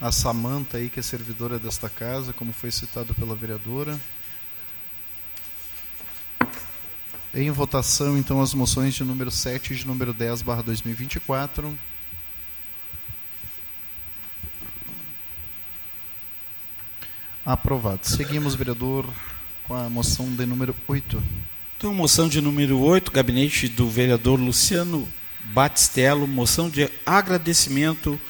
a 0.01 0.13
Samanta 0.13 0.77
aí, 0.77 0.91
que 0.91 1.01
é 1.01 1.03
servidora 1.03 1.59
desta 1.59 1.89
casa, 1.89 2.33
como 2.33 2.53
foi 2.53 2.71
citado 2.71 3.15
pela 3.15 3.35
vereadora. 3.35 3.99
Em 7.35 7.51
votação, 7.51 8.17
então, 8.17 8.41
as 8.41 8.55
moções 8.55 8.95
de 8.95 9.05
número 9.05 9.31
7 9.31 9.73
e 9.73 9.77
de 9.77 9.87
número 9.87 10.13
10, 10.13 10.43
barra 10.43 10.63
2024. 10.63 11.77
Aprovado. 17.45 18.07
Seguimos, 18.07 18.55
vereador, 18.55 19.07
com 19.65 19.75
a 19.75 19.89
moção 19.89 20.35
de 20.35 20.45
número 20.47 20.75
8. 20.89 21.23
Então, 21.77 21.95
moção 21.95 22.29
de 22.29 22.41
número 22.41 22.79
8, 22.81 23.13
gabinete 23.13 23.69
do 23.69 23.89
vereador 23.89 24.41
Luciano 24.41 25.07
Batistello, 25.53 26.27
moção 26.27 26.69
de 26.69 26.91
agradecimento 27.05 28.21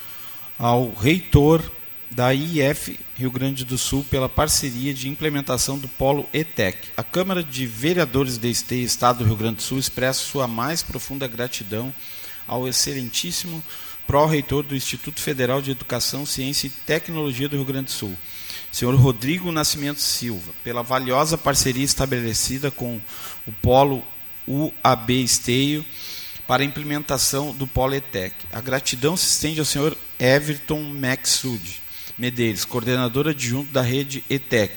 ao 0.59 0.93
reitor 0.93 1.63
da 2.11 2.33
IF 2.33 2.99
Rio 3.15 3.31
Grande 3.31 3.65
do 3.65 3.77
Sul 3.77 4.05
pela 4.09 4.29
parceria 4.29 4.95
de 4.95 5.09
implementação 5.09 5.79
do 5.79 5.89
Polo 5.89 6.27
ETEC. 6.33 6.89
A 6.97 7.03
Câmara 7.03 7.43
de 7.43 7.67
Vereadores 7.67 8.39
de 8.39 8.51
Esteio, 8.51 8.85
Estado 8.85 9.19
do 9.19 9.25
Rio 9.25 9.37
Grande 9.37 9.57
do 9.57 9.63
Sul, 9.63 9.79
expressa 9.79 10.21
sua 10.21 10.47
mais 10.47 10.83
profunda 10.83 11.27
gratidão 11.27 11.93
ao 12.47 12.67
excelentíssimo 12.67 13.63
pró-reitor 14.07 14.63
do 14.63 14.77
Instituto 14.77 15.21
Federal 15.21 15.61
de 15.61 15.73
Educação, 15.73 16.25
Ciência 16.25 16.69
e 16.69 16.71
Tecnologia 16.71 17.49
do 17.49 17.57
Rio 17.57 17.65
Grande 17.65 17.87
do 17.87 17.91
Sul, 17.91 18.17
senhor 18.71 18.95
Rodrigo 18.95 19.51
Nascimento 19.51 20.01
Silva, 20.01 20.53
pela 20.63 20.83
valiosa 20.83 21.37
parceria 21.37 21.85
estabelecida 21.85 22.71
com 22.71 23.01
o 23.47 23.53
Polo 23.53 24.03
UAB 24.47 25.11
Esteio 25.11 25.85
para 26.47 26.63
a 26.63 26.67
implementação 26.67 27.53
do 27.53 27.67
Polo 27.67 27.95
ETEC. 27.95 28.35
A 28.53 28.61
gratidão 28.61 29.17
se 29.17 29.27
estende 29.27 29.59
ao 29.59 29.67
senhor 29.67 29.97
Everton 30.19 30.83
Maxud, 30.83 31.61
Medeiros, 32.17 32.65
coordenador 32.65 33.29
adjunto 33.29 33.71
da 33.73 33.83
rede 33.83 34.25
ETEC, 34.31 34.73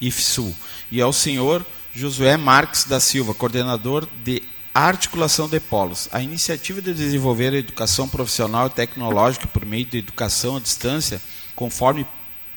IFSUL, 0.00 0.54
e 0.90 1.00
ao 1.00 1.12
senhor 1.12 1.64
Josué 1.94 2.36
Marques 2.36 2.84
da 2.84 2.98
Silva, 3.00 3.34
coordenador 3.34 4.08
de 4.24 4.42
articulação 4.72 5.48
de 5.48 5.60
polos. 5.60 6.08
A 6.12 6.22
iniciativa 6.22 6.80
de 6.80 6.94
desenvolver 6.94 7.52
a 7.52 7.58
educação 7.58 8.08
profissional 8.08 8.68
e 8.68 8.70
tecnológica 8.70 9.46
por 9.46 9.66
meio 9.66 9.84
de 9.84 9.98
educação 9.98 10.56
à 10.56 10.60
distância, 10.60 11.20
conforme 11.54 12.06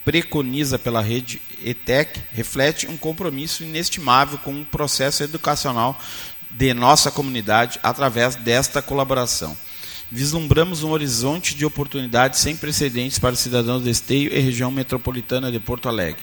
preconiza 0.05 0.79
pela 0.79 1.01
rede 1.01 1.41
ETEC, 1.63 2.21
reflete 2.31 2.87
um 2.87 2.97
compromisso 2.97 3.63
inestimável 3.63 4.37
com 4.39 4.61
o 4.61 4.65
processo 4.65 5.23
educacional 5.23 5.99
de 6.49 6.73
nossa 6.73 7.11
comunidade 7.11 7.79
através 7.83 8.35
desta 8.35 8.81
colaboração 8.81 9.55
vislumbramos 10.11 10.83
um 10.83 10.91
horizonte 10.91 11.55
de 11.55 11.65
oportunidades 11.65 12.39
sem 12.39 12.55
precedentes 12.55 13.17
para 13.17 13.33
os 13.33 13.39
cidadãos 13.39 13.83
de 13.83 13.89
Esteio 13.89 14.33
e 14.33 14.39
região 14.39 14.69
metropolitana 14.69 15.51
de 15.51 15.59
Porto 15.59 15.87
Alegre. 15.87 16.21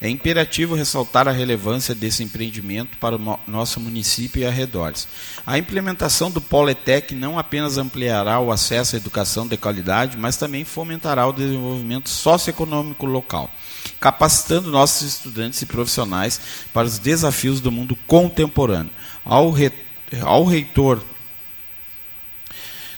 É 0.00 0.08
imperativo 0.08 0.74
ressaltar 0.74 1.26
a 1.28 1.32
relevância 1.32 1.94
desse 1.94 2.22
empreendimento 2.22 2.98
para 2.98 3.16
o 3.16 3.40
nosso 3.46 3.80
município 3.80 4.42
e 4.42 4.46
arredores. 4.46 5.08
A 5.46 5.56
implementação 5.56 6.30
do 6.30 6.40
Poletec 6.40 7.14
não 7.14 7.38
apenas 7.38 7.78
ampliará 7.78 8.38
o 8.38 8.52
acesso 8.52 8.96
à 8.96 8.98
educação 8.98 9.46
de 9.46 9.56
qualidade, 9.56 10.16
mas 10.18 10.36
também 10.36 10.64
fomentará 10.64 11.26
o 11.26 11.32
desenvolvimento 11.32 12.10
socioeconômico 12.10 13.06
local, 13.06 13.50
capacitando 13.98 14.70
nossos 14.70 15.08
estudantes 15.08 15.62
e 15.62 15.66
profissionais 15.66 16.40
para 16.72 16.86
os 16.86 16.98
desafios 16.98 17.60
do 17.60 17.72
mundo 17.72 17.96
contemporâneo. 18.06 18.92
Ao, 19.24 19.50
re... 19.50 19.72
ao 20.20 20.44
reitor 20.44 21.00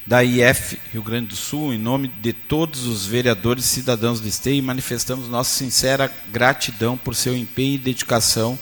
da 0.06 0.22
IF 0.22 0.78
Rio 0.92 1.02
Grande 1.02 1.28
do 1.28 1.36
Sul, 1.36 1.74
em 1.74 1.78
nome 1.78 2.08
de 2.08 2.32
todos 2.32 2.86
os 2.86 3.04
vereadores 3.04 3.64
e 3.64 3.68
cidadãos 3.68 4.20
do 4.20 4.28
Esteio, 4.28 4.62
manifestamos 4.62 5.28
nossa 5.28 5.50
sincera 5.50 6.12
gratidão 6.30 6.96
por 6.96 7.14
seu 7.14 7.36
empenho 7.36 7.74
e 7.74 7.78
dedicação 7.78 8.56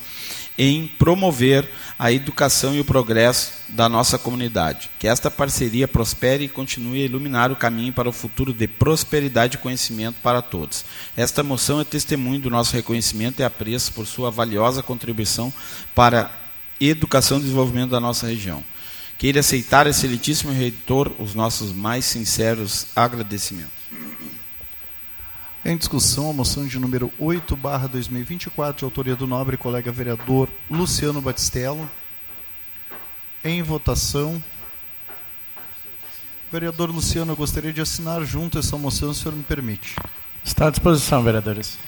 em 0.57 0.87
promover 0.87 1.69
a 1.99 2.13
educação 2.13 2.75
e 2.75 2.81
o 2.81 2.85
progresso 2.85 3.53
da 3.69 3.89
nossa 3.89 4.19
comunidade. 4.19 4.89
Que 4.99 5.07
esta 5.07 5.31
parceria 5.31 5.87
prospere 5.87 6.45
e 6.45 6.49
continue 6.49 7.03
a 7.03 7.05
iluminar 7.05 7.53
o 7.53 7.57
caminho 7.57 7.93
para 7.93 8.09
o 8.09 8.13
futuro 8.13 8.53
de 8.53 8.67
prosperidade 8.67 9.57
e 9.57 9.61
conhecimento 9.61 10.17
para 10.23 10.41
todos. 10.41 10.85
Esta 11.17 11.43
moção 11.43 11.81
é 11.81 11.85
testemunho 11.85 12.41
do 12.41 12.51
nosso 12.51 12.75
reconhecimento 12.75 13.41
e 13.41 13.45
apreço 13.45 13.93
por 13.93 14.07
sua 14.07 14.31
valiosa 14.31 14.83
contribuição 14.83 15.53
para 15.95 16.31
educação 16.81 17.39
e 17.39 17.43
desenvolvimento 17.43 17.91
da 17.91 18.01
nossa 18.01 18.27
região. 18.27 18.63
Queira 19.17 19.41
aceitar, 19.41 19.87
excelentíssimo 19.87 20.53
reitor, 20.53 21.13
os 21.19 21.35
nossos 21.35 21.73
mais 21.73 22.05
sinceros 22.05 22.89
agradecimentos. 22.97 23.73
Em 25.65 25.77
discussão, 25.77 26.29
a 26.29 26.33
moção 26.33 26.67
de 26.67 26.79
número 26.79 27.11
8, 27.19 27.57
barra 27.57 27.87
2024, 27.87 28.81
de 28.81 28.85
autoria 28.85 29.17
do 29.17 29.27
nobre 29.27 29.57
colega 29.57 29.91
vereador 29.91 30.51
Luciano 30.71 31.23
Batistello. 31.23 31.91
Em 33.43 33.63
votação. 33.63 34.43
Vereador 36.53 36.91
Luciano, 36.91 37.33
eu 37.33 37.37
gostaria 37.37 37.73
de 37.73 37.81
assinar 37.81 38.23
junto 38.25 38.59
essa 38.59 38.77
moção, 38.77 39.15
se 39.15 39.21
o 39.21 39.23
senhor 39.23 39.37
me 39.37 39.43
permite. 39.43 39.97
Está 40.45 40.67
à 40.67 40.71
disposição, 40.71 41.23
vereadores. 41.23 41.79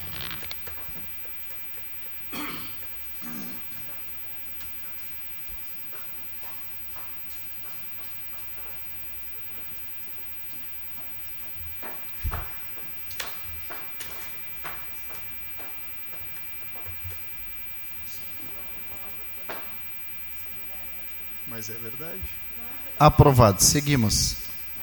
Mas 21.66 21.70
é 21.70 21.78
verdade. 21.78 22.20
Aprovado. 22.98 23.62
Seguimos. 23.62 24.36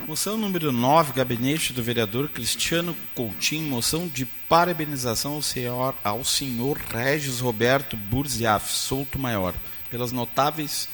Moção 0.06 0.38
número 0.38 0.70
9, 0.72 1.14
gabinete 1.14 1.72
do 1.72 1.82
vereador 1.82 2.28
Cristiano 2.28 2.96
Coutinho, 3.16 3.70
moção 3.70 4.06
de 4.08 4.26
parabenização 4.26 5.36
ao 5.36 5.42
senhor, 5.42 5.96
ao 6.04 6.26
senhor 6.26 6.78
Regis 6.78 7.40
Roberto 7.40 7.96
Burziaf, 7.96 8.70
Souto 8.70 9.18
Maior, 9.18 9.54
pelas 9.90 10.12
notáveis 10.12 10.90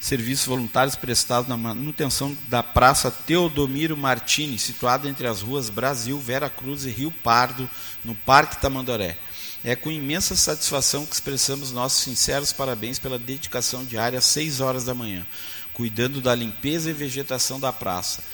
serviços 0.00 0.46
voluntários 0.46 0.96
prestados 0.96 1.48
na 1.48 1.58
manutenção 1.58 2.34
da 2.48 2.62
Praça 2.62 3.10
Teodomiro 3.10 3.96
Martini, 3.96 4.58
situada 4.58 5.08
entre 5.08 5.26
as 5.26 5.42
ruas 5.42 5.68
Brasil, 5.68 6.18
Vera 6.18 6.48
Cruz 6.48 6.86
e 6.86 6.90
Rio 6.90 7.10
Pardo, 7.10 7.68
no 8.02 8.14
Parque 8.14 8.60
Tamandaré. 8.60 9.18
É 9.64 9.76
com 9.76 9.92
imensa 9.92 10.34
satisfação 10.34 11.06
que 11.06 11.14
expressamos 11.14 11.70
nossos 11.70 12.02
sinceros 12.02 12.52
parabéns 12.52 12.98
pela 12.98 13.16
dedicação 13.16 13.84
diária 13.84 14.18
às 14.18 14.24
6 14.24 14.60
horas 14.60 14.84
da 14.84 14.92
manhã, 14.92 15.24
cuidando 15.72 16.20
da 16.20 16.34
limpeza 16.34 16.90
e 16.90 16.92
vegetação 16.92 17.60
da 17.60 17.72
praça, 17.72 18.24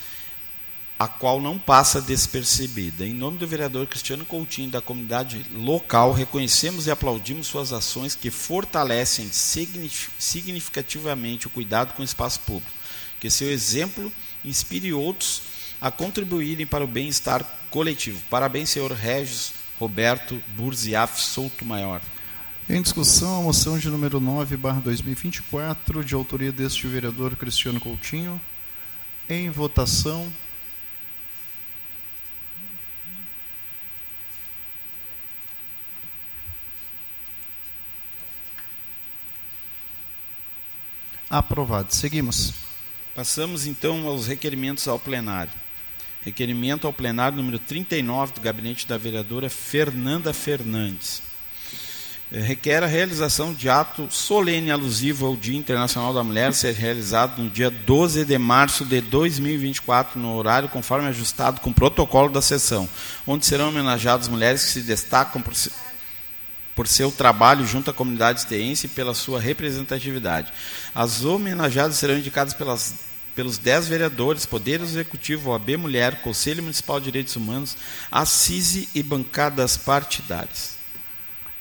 a 0.98 1.06
qual 1.06 1.38
não 1.38 1.58
passa 1.58 2.00
despercebida. 2.00 3.04
Em 3.04 3.12
nome 3.12 3.36
do 3.36 3.46
vereador 3.46 3.86
Cristiano 3.86 4.24
Coutinho 4.24 4.70
da 4.70 4.80
comunidade 4.80 5.44
local, 5.54 6.14
reconhecemos 6.14 6.86
e 6.86 6.90
aplaudimos 6.90 7.46
suas 7.46 7.74
ações 7.74 8.14
que 8.14 8.30
fortalecem 8.30 9.28
significativamente 9.30 11.46
o 11.46 11.50
cuidado 11.50 11.92
com 11.92 12.00
o 12.00 12.06
espaço 12.06 12.40
público. 12.40 12.72
Que 13.20 13.28
seu 13.28 13.50
exemplo 13.50 14.10
inspire 14.42 14.94
outros 14.94 15.42
a 15.78 15.90
contribuírem 15.90 16.66
para 16.66 16.84
o 16.84 16.88
bem-estar 16.88 17.44
coletivo. 17.68 18.22
Parabéns, 18.30 18.70
senhor 18.70 18.92
Regis 18.92 19.52
Roberto 19.78 20.42
Burziaf 20.56 21.20
Souto 21.20 21.64
Maior. 21.64 22.00
Em 22.68 22.82
discussão, 22.82 23.38
a 23.38 23.42
moção 23.42 23.78
de 23.78 23.88
número 23.88 24.20
9, 24.20 24.56
barra 24.56 24.80
2024, 24.80 26.04
de 26.04 26.14
autoria 26.14 26.52
deste 26.52 26.86
vereador 26.86 27.34
Cristiano 27.36 27.80
Coutinho. 27.80 28.40
Em 29.28 29.48
votação. 29.50 30.30
Aprovado. 41.30 41.94
Seguimos. 41.94 42.52
Passamos 43.14 43.66
então 43.66 44.06
aos 44.06 44.26
requerimentos 44.26 44.86
ao 44.88 44.98
plenário. 44.98 45.52
Requerimento 46.24 46.86
ao 46.86 46.92
plenário 46.92 47.38
número 47.38 47.58
39 47.58 48.34
do 48.34 48.40
gabinete 48.40 48.86
da 48.86 48.98
vereadora 48.98 49.48
Fernanda 49.48 50.32
Fernandes. 50.32 51.22
É, 52.30 52.40
requer 52.40 52.82
a 52.82 52.86
realização 52.86 53.54
de 53.54 53.70
ato 53.70 54.06
solene 54.10 54.70
alusivo 54.70 55.24
ao 55.24 55.34
Dia 55.34 55.56
Internacional 55.56 56.12
da 56.12 56.22
Mulher, 56.22 56.52
ser 56.52 56.74
realizado 56.74 57.42
no 57.42 57.48
dia 57.48 57.70
12 57.70 58.26
de 58.26 58.36
março 58.36 58.84
de 58.84 59.00
2024, 59.00 60.20
no 60.20 60.34
horário 60.36 60.68
conforme 60.68 61.08
ajustado 61.08 61.60
com 61.62 61.70
o 61.70 61.74
protocolo 61.74 62.28
da 62.28 62.42
sessão, 62.42 62.86
onde 63.26 63.46
serão 63.46 63.70
homenageadas 63.70 64.28
mulheres 64.28 64.62
que 64.62 64.72
se 64.72 64.82
destacam 64.82 65.40
por, 65.40 65.54
por 66.74 66.86
seu 66.86 67.10
trabalho 67.10 67.66
junto 67.66 67.90
à 67.90 67.94
comunidade 67.94 68.40
esteense 68.40 68.84
e 68.86 68.90
pela 68.90 69.14
sua 69.14 69.40
representatividade. 69.40 70.52
As 70.94 71.24
homenageadas 71.24 71.96
serão 71.96 72.18
indicadas 72.18 72.52
pelas 72.52 73.07
pelos 73.38 73.56
10 73.56 73.86
vereadores, 73.86 74.44
Poder 74.44 74.80
Executivo, 74.80 75.50
OAB 75.50 75.76
Mulher, 75.76 76.22
Conselho 76.22 76.60
Municipal 76.60 76.98
de 76.98 77.04
Direitos 77.04 77.36
Humanos, 77.36 77.76
Assise 78.10 78.88
e 78.92 79.00
bancadas 79.00 79.76
partidárias. 79.76 80.76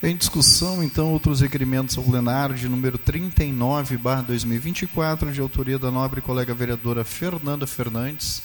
Em 0.02 0.16
discussão, 0.16 0.82
então, 0.82 1.12
outros 1.12 1.40
requerimentos 1.40 1.96
ao 1.96 2.02
plenário 2.02 2.56
de 2.56 2.68
número 2.68 2.98
39, 2.98 3.96
barra 3.96 4.22
2024, 4.22 5.30
de 5.30 5.40
autoria 5.40 5.78
da 5.78 5.88
nobre 5.88 6.20
colega 6.20 6.52
vereadora 6.52 7.04
Fernanda 7.04 7.64
Fernandes. 7.64 8.42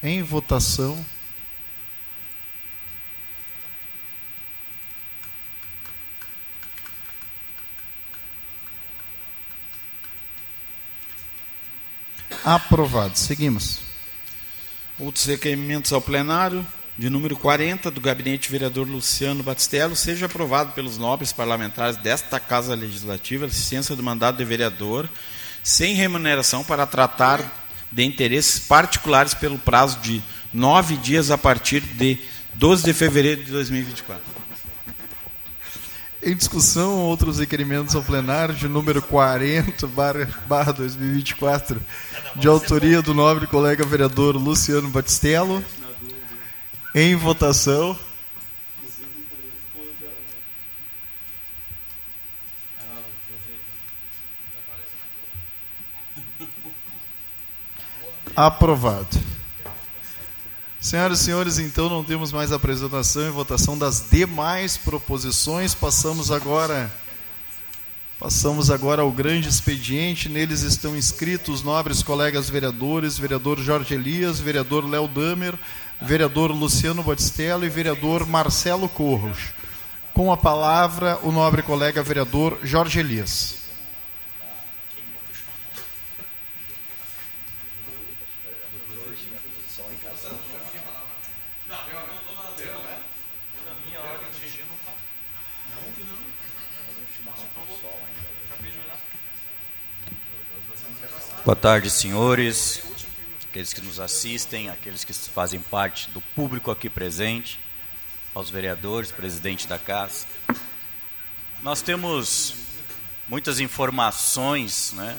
Em 0.00 0.22
votação. 0.22 0.96
Aprovado. 12.48 13.18
Seguimos. 13.18 13.80
Outros 14.98 15.26
requerimentos 15.26 15.92
ao 15.92 16.00
plenário, 16.00 16.66
de 16.96 17.10
número 17.10 17.36
40, 17.36 17.90
do 17.90 18.00
gabinete 18.00 18.50
vereador 18.50 18.88
Luciano 18.88 19.42
Batistello, 19.42 19.94
seja 19.94 20.24
aprovado 20.24 20.72
pelos 20.72 20.96
nobres 20.96 21.30
parlamentares 21.30 21.98
desta 21.98 22.40
Casa 22.40 22.74
Legislativa 22.74 23.44
a 23.44 23.48
licença 23.48 23.94
do 23.94 24.02
mandato 24.02 24.38
de 24.38 24.46
vereador, 24.46 25.06
sem 25.62 25.94
remuneração, 25.94 26.64
para 26.64 26.86
tratar 26.86 27.68
de 27.92 28.02
interesses 28.02 28.58
particulares 28.60 29.34
pelo 29.34 29.58
prazo 29.58 29.98
de 29.98 30.22
nove 30.50 30.96
dias 30.96 31.30
a 31.30 31.36
partir 31.36 31.80
de 31.80 32.16
12 32.54 32.82
de 32.82 32.94
fevereiro 32.94 33.44
de 33.44 33.52
2024. 33.52 34.22
Em 36.20 36.34
discussão, 36.34 36.96
outros 36.98 37.38
requerimentos 37.38 37.94
ao 37.94 38.02
plenário 38.02 38.52
de 38.52 38.66
número 38.66 39.00
40, 39.00 39.86
barra, 39.86 40.28
barra 40.48 40.72
2024, 40.72 41.80
de 42.34 42.48
autoria 42.48 43.00
do 43.00 43.14
nobre 43.14 43.46
colega 43.46 43.86
vereador 43.86 44.36
Luciano 44.36 44.88
Batistello. 44.88 45.64
Em 46.92 47.14
votação. 47.14 47.96
Aprovado. 58.34 59.37
Senhoras 60.80 61.20
e 61.20 61.24
senhores, 61.24 61.58
então 61.58 61.88
não 61.88 62.04
temos 62.04 62.30
mais 62.30 62.52
apresentação 62.52 63.26
e 63.26 63.30
votação 63.30 63.76
das 63.76 64.04
demais 64.10 64.76
proposições. 64.76 65.74
Passamos 65.74 66.30
agora 66.30 66.90
Passamos 68.18 68.68
agora 68.68 69.02
ao 69.02 69.12
grande 69.12 69.48
expediente. 69.48 70.28
Neles 70.28 70.62
estão 70.62 70.96
inscritos 70.96 71.62
nobres 71.62 72.02
colegas 72.02 72.50
vereadores, 72.50 73.16
vereador 73.16 73.60
Jorge 73.60 73.94
Elias, 73.94 74.40
vereador 74.40 74.84
Léo 74.84 75.06
Damer, 75.06 75.54
vereador 76.02 76.50
Luciano 76.50 77.00
Batistello 77.00 77.64
e 77.64 77.68
vereador 77.68 78.26
Marcelo 78.26 78.88
Corros. 78.88 79.52
Com 80.12 80.32
a 80.32 80.36
palavra, 80.36 81.20
o 81.22 81.30
nobre 81.30 81.62
colega 81.62 82.02
vereador 82.02 82.58
Jorge 82.64 82.98
Elias. 82.98 83.67
Boa 101.48 101.56
tarde, 101.56 101.88
senhores, 101.88 102.82
aqueles 103.48 103.72
que 103.72 103.80
nos 103.80 103.98
assistem, 103.98 104.68
aqueles 104.68 105.02
que 105.02 105.14
fazem 105.14 105.58
parte 105.58 106.10
do 106.10 106.20
público 106.20 106.70
aqui 106.70 106.90
presente, 106.90 107.58
aos 108.34 108.50
vereadores, 108.50 109.10
presidente 109.10 109.66
da 109.66 109.78
casa. 109.78 110.26
Nós 111.62 111.80
temos 111.80 112.54
muitas 113.26 113.60
informações, 113.60 114.92
né? 114.92 115.16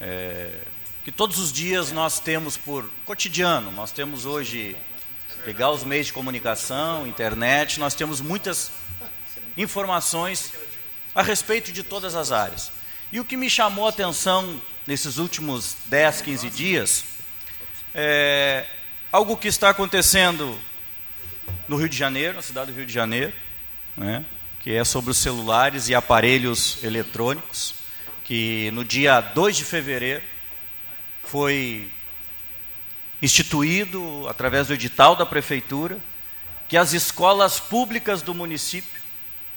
É, 0.00 0.58
que 1.04 1.12
todos 1.12 1.38
os 1.38 1.52
dias 1.52 1.92
nós 1.92 2.18
temos 2.18 2.56
por 2.56 2.90
cotidiano. 3.04 3.70
Nós 3.70 3.92
temos 3.92 4.26
hoje 4.26 4.76
pegar 5.44 5.70
os 5.70 5.84
meios 5.84 6.08
de 6.08 6.12
comunicação, 6.12 7.06
internet, 7.06 7.78
nós 7.78 7.94
temos 7.94 8.20
muitas 8.20 8.72
informações 9.56 10.52
a 11.14 11.22
respeito 11.22 11.70
de 11.70 11.84
todas 11.84 12.16
as 12.16 12.32
áreas. 12.32 12.81
E 13.12 13.20
o 13.20 13.24
que 13.26 13.36
me 13.36 13.50
chamou 13.50 13.84
a 13.84 13.90
atenção 13.90 14.58
nesses 14.86 15.18
últimos 15.18 15.76
10, 15.84 16.22
15 16.22 16.48
dias 16.48 17.04
é 17.94 18.64
algo 19.12 19.36
que 19.36 19.48
está 19.48 19.68
acontecendo 19.68 20.58
no 21.68 21.76
Rio 21.76 21.90
de 21.90 21.96
Janeiro, 21.96 22.36
na 22.36 22.40
cidade 22.40 22.72
do 22.72 22.76
Rio 22.78 22.86
de 22.86 22.92
Janeiro, 22.92 23.30
né, 23.94 24.24
que 24.60 24.72
é 24.72 24.82
sobre 24.82 25.10
os 25.10 25.18
celulares 25.18 25.90
e 25.90 25.94
aparelhos 25.94 26.82
eletrônicos, 26.82 27.74
que 28.24 28.70
no 28.70 28.82
dia 28.82 29.20
2 29.20 29.58
de 29.58 29.64
fevereiro 29.66 30.22
foi 31.22 31.90
instituído, 33.20 34.26
através 34.26 34.68
do 34.68 34.72
edital 34.72 35.14
da 35.14 35.26
prefeitura, 35.26 35.98
que 36.66 36.78
as 36.78 36.94
escolas 36.94 37.60
públicas 37.60 38.22
do 38.22 38.32
município 38.32 39.02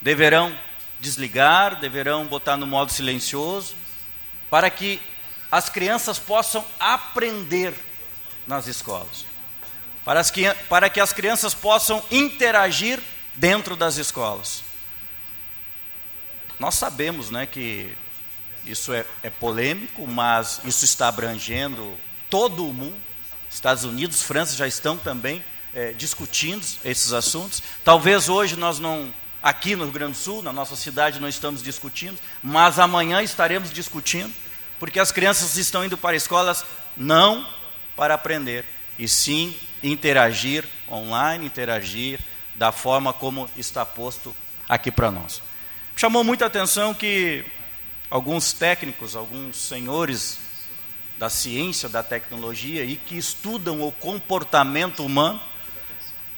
deverão 0.02 0.54
desligar, 1.00 1.80
deverão 1.80 2.26
botar 2.26 2.58
no 2.58 2.66
modo 2.66 2.92
silencioso, 2.92 3.76
para 4.50 4.70
que 4.70 5.02
as 5.52 5.70
crianças 5.70 6.20
possam 6.20 6.66
aprender 6.80 7.74
nas 8.48 8.68
escolas, 8.68 9.26
para, 10.04 10.20
as, 10.20 10.32
para 10.70 10.90
que 10.90 11.00
as 11.00 11.14
crianças 11.14 11.54
possam 11.54 12.04
interagir 12.12 13.02
dentro 13.36 13.76
das 13.76 13.98
escolas. 13.98 14.64
Nós 16.60 16.76
sabemos 16.76 17.30
né, 17.30 17.46
que 17.46 17.96
isso 18.66 18.94
é, 18.94 19.06
é 19.22 19.30
polêmico, 19.30 20.08
mas 20.08 20.62
isso 20.66 20.86
está 20.86 21.08
abrangendo 21.08 21.96
todo 22.30 22.68
o 22.68 22.74
mundo. 22.74 22.96
Estados 23.50 23.84
Unidos, 23.84 24.22
França 24.22 24.56
já 24.56 24.68
estão 24.68 24.98
também 24.98 25.44
é, 25.74 25.92
discutindo 25.94 26.66
esses 26.84 27.14
assuntos. 27.14 27.62
Talvez 27.84 28.28
hoje 28.30 28.56
nós 28.56 28.80
não, 28.80 29.14
aqui 29.46 29.76
no 29.76 29.84
Rio 29.84 29.94
Grande 29.94 30.14
do 30.14 30.18
Sul, 30.18 30.42
na 30.42 30.52
nossa 30.52 30.76
cidade, 30.76 31.20
não 31.20 31.30
estamos 31.30 31.62
discutindo, 31.62 32.18
mas 32.42 32.80
amanhã 32.80 33.22
estaremos 33.22 33.72
discutindo, 33.72 34.34
porque 34.80 35.00
as 35.00 35.12
crianças 35.12 35.56
estão 35.56 35.86
indo 35.86 35.96
para 35.96 36.16
escolas 36.16 36.66
não 36.98 37.48
para 37.96 38.16
aprender, 38.16 38.66
e 38.98 39.08
sim 39.08 39.56
interagir 39.84 40.66
online, 40.90 41.46
interagir 41.46 42.20
da 42.56 42.72
forma 42.72 43.14
como 43.14 43.48
está 43.56 43.86
posto 43.86 44.36
aqui 44.68 44.92
para 44.92 45.12
nós. 45.12 45.44
Chamou 45.96 46.24
muita 46.24 46.48
atenção 46.48 46.92
que 46.92 47.46
alguns 48.10 48.52
técnicos, 48.52 49.16
alguns 49.16 49.58
senhores 49.58 50.40
da 51.20 51.30
ciência, 51.30 51.88
da 51.88 52.02
tecnologia 52.02 52.84
e 52.84 52.96
que 52.96 53.16
estudam 53.16 53.84
o 53.84 53.92
comportamento 53.92 55.06
humano, 55.06 55.40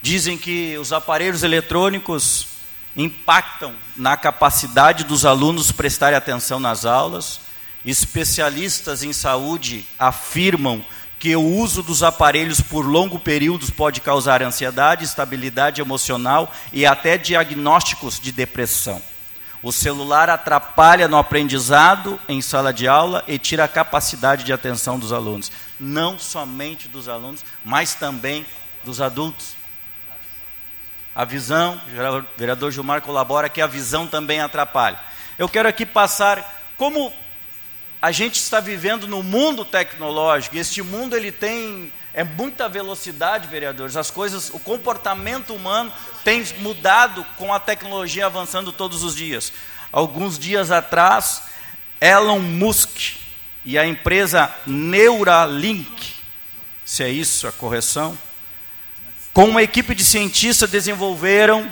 dizem 0.01 0.37
que 0.37 0.77
os 0.77 0.91
aparelhos 0.91 1.41
eletrônicos 1.41 2.56
impactam 2.97 3.75
na 3.95 4.17
capacidade 4.17 5.03
dos 5.03 5.25
alunos 5.25 5.71
prestarem 5.71 6.17
atenção 6.17 6.59
nas 6.59 6.83
aulas. 6.83 7.39
Especialistas 7.85 9.03
em 9.03 9.13
saúde 9.13 9.85
afirmam 9.99 10.83
que 11.19 11.35
o 11.35 11.41
uso 11.41 11.81
dos 11.81 12.03
aparelhos 12.03 12.59
por 12.59 12.85
longo 12.85 13.19
períodos 13.19 13.69
pode 13.69 14.01
causar 14.01 14.41
ansiedade, 14.41 15.05
estabilidade 15.05 15.79
emocional 15.79 16.53
e 16.73 16.85
até 16.85 17.17
diagnósticos 17.17 18.19
de 18.19 18.31
depressão. 18.31 19.01
O 19.63 19.71
celular 19.71 20.29
atrapalha 20.29 21.07
no 21.07 21.17
aprendizado 21.17 22.19
em 22.29 22.41
sala 22.41 22.71
de 22.71 22.87
aula 22.87 23.23
e 23.27 23.39
tira 23.39 23.63
a 23.63 23.67
capacidade 23.67 24.43
de 24.43 24.53
atenção 24.53 24.99
dos 24.99 25.11
alunos. 25.11 25.51
Não 25.79 26.19
somente 26.19 26.87
dos 26.87 27.07
alunos, 27.07 27.43
mas 27.65 27.95
também 27.95 28.45
dos 28.85 29.01
adultos. 29.01 29.56
A 31.17 31.25
visão, 31.25 31.81
o 31.87 32.37
vereador 32.37 32.71
Gilmar 32.71 33.01
colabora 33.01 33.49
que 33.49 33.59
a 33.59 33.65
visão 33.65 34.05
também 34.05 34.39
atrapalha. 34.39 34.99
Eu 35.35 35.49
quero 35.49 35.67
aqui 35.67 35.83
passar 35.83 36.71
como 36.77 37.11
a 37.99 38.11
gente 38.11 38.35
está 38.35 38.59
vivendo 38.59 39.07
no 39.07 39.23
mundo 39.23 39.65
tecnológico. 39.65 40.55
E 40.55 40.59
este 40.59 40.83
mundo 40.83 41.17
ele 41.17 41.31
tem 41.31 41.91
é 42.13 42.23
muita 42.23 42.69
velocidade, 42.69 43.47
vereadores. 43.47 43.97
As 43.97 44.11
coisas, 44.11 44.51
o 44.51 44.59
comportamento 44.59 45.55
humano 45.55 45.91
tem 46.23 46.45
mudado 46.59 47.25
com 47.35 47.51
a 47.51 47.59
tecnologia 47.59 48.27
avançando 48.27 48.71
todos 48.71 49.01
os 49.01 49.15
dias. 49.15 49.51
Alguns 49.91 50.37
dias 50.37 50.69
atrás, 50.69 51.41
Elon 51.99 52.41
Musk 52.41 53.15
e 53.65 53.75
a 53.75 53.87
empresa 53.87 54.53
Neuralink, 54.67 56.13
se 56.85 57.03
é 57.03 57.09
isso 57.09 57.47
a 57.47 57.51
correção, 57.51 58.15
com 59.37 59.45
uma 59.49 59.61
equipe 59.61 59.93
de 59.93 60.03
cientistas 60.03 60.71
desenvolveram, 60.71 61.69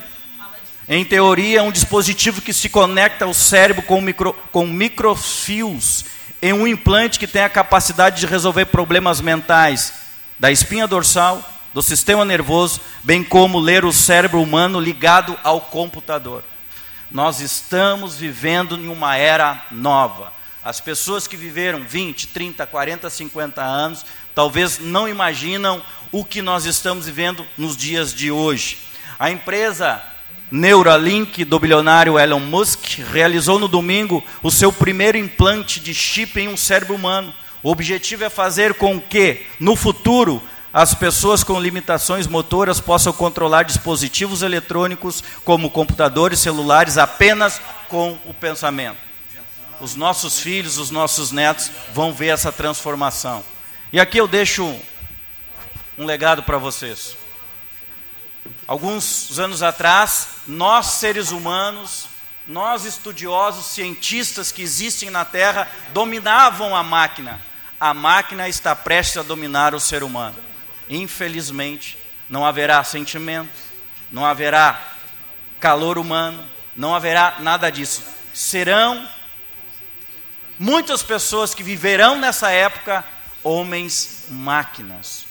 em 0.87 1.03
teoria, 1.03 1.63
um 1.63 1.71
dispositivo 1.71 2.39
que 2.39 2.53
se 2.53 2.69
conecta 2.69 3.25
ao 3.25 3.33
cérebro 3.33 3.81
com, 3.81 3.99
micro, 3.99 4.33
com 4.51 4.67
microfios 4.67 6.05
em 6.39 6.53
um 6.53 6.67
implante 6.67 7.17
que 7.17 7.25
tem 7.25 7.41
a 7.41 7.49
capacidade 7.49 8.19
de 8.19 8.27
resolver 8.27 8.65
problemas 8.65 9.19
mentais 9.19 9.95
da 10.37 10.51
espinha 10.51 10.85
dorsal, 10.85 11.43
do 11.73 11.81
sistema 11.81 12.23
nervoso, 12.23 12.79
bem 13.03 13.23
como 13.23 13.57
ler 13.57 13.83
o 13.83 13.91
cérebro 13.91 14.39
humano 14.43 14.79
ligado 14.79 15.35
ao 15.43 15.59
computador. 15.59 16.43
Nós 17.09 17.39
estamos 17.39 18.15
vivendo 18.15 18.77
em 18.77 18.89
uma 18.89 19.17
era 19.17 19.65
nova. 19.71 20.31
As 20.63 20.79
pessoas 20.79 21.25
que 21.25 21.35
viveram 21.35 21.79
20, 21.79 22.27
30, 22.27 22.67
40, 22.67 23.09
50 23.09 23.63
anos, 23.63 24.05
talvez 24.35 24.77
não 24.77 25.07
imaginam 25.07 25.81
o 26.11 26.23
que 26.23 26.41
nós 26.41 26.65
estamos 26.65 27.07
vivendo 27.07 27.45
nos 27.57 27.75
dias 27.75 28.13
de 28.13 28.29
hoje. 28.29 28.77
A 29.17 29.31
empresa 29.31 30.03
Neuralink 30.51 31.43
do 31.43 31.59
bilionário 31.59 32.19
Elon 32.19 32.39
Musk 32.39 32.99
realizou 33.11 33.57
no 33.57 33.67
domingo 33.67 34.23
o 34.43 34.51
seu 34.51 34.71
primeiro 34.71 35.17
implante 35.17 35.79
de 35.79 35.93
chip 35.93 36.39
em 36.39 36.47
um 36.47 36.57
cérebro 36.57 36.93
humano 36.93 37.33
o 37.65 37.71
objetivo 37.71 38.23
é 38.23 38.29
fazer 38.29 38.75
com 38.75 39.01
que, 39.01 39.43
no 39.59 39.75
futuro, 39.75 40.39
as 40.71 40.93
pessoas 40.93 41.43
com 41.43 41.59
limitações 41.59 42.27
motoras 42.27 42.79
possam 42.79 43.11
controlar 43.11 43.63
dispositivos 43.63 44.43
eletrônicos, 44.43 45.23
como 45.43 45.71
computadores, 45.71 46.37
celulares, 46.37 46.99
apenas 46.99 47.59
com 47.89 48.19
o 48.23 48.35
pensamento. 48.35 48.97
Os 49.81 49.95
nossos 49.95 50.39
filhos, 50.39 50.77
os 50.77 50.91
nossos 50.91 51.31
netos 51.31 51.71
vão 51.91 52.13
ver 52.13 52.27
essa 52.27 52.51
transformação. 52.51 53.43
E 53.95 53.99
aqui 54.01 54.17
eu 54.17 54.27
deixo 54.27 54.77
um 55.97 56.05
legado 56.05 56.43
para 56.43 56.57
vocês. 56.57 57.15
Alguns 58.67 59.39
anos 59.39 59.63
atrás, 59.63 60.27
nós 60.45 60.87
seres 60.87 61.31
humanos, 61.31 62.09
nós 62.45 62.83
estudiosos, 62.83 63.67
cientistas 63.67 64.51
que 64.51 64.61
existem 64.61 65.09
na 65.09 65.23
Terra, 65.23 65.71
dominavam 65.93 66.75
a 66.75 66.83
máquina 66.83 67.39
a 67.79 67.93
máquina 67.93 68.49
está 68.49 68.75
prestes 68.75 69.15
a 69.15 69.23
dominar 69.23 69.73
o 69.73 69.79
ser 69.79 70.03
humano. 70.03 70.35
Infelizmente, 70.89 71.97
não 72.29 72.45
haverá 72.45 72.83
sentimento, 72.83 73.49
não 74.11 74.25
haverá 74.25 74.81
calor 75.57 75.97
humano, 75.97 76.43
não 76.75 76.93
haverá 76.93 77.37
nada 77.39 77.71
disso. 77.71 78.03
Serão 78.33 79.07
muitas 80.59 81.01
pessoas 81.01 81.53
que 81.53 81.63
viverão 81.63 82.17
nessa 82.17 82.51
época 82.51 83.05
homens 83.45 84.25
máquinas. 84.27 85.27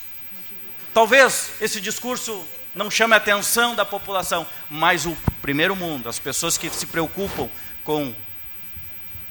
Talvez 0.94 1.50
esse 1.60 1.80
discurso 1.80 2.46
não 2.72 2.88
chame 2.88 3.12
a 3.12 3.16
atenção 3.16 3.74
da 3.74 3.84
população, 3.84 4.46
mas 4.70 5.04
o 5.04 5.18
primeiro 5.42 5.74
mundo, 5.74 6.08
as 6.08 6.20
pessoas 6.20 6.56
que 6.56 6.70
se 6.70 6.86
preocupam 6.86 7.50
com 7.82 8.14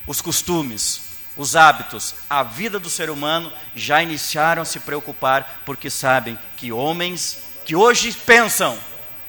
os 0.06 0.20
costumes, 0.20 1.02
os 1.38 1.56
hábitos, 1.56 2.14
a 2.30 2.44
vida 2.44 2.78
do 2.78 2.90
ser 2.90 3.10
humano 3.10 3.52
já 3.74 4.04
iniciaram 4.04 4.62
a 4.62 4.66
se 4.66 4.82
preocupar 4.82 5.62
porque 5.66 5.90
sabem 5.90 6.38
que 6.58 6.74
homens 6.74 7.42
que 7.64 7.78
hoje 7.78 8.12
pensam, 8.12 8.78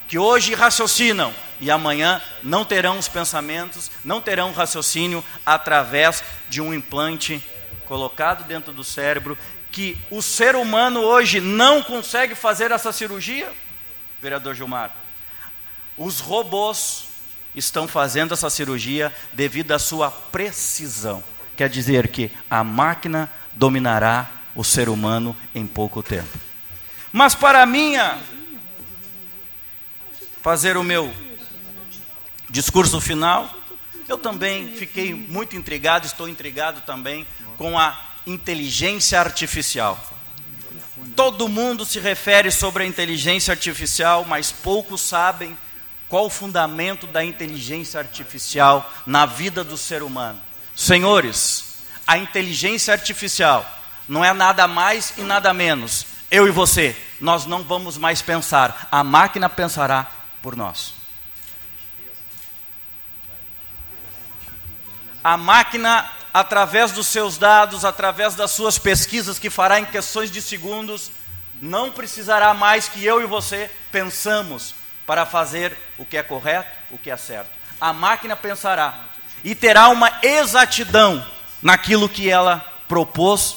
que 0.09 0.19
hoje 0.19 0.53
raciocinam 0.53 1.33
e 1.61 1.71
amanhã 1.71 2.21
não 2.43 2.65
terão 2.65 2.99
os 2.99 3.07
pensamentos, 3.07 3.89
não 4.05 4.21
terão 4.21 4.53
raciocínio 4.53 5.25
através 5.47 6.25
de 6.49 6.61
um 6.61 6.75
implante 6.75 7.41
colocado 7.87 8.45
dentro 8.45 8.73
do 8.73 8.85
cérebro 8.85 9.37
que 9.71 9.99
o 10.11 10.23
ser 10.23 10.55
humano 10.57 11.01
hoje 11.01 11.41
não 11.41 11.83
consegue 11.83 12.35
fazer 12.35 12.71
essa 12.71 12.93
cirurgia, 12.93 13.53
vereador 14.23 14.55
Gilmar. 14.55 14.91
Os 15.97 16.21
robôs 16.21 17.07
estão 17.55 17.87
fazendo 17.87 18.35
essa 18.35 18.51
cirurgia 18.51 19.13
devido 19.33 19.73
à 19.73 19.79
sua 19.79 20.11
precisão 20.11 21.23
quer 21.57 21.69
dizer 21.69 22.09
que 22.09 22.31
a 22.51 22.63
máquina 22.65 23.31
dominará 23.53 24.29
o 24.55 24.65
ser 24.65 24.89
humano 24.89 25.37
em 25.55 25.67
pouco 25.67 26.03
tempo. 26.03 26.39
Mas 27.13 27.35
para 27.35 27.65
minha 27.65 28.19
fazer 30.43 30.77
o 30.77 30.83
meu 30.83 31.13
discurso 32.51 33.01
final, 33.01 33.53
eu 34.11 34.19
também 34.19 34.75
fiquei 34.77 35.15
muito 35.15 35.57
intrigado, 35.57 36.07
estou 36.07 36.29
intrigado 36.29 36.81
também 36.83 37.27
com 37.57 37.79
a 37.79 37.99
inteligência 38.27 39.21
artificial. 39.21 39.99
Todo 41.17 41.49
mundo 41.49 41.85
se 41.85 41.99
refere 41.99 42.51
sobre 42.51 42.83
a 42.83 42.87
inteligência 42.87 43.53
artificial, 43.53 44.25
mas 44.25 44.51
poucos 44.51 45.01
sabem 45.01 45.57
Qual 46.15 46.27
o 46.27 46.31
fundamento 46.31 47.09
da 47.09 47.25
inteligência 47.25 47.99
artificial 47.99 48.89
na 49.05 49.27
vida 49.27 49.65
do 49.65 49.77
ser 49.77 50.01
humano? 50.01 50.39
Senhores, 50.77 51.79
a 52.07 52.19
inteligência 52.19 52.93
artificial 52.93 53.67
não 54.09 54.25
é 54.25 54.33
nada 54.33 54.69
mais 54.69 55.15
e 55.17 55.23
nada 55.23 55.53
menos. 55.53 56.07
Eu 56.31 56.47
e 56.47 56.53
você, 56.53 56.97
nós 57.21 57.47
não 57.47 57.65
vamos 57.65 57.97
mais 57.97 58.23
pensar, 58.23 58.89
a 58.93 59.03
máquina 59.03 59.49
pensará 59.49 60.07
por 60.41 60.55
nós. 60.55 60.95
A 65.25 65.39
máquina, 65.39 66.07
através 66.35 66.93
dos 66.93 67.07
seus 67.07 67.39
dados, 67.39 67.83
através 67.83 68.35
das 68.35 68.51
suas 68.51 68.77
pesquisas 68.79 69.39
que 69.39 69.49
fará 69.49 69.81
em 69.81 69.87
questões 69.87 70.31
de 70.31 70.43
segundos, 70.43 71.11
não 71.63 71.91
precisará 71.91 72.53
mais 72.53 72.89
que 72.89 73.03
eu 73.03 73.23
e 73.23 73.27
você 73.27 73.71
pensamos 73.91 74.75
para 75.07 75.25
fazer 75.25 75.75
o 75.97 76.05
que 76.05 76.19
é 76.19 76.23
correto, 76.23 76.69
o 76.91 76.99
que 76.99 77.11
é 77.11 77.17
certo. 77.17 77.49
A 77.81 77.91
máquina 77.91 78.37
pensará 78.37 78.95
e 79.43 79.55
terá 79.55 79.89
uma 79.89 80.13
exatidão 80.23 81.27
naquilo 81.63 82.07
que 82.07 82.29
ela 82.29 82.63
propôs, 82.87 83.57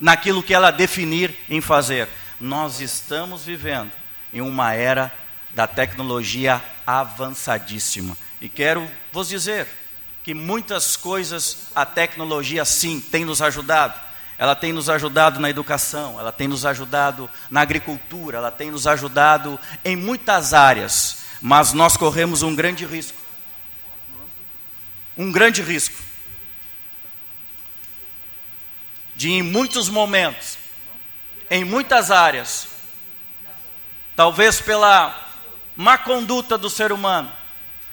naquilo 0.00 0.40
que 0.40 0.54
ela 0.54 0.70
definir 0.70 1.36
em 1.48 1.60
fazer. 1.60 2.08
Nós 2.40 2.80
estamos 2.80 3.44
vivendo 3.44 3.90
em 4.32 4.40
uma 4.40 4.72
era 4.72 5.12
da 5.50 5.66
tecnologia 5.66 6.62
avançadíssima. 6.86 8.16
E 8.40 8.48
quero 8.48 8.88
vos 9.12 9.28
dizer 9.28 9.81
que 10.22 10.34
muitas 10.34 10.96
coisas 10.96 11.66
a 11.74 11.84
tecnologia 11.84 12.64
sim 12.64 13.00
tem 13.00 13.24
nos 13.24 13.42
ajudado. 13.42 13.98
Ela 14.38 14.54
tem 14.56 14.72
nos 14.72 14.88
ajudado 14.88 15.38
na 15.38 15.50
educação, 15.50 16.18
ela 16.18 16.32
tem 16.32 16.48
nos 16.48 16.64
ajudado 16.64 17.30
na 17.50 17.60
agricultura, 17.60 18.38
ela 18.38 18.50
tem 18.50 18.70
nos 18.70 18.86
ajudado 18.86 19.58
em 19.84 19.94
muitas 19.94 20.52
áreas, 20.52 21.18
mas 21.40 21.72
nós 21.72 21.96
corremos 21.96 22.42
um 22.42 22.54
grande 22.54 22.84
risco. 22.84 23.18
Um 25.16 25.30
grande 25.30 25.62
risco 25.62 26.12
de 29.14 29.30
em 29.30 29.42
muitos 29.42 29.88
momentos, 29.88 30.58
em 31.48 31.64
muitas 31.64 32.10
áreas, 32.10 32.66
talvez 34.16 34.60
pela 34.60 35.16
má 35.76 35.96
conduta 35.96 36.58
do 36.58 36.68
ser 36.68 36.90
humano, 36.90 37.30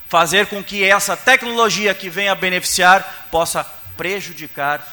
fazer 0.09 0.47
com 0.47 0.63
que 0.63 0.83
essa 0.83 1.15
tecnologia 1.15 1.93
que 1.93 2.09
venha 2.09 2.33
beneficiar 2.33 3.27
possa 3.29 3.63
prejudicar 3.95 4.85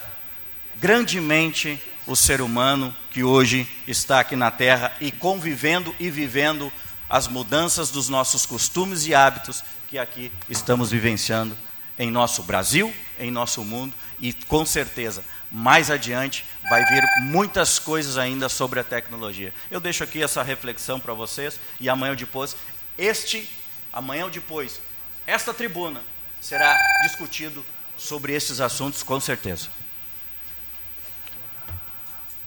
grandemente 0.76 1.80
o 2.06 2.14
ser 2.14 2.42
humano 2.42 2.94
que 3.10 3.24
hoje 3.24 3.66
está 3.88 4.20
aqui 4.20 4.36
na 4.36 4.50
Terra 4.50 4.92
e 5.00 5.10
convivendo 5.10 5.96
e 5.98 6.10
vivendo 6.10 6.70
as 7.08 7.26
mudanças 7.26 7.90
dos 7.90 8.10
nossos 8.10 8.44
costumes 8.44 9.06
e 9.06 9.14
hábitos 9.14 9.64
que 9.88 9.98
aqui 9.98 10.30
estamos 10.50 10.90
vivenciando 10.90 11.56
em 11.98 12.10
nosso 12.10 12.42
Brasil, 12.42 12.92
em 13.18 13.30
nosso 13.30 13.64
mundo 13.64 13.94
e 14.20 14.34
com 14.34 14.66
certeza 14.66 15.24
mais 15.50 15.90
adiante 15.90 16.44
vai 16.68 16.84
vir 16.84 17.02
muitas 17.22 17.78
coisas 17.78 18.18
ainda 18.18 18.48
sobre 18.48 18.80
a 18.80 18.84
tecnologia. 18.84 19.54
Eu 19.70 19.80
deixo 19.80 20.04
aqui 20.04 20.22
essa 20.22 20.42
reflexão 20.42 21.00
para 21.00 21.14
vocês 21.14 21.58
e 21.80 21.88
amanhã 21.88 22.10
ou 22.10 22.16
depois, 22.16 22.54
este, 22.98 23.48
amanhã 23.92 24.24
ou 24.24 24.30
depois, 24.30 24.80
esta 25.26 25.52
tribuna 25.52 26.00
será 26.40 26.74
discutido 27.02 27.64
sobre 27.96 28.32
esses 28.32 28.60
assuntos 28.60 29.02
com 29.02 29.18
certeza. 29.18 29.68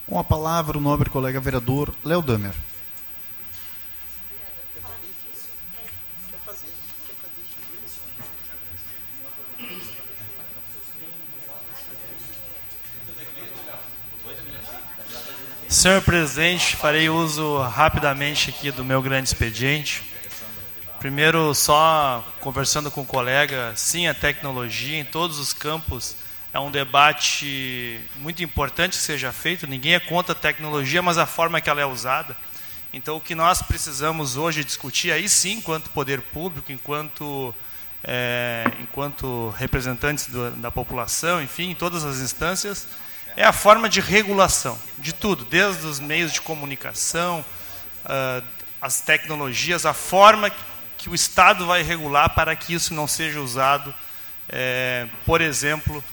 Com 0.06 0.18
a 0.18 0.24
palavra 0.24 0.78
o 0.78 0.80
nobre 0.80 1.10
colega 1.10 1.38
vereador 1.38 1.94
Léo 2.04 2.22
Damer. 2.22 2.54
Senhor 15.68 16.02
presidente, 16.02 16.76
farei 16.76 17.08
uso 17.08 17.62
rapidamente 17.62 18.50
aqui 18.50 18.70
do 18.70 18.84
meu 18.84 19.00
grande 19.00 19.28
expediente. 19.28 20.09
Primeiro, 21.00 21.54
só 21.54 22.22
conversando 22.40 22.90
com 22.90 23.00
o 23.00 23.06
colega, 23.06 23.72
sim, 23.74 24.06
a 24.06 24.12
tecnologia 24.12 24.98
em 24.98 25.04
todos 25.04 25.38
os 25.38 25.50
campos 25.50 26.14
é 26.52 26.60
um 26.60 26.70
debate 26.70 27.98
muito 28.16 28.44
importante 28.44 28.98
que 28.98 29.02
seja 29.02 29.32
feito. 29.32 29.66
Ninguém 29.66 29.94
é 29.94 29.98
contra 29.98 30.32
a 30.32 30.38
tecnologia, 30.38 31.00
mas 31.00 31.16
a 31.16 31.24
forma 31.24 31.58
que 31.58 31.70
ela 31.70 31.80
é 31.80 31.86
usada. 31.86 32.36
Então, 32.92 33.16
o 33.16 33.20
que 33.20 33.34
nós 33.34 33.62
precisamos 33.62 34.36
hoje 34.36 34.62
discutir, 34.62 35.10
aí 35.10 35.26
sim, 35.26 35.52
enquanto 35.52 35.88
poder 35.88 36.20
público, 36.20 36.70
enquanto, 36.70 37.54
é, 38.04 38.70
enquanto 38.82 39.54
representantes 39.56 40.26
do, 40.26 40.50
da 40.50 40.70
população, 40.70 41.42
enfim, 41.42 41.70
em 41.70 41.74
todas 41.74 42.04
as 42.04 42.18
instâncias, 42.18 42.86
é 43.38 43.44
a 43.44 43.54
forma 43.54 43.88
de 43.88 44.02
regulação 44.02 44.78
de 44.98 45.14
tudo, 45.14 45.46
desde 45.46 45.86
os 45.86 45.98
meios 45.98 46.30
de 46.30 46.42
comunicação, 46.42 47.42
uh, 48.04 48.44
as 48.82 49.00
tecnologias, 49.00 49.86
a 49.86 49.94
forma 49.94 50.52
que 51.00 51.08
o 51.08 51.14
Estado 51.14 51.64
vai 51.64 51.82
regular 51.82 52.30
para 52.30 52.54
que 52.54 52.74
isso 52.74 52.92
não 52.92 53.08
seja 53.08 53.40
usado, 53.40 53.94
é, 54.48 55.06
por 55.24 55.40
exemplo, 55.40 56.04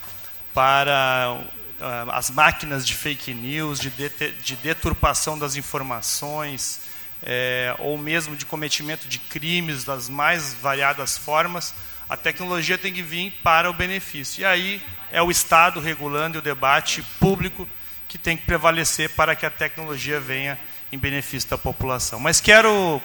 para 0.53 1.37
uh, 1.79 2.11
as 2.11 2.29
máquinas 2.29 2.87
de 2.87 2.95
fake 2.95 3.33
news, 3.33 3.79
de, 3.79 3.89
de, 3.89 4.09
de 4.09 4.55
deturpação 4.55 5.37
das 5.37 5.57
informações, 5.57 6.79
é, 7.21 7.75
ou 7.79 7.97
mesmo 7.97 8.35
de 8.35 8.45
cometimento 8.45 9.09
de 9.09 9.19
crimes 9.19 9.83
das 9.83 10.07
mais 10.07 10.53
variadas 10.53 11.17
formas, 11.17 11.73
a 12.09 12.15
tecnologia 12.15 12.77
tem 12.77 12.93
que 12.93 13.01
vir 13.01 13.31
para 13.43 13.69
o 13.69 13.73
benefício. 13.73 14.41
E 14.41 14.45
aí 14.45 14.81
é 15.11 15.21
o 15.21 15.29
Estado 15.29 15.81
regulando 15.81 16.37
e 16.37 16.39
o 16.39 16.41
debate 16.41 17.03
público 17.19 17.67
que 18.07 18.17
tem 18.17 18.37
que 18.37 18.45
prevalecer 18.45 19.09
para 19.09 19.35
que 19.35 19.45
a 19.45 19.49
tecnologia 19.49 20.17
venha 20.17 20.57
em 20.91 20.97
benefício 20.97 21.49
da 21.49 21.57
população. 21.57 22.19
Mas 22.19 22.39
quero, 22.39 23.01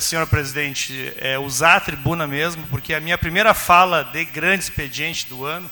senhor 0.00 0.26
presidente, 0.26 1.12
é, 1.16 1.38
usar 1.38 1.76
a 1.76 1.80
tribuna 1.80 2.26
mesmo, 2.26 2.66
porque 2.68 2.92
é 2.92 2.96
a 2.96 3.00
minha 3.00 3.16
primeira 3.16 3.54
fala 3.54 4.04
de 4.04 4.24
grande 4.24 4.64
expediente 4.64 5.26
do 5.26 5.44
ano, 5.44 5.70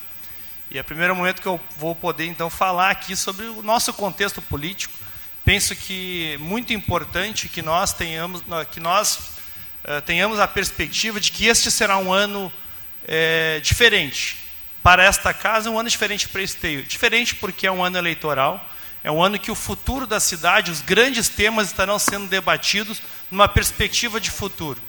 e 0.70 0.78
é 0.78 0.80
o 0.80 0.84
primeiro 0.84 1.14
momento 1.14 1.40
que 1.40 1.48
eu 1.48 1.60
vou 1.76 1.94
poder, 1.94 2.26
então, 2.26 2.50
falar 2.50 2.90
aqui 2.90 3.14
sobre 3.14 3.46
o 3.46 3.62
nosso 3.62 3.92
contexto 3.94 4.42
político. 4.42 4.92
Penso 5.44 5.76
que 5.76 6.32
é 6.34 6.38
muito 6.38 6.72
importante 6.72 7.48
que 7.48 7.62
nós 7.62 7.92
tenhamos, 7.92 8.42
que 8.72 8.80
nós 8.80 9.16
uh, 9.84 10.02
tenhamos 10.04 10.40
a 10.40 10.48
perspectiva 10.48 11.20
de 11.20 11.30
que 11.30 11.46
este 11.46 11.70
será 11.70 11.98
um 11.98 12.12
ano 12.12 12.52
é, 13.06 13.60
diferente, 13.60 14.38
para 14.82 15.04
esta 15.04 15.32
casa, 15.32 15.70
um 15.70 15.78
ano 15.78 15.88
diferente 15.88 16.28
para 16.28 16.42
Esteio. 16.42 16.82
Diferente 16.82 17.34
porque 17.34 17.66
é 17.66 17.72
um 17.72 17.84
ano 17.84 17.98
eleitoral, 17.98 18.64
é 19.06 19.10
um 19.12 19.22
ano 19.22 19.38
que 19.38 19.52
o 19.52 19.54
futuro 19.54 20.04
da 20.04 20.18
cidade, 20.18 20.72
os 20.72 20.82
grandes 20.82 21.28
temas 21.28 21.68
estarão 21.68 21.96
sendo 21.96 22.26
debatidos 22.26 23.00
numa 23.30 23.46
perspectiva 23.46 24.20
de 24.20 24.32
futuro. 24.32 24.80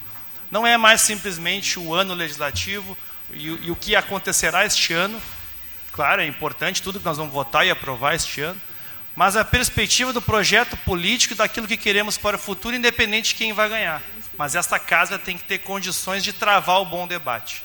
Não 0.49 0.65
é 0.65 0.75
mais 0.75 1.01
simplesmente 1.01 1.77
o 1.77 1.93
ano 1.93 2.15
legislativo 2.15 2.97
e, 3.31 3.45
e 3.45 3.69
o 3.69 3.75
que 3.75 3.95
acontecerá 3.95 4.65
este 4.65 4.91
ano. 4.91 5.21
Claro, 5.91 6.23
é 6.23 6.25
importante 6.25 6.81
tudo 6.81 6.97
que 6.97 7.05
nós 7.05 7.17
vamos 7.17 7.31
votar 7.31 7.67
e 7.67 7.69
aprovar 7.69 8.15
este 8.15 8.41
ano, 8.41 8.59
mas 9.15 9.35
a 9.35 9.45
perspectiva 9.45 10.11
do 10.11 10.19
projeto 10.19 10.75
político 10.77 11.35
e 11.35 11.37
daquilo 11.37 11.67
que 11.67 11.77
queremos 11.77 12.17
para 12.17 12.37
o 12.37 12.39
futuro, 12.39 12.75
independente 12.75 13.29
de 13.29 13.35
quem 13.35 13.53
vai 13.53 13.69
ganhar. 13.69 14.01
Mas 14.35 14.55
esta 14.55 14.79
casa 14.79 15.19
tem 15.19 15.37
que 15.37 15.43
ter 15.43 15.59
condições 15.59 16.23
de 16.23 16.33
travar 16.33 16.81
o 16.81 16.85
bom 16.85 17.05
debate. 17.05 17.63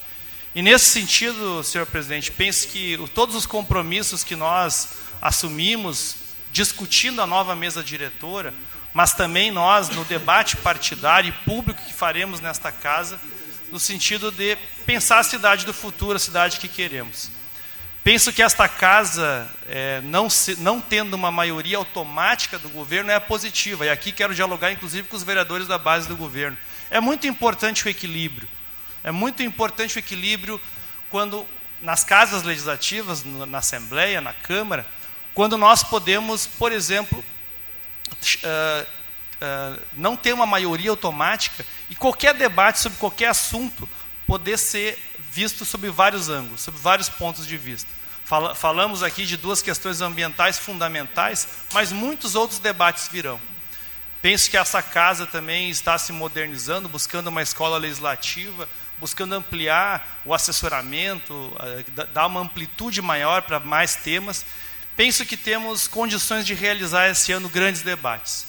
E 0.55 0.61
nesse 0.61 0.84
sentido, 0.84 1.64
senhor 1.64 1.86
presidente, 1.86 2.30
penso 2.30 2.68
que 2.68 2.98
todos 3.14 3.34
os 3.34 3.46
compromissos 3.46 4.22
que 4.22 4.36
nós 4.36 4.90
assumimos 5.22 6.20
discutindo 6.53 7.22
a 7.22 7.26
nova 7.26 7.57
mesa 7.57 7.82
diretora, 7.82 8.53
mas 8.92 9.14
também 9.14 9.50
nós 9.50 9.88
no 9.88 10.05
debate 10.05 10.57
partidário 10.59 11.30
e 11.30 11.44
público 11.44 11.82
que 11.82 11.94
faremos 11.94 12.40
nesta 12.40 12.70
casa, 12.70 13.18
no 13.70 13.80
sentido 13.80 14.30
de 14.30 14.57
pensar 14.84 15.18
a 15.18 15.24
cidade 15.24 15.64
do 15.64 15.72
futuro, 15.72 16.16
a 16.16 16.20
cidade 16.20 16.61
que 16.61 16.68
queremos. 16.68 17.30
Penso 18.05 18.32
que 18.32 18.42
esta 18.42 18.68
casa, 18.68 19.48
é, 19.66 20.00
não, 20.03 20.28
se, 20.28 20.57
não 20.61 20.80
tendo 20.80 21.14
uma 21.14 21.30
maioria 21.30 21.78
automática 21.78 22.59
do 22.59 22.68
governo, 22.68 23.11
é 23.12 23.18
positiva. 23.20 23.86
E 23.86 23.90
aqui 23.90 24.11
quero 24.11 24.34
dialogar, 24.34 24.72
inclusive, 24.72 25.09
com 25.09 25.16
os 25.16 25.22
vereadores 25.22 25.68
da 25.68 25.78
base 25.78 26.09
do 26.09 26.16
governo. 26.16 26.59
É 26.90 27.00
muito 27.00 27.28
importante 27.28 27.86
o 27.86 27.88
equilíbrio. 27.88 28.48
É 29.05 29.12
muito 29.12 29.42
importante 29.42 29.96
o 29.96 30.00
equilíbrio 30.00 30.61
quando 31.11 31.46
nas 31.80 32.03
casas 32.05 32.42
legislativas, 32.42 33.24
na 33.24 33.59
Assembleia, 33.59 34.20
na 34.20 34.32
Câmara, 34.32 34.84
quando 35.35 35.57
nós 35.57 35.83
podemos, 35.83 36.47
por 36.47 36.72
exemplo, 36.72 37.24
uh, 38.11 38.87
uh, 38.87 39.83
não 39.97 40.16
ter 40.16 40.33
uma 40.33 40.47
maioria 40.47 40.91
automática 40.91 41.64
e 41.89 41.95
qualquer 41.95 42.35
debate 42.35 42.80
sobre 42.80 42.99
qualquer 42.99 43.28
assunto 43.28 43.89
poder 44.26 44.59
ser 44.59 44.99
visto 45.18 45.64
sob 45.64 45.89
vários 45.89 46.28
ângulos, 46.28 46.61
sob 46.61 46.78
vários 46.78 47.09
pontos 47.09 47.47
de 47.47 47.57
vista. 47.57 47.89
Fala, 48.24 48.55
falamos 48.55 49.03
aqui 49.03 49.26
de 49.26 49.37
duas 49.37 49.61
questões 49.61 50.01
ambientais 50.01 50.59
fundamentais, 50.59 51.49
mas 51.72 51.93
muitos 51.93 52.35
outros 52.35 52.59
debates 52.59 53.09
virão. 53.09 53.41
Penso 54.22 54.49
que 54.49 54.57
essa 54.57 54.80
casa 54.80 55.26
também 55.26 55.68
está 55.68 55.99
se 55.99 56.12
modernizando, 56.12 56.89
buscando 56.89 57.26
uma 57.26 57.43
escola 57.43 57.76
legislativa, 57.76 58.68
buscando 59.01 59.35
ampliar 59.35 60.22
o 60.24 60.33
assessoramento, 60.33 61.53
eh, 61.61 62.07
dar 62.07 62.28
uma 62.28 62.41
amplitude 62.41 63.03
maior 63.03 63.43
para 63.43 63.59
mais 63.59 63.97
temas. 63.97 64.47
Penso 64.97 65.24
que 65.24 65.36
temos 65.36 65.88
condições 65.88 66.45
de 66.45 66.55
realizar 66.55 67.09
esse 67.09 67.32
ano 67.32 67.49
grandes 67.49 67.82
debates. 67.82 68.47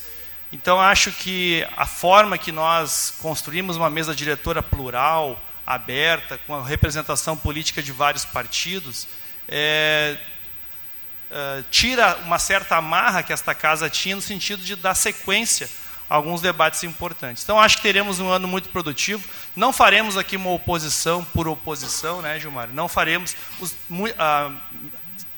Então, 0.52 0.80
acho 0.80 1.12
que 1.12 1.66
a 1.76 1.86
forma 1.86 2.38
que 2.38 2.52
nós 2.52 3.14
construímos 3.20 3.76
uma 3.76 3.89
mesa 3.89 4.14
diretora 4.14 4.62
plural, 4.62 5.41
aberta, 5.66 6.38
com 6.46 6.54
a 6.54 6.64
representação 6.64 7.36
política 7.36 7.82
de 7.82 7.91
vários 7.91 8.26
partidos, 8.26 9.08
é, 9.48 10.18
é, 11.32 11.64
tira 11.72 12.18
uma 12.26 12.38
certa 12.38 12.76
amarra 12.76 13.24
que 13.24 13.34
esta 13.34 13.56
casa 13.56 13.89
tinha 13.89 14.16
no 14.16 14.22
sentido 14.22 14.64
de 14.64 14.76
dar 14.76 14.94
sequência 14.94 15.70
a 16.10 16.16
alguns 16.16 16.41
debates 16.41 16.84
importantes. 16.84 17.41
Então, 17.41 17.60
acho 17.60 17.78
que 17.78 17.84
teremos 17.84 18.20
um 18.20 18.30
ano 18.30 18.48
muito 18.48 18.70
produtivo. 18.70 19.28
Não 19.56 19.74
faremos 19.74 20.18
aqui 20.18 20.36
uma 20.36 20.52
oposição 20.52 21.24
por 21.24 21.48
oposição, 21.48 22.22
né, 22.22 22.39
Gilmar? 22.39 22.70
Não 22.72 22.88
faremos. 22.88 23.36
Os, 23.60 23.74
a, 24.20 24.52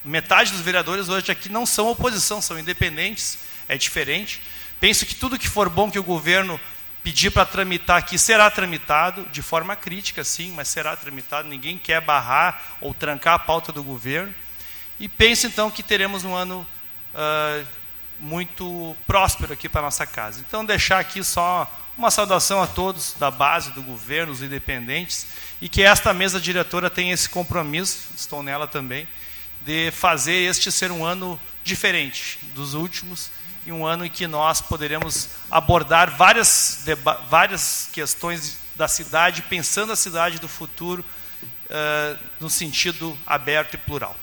metade 0.06 0.52
dos 0.52 0.62
vereadores 0.62 1.10
hoje 1.10 1.32
aqui 1.32 1.50
não 1.50 1.66
são 1.66 1.90
oposição, 1.90 2.42
são 2.42 2.60
independentes, 2.60 3.40
é 3.68 3.78
diferente. 3.78 4.42
Penso 4.80 5.06
que 5.06 5.16
tudo 5.16 5.40
que 5.40 5.50
for 5.50 5.68
bom 5.70 5.90
que 5.90 5.98
o 5.98 6.04
governo 6.04 6.60
pedir 7.04 7.32
para 7.32 7.46
tramitar 7.46 7.98
aqui 7.98 8.18
será 8.18 8.50
tramitado, 8.50 9.28
de 9.32 9.42
forma 9.42 9.76
crítica, 9.76 10.24
sim, 10.24 10.52
mas 10.52 10.68
será 10.68 10.96
tramitado. 10.96 11.48
Ninguém 11.48 11.78
quer 11.78 12.02
barrar 12.02 12.78
ou 12.82 12.94
trancar 12.94 13.36
a 13.36 13.40
pauta 13.40 13.72
do 13.72 13.84
governo. 13.84 14.34
E 15.00 15.08
penso, 15.08 15.46
então, 15.46 15.70
que 15.70 15.84
teremos 15.84 16.24
um 16.24 16.34
ano 16.34 16.66
uh, 17.14 17.66
muito 18.20 18.96
próspero 19.06 19.54
aqui 19.54 19.70
para 19.70 19.82
a 19.82 19.84
nossa 19.84 20.06
casa. 20.06 20.44
Então, 20.48 20.66
deixar 20.66 21.00
aqui 21.00 21.24
só 21.24 21.72
uma 21.98 22.10
saudação 22.12 22.62
a 22.62 22.68
todos 22.68 23.14
da 23.20 23.30
base 23.30 23.72
do 23.72 23.82
governo, 23.82 24.32
os 24.32 24.42
independentes, 24.42 25.28
e 25.62 25.70
que 25.70 25.82
esta 25.82 26.14
mesa 26.14 26.40
diretora 26.40 26.90
tenha 26.90 27.14
esse 27.14 27.30
compromisso, 27.30 28.10
estou 28.18 28.42
nela 28.42 28.68
também, 28.68 29.08
de 29.66 29.92
fazer 29.92 30.50
este 30.50 30.72
ser 30.72 30.92
um 30.92 31.04
ano 31.04 31.40
diferente 31.64 32.40
dos 32.54 32.76
últimos 32.76 33.32
e 33.66 33.72
um 33.72 33.86
ano 33.86 34.06
em 34.06 34.10
que 34.10 34.28
nós 34.28 34.62
poderemos 34.62 35.30
abordar 35.50 36.16
várias, 36.16 36.86
várias 37.28 37.90
questões 37.92 38.58
da 38.76 38.88
cidade, 38.88 39.42
pensando 39.42 39.92
a 39.92 39.96
cidade 39.96 40.40
do 40.40 40.48
futuro 40.48 41.04
uh, 41.66 42.18
no 42.40 42.50
sentido 42.50 43.18
aberto 43.26 43.74
e 43.74 43.78
plural. 43.78 44.16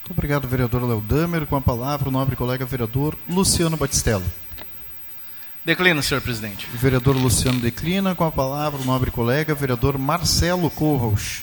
Muito 0.00 0.10
obrigado, 0.10 0.46
vereador 0.46 0.82
Léo 0.84 1.00
Damer. 1.00 1.46
Com 1.46 1.56
a 1.56 1.60
palavra, 1.60 2.08
o 2.08 2.12
nobre 2.12 2.36
colega 2.36 2.66
vereador 2.66 3.16
Luciano 3.28 3.76
Batistello. 3.76 4.24
Declino, 5.64 6.02
senhor 6.02 6.20
presidente. 6.20 6.66
O 6.74 6.78
vereador 6.78 7.16
Luciano 7.16 7.60
declina. 7.60 8.14
Com 8.14 8.24
a 8.24 8.32
palavra, 8.32 8.80
o 8.80 8.84
nobre 8.84 9.10
colega 9.10 9.54
vereador 9.54 9.98
Marcelo 9.98 10.70
Corros. 10.70 11.42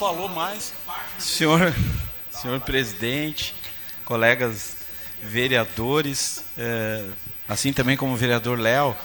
Falou 0.00 0.30
mais. 0.30 0.72
Senhor, 1.18 1.74
senhor 2.30 2.58
presidente, 2.60 3.54
colegas 4.02 4.78
vereadores, 5.22 6.42
é, 6.56 7.04
assim 7.46 7.70
também 7.70 7.98
como 7.98 8.14
o 8.14 8.16
vereador 8.16 8.58
Léo, 8.58 8.96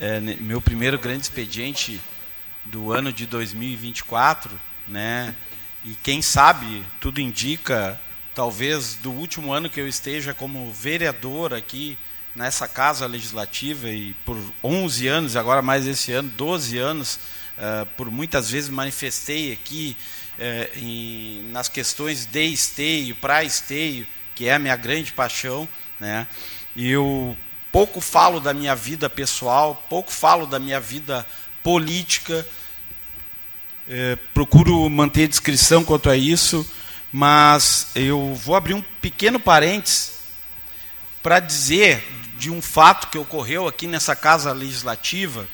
é, 0.00 0.18
meu 0.18 0.60
primeiro 0.60 0.98
grande 0.98 1.22
expediente 1.22 2.00
do 2.64 2.90
ano 2.90 3.12
de 3.12 3.26
2024, 3.26 4.50
né? 4.88 5.36
E 5.84 5.94
quem 6.02 6.20
sabe, 6.20 6.82
tudo 6.98 7.20
indica, 7.20 7.96
talvez 8.34 8.96
do 8.96 9.12
último 9.12 9.52
ano 9.52 9.70
que 9.70 9.80
eu 9.80 9.86
esteja 9.86 10.34
como 10.34 10.72
vereador 10.72 11.54
aqui 11.54 11.96
nessa 12.34 12.66
casa 12.66 13.06
legislativa 13.06 13.88
e 13.88 14.14
por 14.24 14.36
11 14.64 15.06
anos, 15.06 15.36
agora 15.36 15.62
mais 15.62 15.86
esse 15.86 16.10
ano, 16.10 16.28
12 16.30 16.76
anos, 16.76 17.20
uh, 17.56 17.86
por 17.96 18.10
muitas 18.10 18.50
vezes 18.50 18.68
manifestei 18.68 19.52
aqui 19.52 19.96
é, 20.38 20.70
em, 20.76 21.48
nas 21.50 21.68
questões 21.68 22.26
de 22.26 22.44
esteio, 22.44 23.14
para 23.16 23.44
esteio, 23.44 24.06
que 24.34 24.48
é 24.48 24.54
a 24.54 24.58
minha 24.58 24.76
grande 24.76 25.12
paixão, 25.12 25.68
né? 26.00 26.26
Eu 26.76 27.36
pouco 27.70 28.00
falo 28.00 28.40
da 28.40 28.54
minha 28.54 28.74
vida 28.74 29.08
pessoal, 29.08 29.84
pouco 29.88 30.12
falo 30.12 30.46
da 30.46 30.58
minha 30.58 30.80
vida 30.80 31.26
política, 31.62 32.46
é, 33.88 34.16
procuro 34.32 34.88
manter 34.88 35.28
discrição 35.28 35.84
quanto 35.84 36.08
a 36.08 36.16
isso, 36.16 36.68
mas 37.12 37.88
eu 37.94 38.34
vou 38.34 38.56
abrir 38.56 38.74
um 38.74 38.82
pequeno 39.00 39.38
parênteses 39.38 40.14
para 41.22 41.40
dizer 41.40 42.04
de 42.36 42.50
um 42.50 42.60
fato 42.60 43.08
que 43.08 43.18
ocorreu 43.18 43.66
aqui 43.66 43.86
nessa 43.86 44.14
casa 44.14 44.52
legislativa 44.52 45.48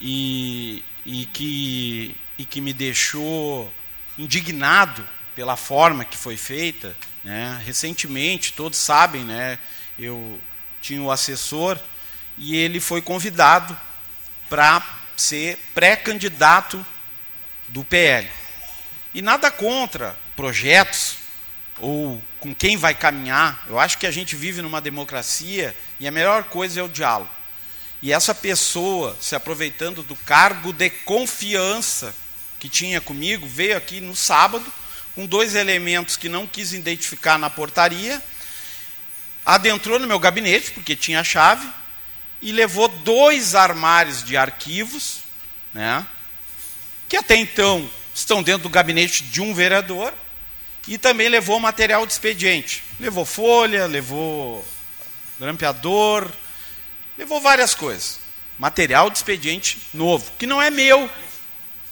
e, 0.00 0.84
e, 1.06 1.26
que, 1.26 2.16
e 2.36 2.44
que 2.44 2.60
me 2.60 2.72
deixou 2.72 3.72
indignado 4.18 5.06
pela 5.34 5.56
forma 5.56 6.04
que 6.04 6.16
foi 6.16 6.36
feita. 6.36 6.96
Né? 7.22 7.60
Recentemente, 7.64 8.52
todos 8.52 8.78
sabem, 8.78 9.24
né? 9.24 9.58
eu 9.98 10.40
tinha 10.80 11.02
o 11.02 11.10
assessor 11.10 11.78
e 12.36 12.56
ele 12.56 12.80
foi 12.80 13.00
convidado 13.00 13.76
para 14.48 14.82
ser 15.16 15.58
pré-candidato 15.74 16.84
do 17.68 17.84
PL. 17.84 18.28
E 19.12 19.22
nada 19.22 19.50
contra 19.50 20.16
projetos 20.36 21.16
ou 21.78 22.22
com 22.40 22.54
quem 22.54 22.76
vai 22.76 22.94
caminhar. 22.94 23.64
Eu 23.68 23.78
acho 23.78 23.98
que 23.98 24.06
a 24.06 24.10
gente 24.10 24.36
vive 24.36 24.60
numa 24.60 24.80
democracia 24.80 25.74
e 25.98 26.06
a 26.06 26.10
melhor 26.10 26.44
coisa 26.44 26.80
é 26.80 26.82
o 26.82 26.88
diálogo. 26.88 27.30
E 28.02 28.12
essa 28.12 28.34
pessoa, 28.34 29.16
se 29.20 29.34
aproveitando 29.34 30.02
do 30.02 30.14
cargo 30.14 30.72
de 30.72 30.90
confiança 30.90 32.14
que 32.64 32.68
tinha 32.70 32.98
comigo, 32.98 33.46
veio 33.46 33.76
aqui 33.76 34.00
no 34.00 34.16
sábado, 34.16 34.64
com 35.14 35.26
dois 35.26 35.54
elementos 35.54 36.16
que 36.16 36.30
não 36.30 36.46
quis 36.46 36.72
identificar 36.72 37.38
na 37.38 37.50
portaria, 37.50 38.22
adentrou 39.44 39.98
no 39.98 40.06
meu 40.06 40.18
gabinete, 40.18 40.70
porque 40.70 40.96
tinha 40.96 41.20
a 41.20 41.24
chave, 41.24 41.68
e 42.40 42.52
levou 42.52 42.88
dois 42.88 43.54
armários 43.54 44.24
de 44.24 44.34
arquivos, 44.34 45.18
né, 45.74 46.06
que 47.06 47.18
até 47.18 47.36
então 47.36 47.86
estão 48.14 48.42
dentro 48.42 48.62
do 48.62 48.70
gabinete 48.70 49.24
de 49.24 49.42
um 49.42 49.52
vereador, 49.52 50.14
e 50.88 50.96
também 50.96 51.28
levou 51.28 51.60
material 51.60 52.06
de 52.06 52.14
expediente. 52.14 52.82
Levou 52.98 53.26
folha, 53.26 53.84
levou 53.84 54.66
grampeador, 55.38 56.30
levou 57.18 57.42
várias 57.42 57.74
coisas. 57.74 58.18
Material 58.58 59.10
de 59.10 59.18
expediente 59.18 59.78
novo, 59.92 60.32
que 60.38 60.46
não 60.46 60.62
é 60.62 60.70
meu, 60.70 61.10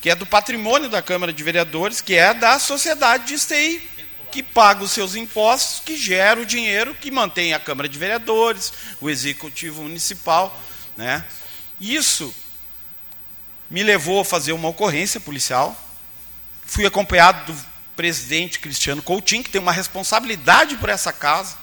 que 0.03 0.11
é 0.11 0.17
do 0.17 0.27
patrimônio 0.27 0.91
da 0.91 1.01
Câmara 1.01 1.33
de 1.33 1.45
Vereadores, 1.45 2.01
que 2.01 2.15
é 2.17 2.35
da 2.35 2.59
sociedade 2.59 3.29
de 3.29 3.39
STI, 3.39 3.81
que 4.33 4.43
paga 4.43 4.83
os 4.83 4.91
seus 4.91 5.15
impostos, 5.15 5.79
que 5.79 5.97
gera 5.97 6.41
o 6.41 6.45
dinheiro 6.45 6.93
que 6.93 7.09
mantém 7.09 7.55
a 7.55 7.61
Câmara 7.61 7.89
de 7.89 7.97
Vereadores, 8.01 8.73
o 9.01 9.09
Executivo 9.09 9.83
Municipal. 9.83 10.61
Né? 10.97 11.25
Isso 11.81 12.35
me 13.71 13.85
levou 13.85 14.23
a 14.23 14.25
fazer 14.25 14.53
uma 14.53 14.69
ocorrência 14.69 15.21
policial. 15.21 15.81
Fui 16.67 16.85
acompanhado 16.85 17.53
do 17.53 17.65
presidente 17.95 18.59
Cristiano 18.59 19.03
Coutinho, 19.03 19.45
que 19.45 19.51
tem 19.51 19.61
uma 19.61 19.71
responsabilidade 19.71 20.77
por 20.79 20.89
essa 20.89 21.13
casa. 21.13 21.57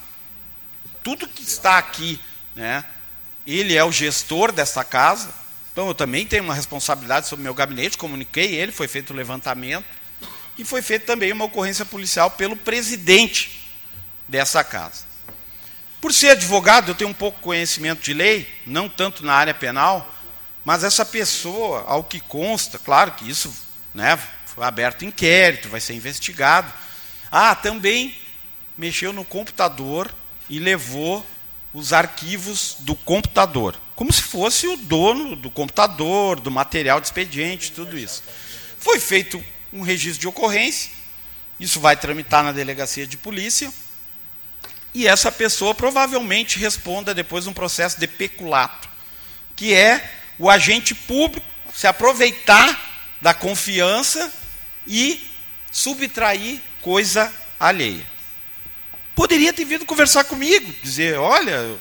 Tudo 1.04 1.28
que 1.28 1.44
está 1.44 1.78
aqui, 1.78 2.18
né? 2.56 2.86
ele 3.46 3.76
é 3.76 3.84
o 3.84 3.92
gestor 3.92 4.54
dessa 4.54 4.82
casa, 4.86 5.30
então 5.72 5.88
eu 5.88 5.94
também 5.94 6.26
tenho 6.26 6.44
uma 6.44 6.54
responsabilidade 6.54 7.28
sobre 7.28 7.42
o 7.42 7.44
meu 7.44 7.54
gabinete, 7.54 7.98
comuniquei 7.98 8.56
ele, 8.56 8.72
foi 8.72 8.88
feito 8.88 9.12
o 9.12 9.16
levantamento 9.16 9.86
e 10.58 10.66
foi 10.66 10.82
feita 10.82 11.06
também 11.06 11.32
uma 11.32 11.46
ocorrência 11.46 11.86
policial 11.86 12.30
pelo 12.32 12.56
presidente 12.56 13.66
dessa 14.28 14.64
casa. 14.64 15.10
Por 16.02 16.14
ser 16.14 16.30
advogado, 16.30 16.92
eu 16.92 16.96
tenho 16.96 17.10
um 17.10 17.14
pouco 17.14 17.40
conhecimento 17.40 18.02
de 18.02 18.14
lei, 18.14 18.48
não 18.66 18.88
tanto 18.88 19.26
na 19.26 19.34
área 19.34 19.54
penal, 19.54 20.14
mas 20.64 20.84
essa 20.84 21.06
pessoa, 21.06 21.84
ao 21.88 22.04
que 22.04 22.20
consta, 22.20 22.78
claro 22.78 23.12
que 23.12 23.30
isso 23.30 23.54
né, 23.94 24.18
foi 24.46 24.64
aberto 24.64 25.04
inquérito, 25.04 25.70
vai 25.70 25.82
ser 25.82 25.94
investigado. 25.94 26.72
Ah, 27.32 27.56
também 27.56 28.18
mexeu 28.78 29.12
no 29.12 29.26
computador 29.26 30.14
e 30.50 30.60
levou 30.60 31.26
os 31.74 31.94
arquivos 31.94 32.78
do 32.80 32.96
computador 32.96 33.76
como 34.00 34.14
se 34.14 34.22
fosse 34.22 34.66
o 34.66 34.78
dono 34.78 35.36
do 35.36 35.52
computador, 35.52 36.40
do 36.40 36.50
material 36.50 37.02
de 37.02 37.08
expediente, 37.08 37.74
tudo 37.74 37.98
isso. 37.98 38.24
Foi 38.80 38.98
feito 38.98 39.44
um 39.74 39.82
registro 39.82 40.22
de 40.22 40.28
ocorrência, 40.30 40.90
isso 41.60 41.82
vai 41.82 41.98
tramitar 41.98 42.42
na 42.42 42.54
delegacia 42.54 43.06
de 43.06 43.18
polícia, 43.18 43.70
e 44.94 45.06
essa 45.06 45.30
pessoa 45.30 45.76
provavelmente 45.76 46.58
responda 46.58 47.14
depois 47.14 47.46
um 47.46 47.52
processo 47.52 48.00
de 48.00 48.08
peculato, 48.08 48.88
que 49.54 49.74
é 49.74 50.10
o 50.40 50.50
agente 50.50 50.96
público, 50.96 51.46
se 51.74 51.86
aproveitar 51.86 53.18
da 53.22 53.34
confiança 53.34 54.32
e 54.88 55.30
subtrair 55.70 56.62
coisa 56.80 57.30
alheia. 57.60 58.08
Poderia 59.20 59.52
ter 59.52 59.66
vindo 59.66 59.86
conversar 59.86 60.24
comigo, 60.24 60.74
dizer, 60.82 61.20
olha, 61.20 61.52
eu 61.52 61.80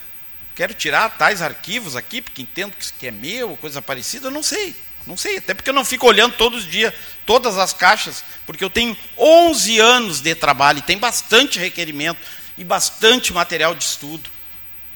quero 0.57 0.75
tirar 0.75 1.09
tais 1.11 1.41
arquivos 1.41 1.95
aqui, 1.95 2.21
porque 2.21 2.43
entendo 2.43 2.75
que 2.99 3.07
é 3.07 3.13
meu, 3.13 3.57
coisa 3.59 3.81
parecida, 3.81 4.27
eu 4.27 4.33
não 4.33 4.43
sei. 4.43 4.75
Não 5.07 5.17
sei, 5.17 5.39
até 5.39 5.55
porque 5.55 5.71
eu 5.71 5.75
não 5.75 5.85
fico 5.85 6.05
olhando 6.05 6.35
todos 6.35 6.65
os 6.65 6.69
dias 6.69 6.93
todas 7.25 7.57
as 7.57 7.73
caixas, 7.73 8.25
porque 8.45 8.65
eu 8.65 8.69
tenho 8.69 8.97
11 9.17 9.79
anos 9.79 10.21
de 10.21 10.35
trabalho 10.35 10.81
e 10.81 10.83
tem 10.83 10.99
bastante 10.99 11.61
requerimento 11.61 12.19
e 12.57 12.65
bastante 12.65 13.33
material 13.33 13.73
de 13.73 13.85
estudo 13.85 14.29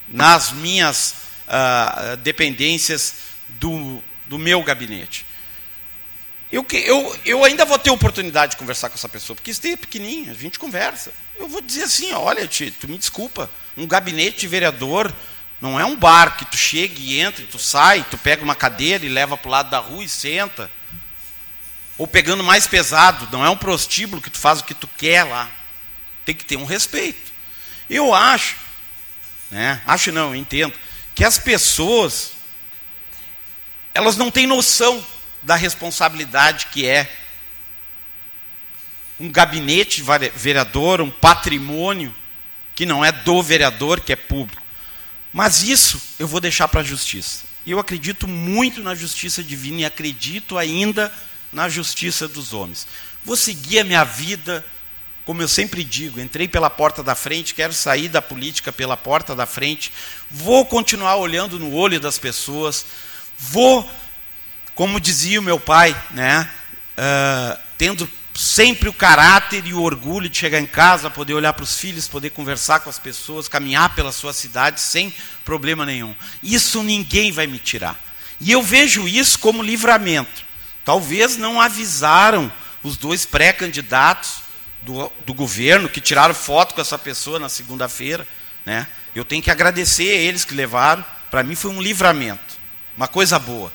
nas 0.08 0.50
minhas 0.50 1.14
uh, 1.46 2.16
dependências 2.16 3.14
do, 3.50 4.02
do 4.26 4.36
meu 4.36 4.64
gabinete. 4.64 5.24
Eu, 6.50 6.66
eu, 6.72 7.20
eu 7.24 7.44
ainda 7.44 7.64
vou 7.64 7.78
ter 7.78 7.90
oportunidade 7.90 8.52
de 8.52 8.56
conversar 8.56 8.88
com 8.88 8.96
essa 8.96 9.08
pessoa, 9.08 9.36
porque 9.36 9.52
isso 9.52 9.64
é 9.64 9.76
pequenininho, 9.76 10.32
a 10.32 10.34
gente 10.34 10.58
conversa. 10.58 11.12
Eu 11.36 11.48
vou 11.48 11.60
dizer 11.60 11.84
assim, 11.84 12.12
olha, 12.12 12.46
tia, 12.46 12.72
tu 12.80 12.88
me 12.88 12.98
desculpa, 12.98 13.50
um 13.76 13.86
gabinete 13.86 14.40
de 14.40 14.48
vereador 14.48 15.12
não 15.60 15.78
é 15.78 15.84
um 15.84 15.96
bar 15.96 16.36
que 16.36 16.44
tu 16.44 16.56
chega 16.56 16.94
e 16.98 17.20
entra, 17.20 17.44
tu 17.46 17.58
sai, 17.58 18.04
tu 18.10 18.18
pega 18.18 18.42
uma 18.42 18.54
cadeira 18.54 19.06
e 19.06 19.08
leva 19.08 19.36
para 19.36 19.48
o 19.48 19.52
lado 19.52 19.70
da 19.70 19.78
rua 19.78 20.02
e 20.02 20.08
senta. 20.08 20.70
Ou 21.96 22.06
pegando 22.06 22.42
mais 22.42 22.66
pesado, 22.66 23.28
não 23.30 23.44
é 23.44 23.48
um 23.48 23.56
prostíbulo 23.56 24.20
que 24.20 24.30
tu 24.30 24.38
faz 24.38 24.60
o 24.60 24.64
que 24.64 24.74
tu 24.74 24.88
quer 24.88 25.22
lá. 25.22 25.48
Tem 26.24 26.34
que 26.34 26.44
ter 26.44 26.56
um 26.56 26.64
respeito. 26.64 27.32
Eu 27.88 28.12
acho, 28.12 28.56
né, 29.50 29.80
acho 29.86 30.10
não, 30.10 30.34
entendo, 30.34 30.74
que 31.14 31.24
as 31.24 31.38
pessoas, 31.38 32.32
elas 33.94 34.16
não 34.16 34.30
têm 34.32 34.46
noção 34.48 35.04
da 35.42 35.54
responsabilidade 35.54 36.66
que 36.72 36.86
é 36.86 37.08
um 39.18 39.30
gabinete 39.30 40.02
vereador, 40.34 41.00
um 41.00 41.10
patrimônio 41.10 42.14
que 42.74 42.86
não 42.86 43.04
é 43.04 43.12
do 43.12 43.42
vereador, 43.42 44.00
que 44.00 44.12
é 44.12 44.16
público. 44.16 44.62
Mas 45.32 45.62
isso 45.62 46.00
eu 46.18 46.26
vou 46.26 46.40
deixar 46.40 46.68
para 46.68 46.80
a 46.80 46.84
justiça. 46.84 47.44
Eu 47.66 47.78
acredito 47.78 48.26
muito 48.26 48.82
na 48.82 48.94
justiça 48.94 49.42
divina 49.42 49.82
e 49.82 49.84
acredito 49.84 50.58
ainda 50.58 51.12
na 51.52 51.68
justiça 51.68 52.26
dos 52.26 52.52
homens. 52.52 52.86
Vou 53.24 53.36
seguir 53.36 53.80
a 53.80 53.84
minha 53.84 54.02
vida, 54.02 54.64
como 55.24 55.40
eu 55.40 55.48
sempre 55.48 55.84
digo, 55.84 56.20
entrei 56.20 56.48
pela 56.48 56.68
porta 56.68 57.02
da 57.02 57.14
frente, 57.14 57.54
quero 57.54 57.72
sair 57.72 58.08
da 58.08 58.20
política 58.20 58.72
pela 58.72 58.96
porta 58.96 59.34
da 59.34 59.46
frente, 59.46 59.92
vou 60.28 60.66
continuar 60.66 61.16
olhando 61.16 61.58
no 61.58 61.72
olho 61.72 62.00
das 62.00 62.18
pessoas, 62.18 62.84
vou 63.38 63.88
como 64.74 65.00
dizia 65.00 65.38
o 65.38 65.42
meu 65.42 65.60
pai, 65.60 65.94
né, 66.12 66.50
uh, 66.96 67.58
tendo 67.76 68.08
sempre 68.34 68.88
o 68.88 68.92
caráter 68.92 69.66
e 69.66 69.74
o 69.74 69.82
orgulho 69.82 70.28
de 70.28 70.38
chegar 70.38 70.60
em 70.60 70.66
casa, 70.66 71.10
poder 71.10 71.34
olhar 71.34 71.52
para 71.52 71.64
os 71.64 71.78
filhos, 71.78 72.08
poder 72.08 72.30
conversar 72.30 72.80
com 72.80 72.88
as 72.88 72.98
pessoas, 72.98 73.48
caminhar 73.48 73.94
pela 73.94 74.12
sua 74.12 74.32
cidade 74.32 74.80
sem 74.80 75.12
problema 75.44 75.84
nenhum. 75.84 76.14
Isso 76.42 76.82
ninguém 76.82 77.30
vai 77.30 77.46
me 77.46 77.58
tirar. 77.58 77.98
E 78.40 78.50
eu 78.50 78.62
vejo 78.62 79.06
isso 79.06 79.38
como 79.38 79.62
livramento. 79.62 80.44
Talvez 80.84 81.36
não 81.36 81.60
avisaram 81.60 82.50
os 82.82 82.96
dois 82.96 83.24
pré-candidatos 83.24 84.42
do, 84.82 85.12
do 85.24 85.34
governo 85.34 85.88
que 85.88 86.00
tiraram 86.00 86.34
foto 86.34 86.74
com 86.74 86.80
essa 86.80 86.98
pessoa 86.98 87.38
na 87.38 87.48
segunda-feira. 87.48 88.26
Né? 88.64 88.86
Eu 89.14 89.24
tenho 89.24 89.42
que 89.42 89.50
agradecer 89.50 90.10
a 90.10 90.20
eles 90.20 90.44
que 90.44 90.54
levaram. 90.54 91.04
Para 91.30 91.42
mim 91.42 91.54
foi 91.54 91.70
um 91.70 91.80
livramento, 91.80 92.58
uma 92.96 93.08
coisa 93.08 93.38
boa. 93.38 93.72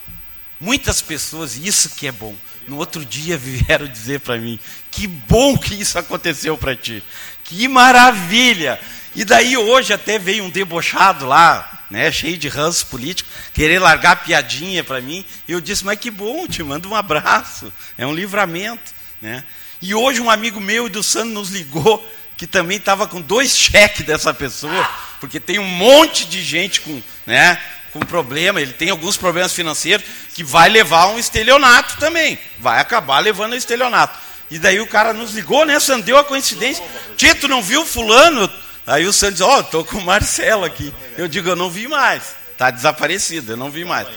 Muitas 0.59 1.01
pessoas, 1.01 1.55
isso 1.55 1.91
que 1.91 2.07
é 2.07 2.11
bom, 2.11 2.35
no 2.67 2.77
outro 2.77 3.05
dia 3.05 3.37
vieram 3.37 3.87
dizer 3.87 4.19
para 4.19 4.37
mim: 4.37 4.59
que 4.91 5.07
bom 5.07 5.57
que 5.57 5.73
isso 5.73 5.97
aconteceu 5.97 6.57
para 6.57 6.75
ti, 6.75 7.03
que 7.43 7.67
maravilha. 7.67 8.79
E 9.15 9.25
daí 9.25 9.57
hoje 9.57 9.93
até 9.93 10.19
veio 10.19 10.43
um 10.43 10.49
debochado 10.49 11.25
lá, 11.25 11.85
né, 11.89 12.11
cheio 12.11 12.37
de 12.37 12.47
ranço 12.47 12.85
político, 12.87 13.29
querer 13.53 13.79
largar 13.79 14.23
piadinha 14.23 14.83
para 14.83 15.01
mim. 15.01 15.25
E 15.47 15.51
eu 15.51 15.61
disse: 15.61 15.85
mas 15.85 15.99
que 15.99 16.11
bom, 16.11 16.45
te 16.47 16.61
mando 16.61 16.89
um 16.89 16.95
abraço, 16.95 17.71
é 17.97 18.05
um 18.05 18.13
livramento. 18.13 18.91
Né? 19.21 19.43
E 19.81 19.95
hoje 19.95 20.21
um 20.21 20.29
amigo 20.29 20.59
meu 20.59 20.89
do 20.89 21.01
Santo 21.01 21.31
nos 21.31 21.49
ligou, 21.49 22.05
que 22.35 22.45
também 22.45 22.77
estava 22.77 23.07
com 23.07 23.21
dois 23.21 23.57
cheques 23.57 24.05
dessa 24.05 24.33
pessoa, 24.33 24.87
porque 25.19 25.39
tem 25.39 25.57
um 25.57 25.67
monte 25.67 26.25
de 26.25 26.43
gente 26.43 26.81
com. 26.81 27.01
Né, 27.25 27.59
com 27.91 27.99
problema, 27.99 28.61
ele 28.61 28.73
tem 28.73 28.89
alguns 28.89 29.17
problemas 29.17 29.53
financeiros 29.53 30.05
que 30.33 30.43
vai 30.43 30.69
levar 30.69 31.03
a 31.03 31.07
um 31.07 31.19
estelionato 31.19 31.97
também. 31.97 32.39
Vai 32.59 32.79
acabar 32.79 33.19
levando 33.19 33.53
a 33.53 33.57
estelionato. 33.57 34.17
E 34.49 34.57
daí 34.57 34.79
o 34.79 34.87
cara 34.87 35.13
nos 35.13 35.33
ligou, 35.33 35.65
né? 35.65 35.79
Sandro, 35.79 36.03
deu 36.03 36.17
a 36.17 36.23
coincidência. 36.23 36.83
Tito, 37.15 37.47
não 37.47 37.61
viu 37.61 37.85
fulano? 37.85 38.49
Aí 38.85 39.05
o 39.05 39.11
Sandro 39.11 39.33
diz, 39.33 39.41
ó, 39.41 39.57
oh, 39.57 39.59
estou 39.61 39.83
com 39.83 39.97
o 39.97 40.05
Marcelo 40.05 40.63
aqui. 40.63 40.93
Eu 41.17 41.27
digo, 41.27 41.49
eu 41.49 41.55
não 41.55 41.69
vi 41.69 41.87
mais. 41.87 42.35
Está 42.53 42.71
desaparecido, 42.71 43.51
eu 43.51 43.57
não 43.57 43.69
vi 43.69 43.83
mais. 43.83 44.07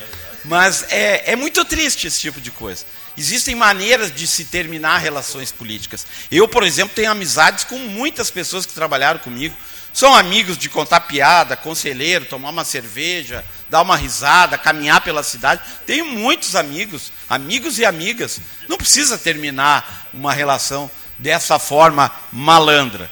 Mas 0.45 0.85
é, 0.89 1.33
é 1.33 1.37
muito 1.37 1.65
triste 1.65 2.07
esse 2.07 2.21
tipo 2.21 2.41
de 2.41 2.51
coisa. 2.51 2.85
Existem 3.17 3.55
maneiras 3.55 4.15
de 4.15 4.27
se 4.27 4.45
terminar 4.45 4.99
relações 4.99 5.51
políticas. 5.51 6.07
Eu, 6.31 6.47
por 6.47 6.63
exemplo, 6.63 6.95
tenho 6.95 7.11
amizades 7.11 7.65
com 7.65 7.77
muitas 7.79 8.31
pessoas 8.31 8.65
que 8.65 8.73
trabalharam 8.73 9.19
comigo. 9.19 9.55
São 9.93 10.15
amigos 10.15 10.57
de 10.57 10.69
contar 10.69 11.01
piada, 11.01 11.57
conselheiro, 11.57 12.25
tomar 12.25 12.51
uma 12.51 12.65
cerveja, 12.65 13.45
dar 13.69 13.83
uma 13.83 13.97
risada, 13.97 14.57
caminhar 14.57 15.01
pela 15.01 15.23
cidade. 15.23 15.62
Tenho 15.85 16.07
muitos 16.07 16.55
amigos, 16.55 17.12
amigos 17.29 17.79
e 17.79 17.85
amigas. 17.85 18.41
Não 18.69 18.77
precisa 18.77 19.19
terminar 19.19 20.09
uma 20.15 20.33
relação 20.33 20.91
dessa 21.19 21.59
forma 21.59 22.11
malandra. 22.33 23.11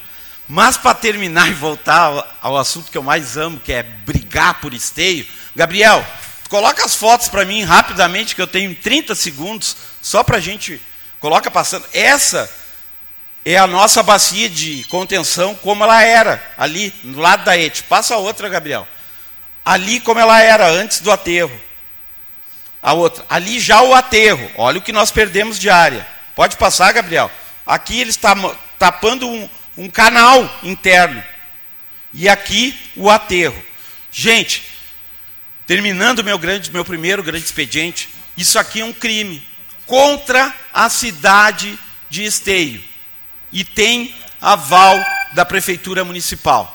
Mas 0.48 0.76
para 0.76 0.94
terminar 0.94 1.48
e 1.50 1.54
voltar 1.54 2.38
ao, 2.40 2.56
assunto 2.56 2.90
que 2.90 2.96
eu 2.96 3.02
mais 3.02 3.36
amo, 3.36 3.60
que 3.60 3.72
é 3.72 3.82
brigar 3.82 4.60
por 4.60 4.72
esteio, 4.72 5.26
Gabriel, 5.54 6.04
coloca 6.48 6.84
as 6.84 6.94
fotos 6.94 7.28
para 7.28 7.44
mim 7.44 7.64
rapidamente, 7.64 8.34
que 8.34 8.40
eu 8.40 8.46
tenho 8.46 8.74
30 8.74 9.14
segundos, 9.14 9.76
só 10.00 10.22
para 10.22 10.38
a 10.38 10.40
gente. 10.40 10.80
Coloca 11.20 11.50
passando. 11.50 11.84
Essa 11.92 12.48
é 13.44 13.56
a 13.56 13.66
nossa 13.66 14.02
bacia 14.02 14.48
de 14.48 14.84
contenção 14.84 15.54
como 15.54 15.84
ela 15.84 16.02
era, 16.02 16.42
ali, 16.56 16.92
no 17.02 17.18
lado 17.20 17.44
da 17.44 17.56
ET. 17.56 17.82
Passa 17.82 18.14
a 18.14 18.18
outra, 18.18 18.48
Gabriel. 18.48 18.86
Ali 19.64 20.00
como 20.00 20.20
ela 20.20 20.40
era, 20.40 20.68
antes 20.68 21.00
do 21.00 21.10
aterro. 21.10 21.58
A 22.82 22.92
outra. 22.92 23.24
Ali 23.28 23.60
já 23.60 23.82
o 23.82 23.94
aterro. 23.94 24.50
Olha 24.56 24.78
o 24.78 24.82
que 24.82 24.92
nós 24.92 25.10
perdemos 25.10 25.58
de 25.58 25.70
área. 25.70 26.06
Pode 26.34 26.56
passar, 26.56 26.92
Gabriel. 26.92 27.30
Aqui 27.66 28.00
eles 28.00 28.14
estão 28.14 28.56
tapando 28.78 29.28
um, 29.28 29.48
um 29.76 29.88
canal 29.88 30.58
interno. 30.62 31.22
E 32.12 32.28
aqui 32.28 32.78
o 32.96 33.10
aterro. 33.10 33.62
Gente, 34.10 34.64
terminando 35.66 36.24
meu 36.24 36.38
grande, 36.38 36.70
meu 36.70 36.84
primeiro 36.84 37.22
grande 37.22 37.44
expediente, 37.44 38.08
isso 38.36 38.58
aqui 38.58 38.80
é 38.80 38.84
um 38.84 38.92
crime 38.92 39.46
contra 39.86 40.54
a 40.72 40.88
cidade 40.88 41.78
de 42.08 42.24
Esteio 42.24 42.87
e 43.52 43.64
tem 43.64 44.14
aval 44.40 44.98
da 45.34 45.44
Prefeitura 45.44 46.04
Municipal. 46.04 46.74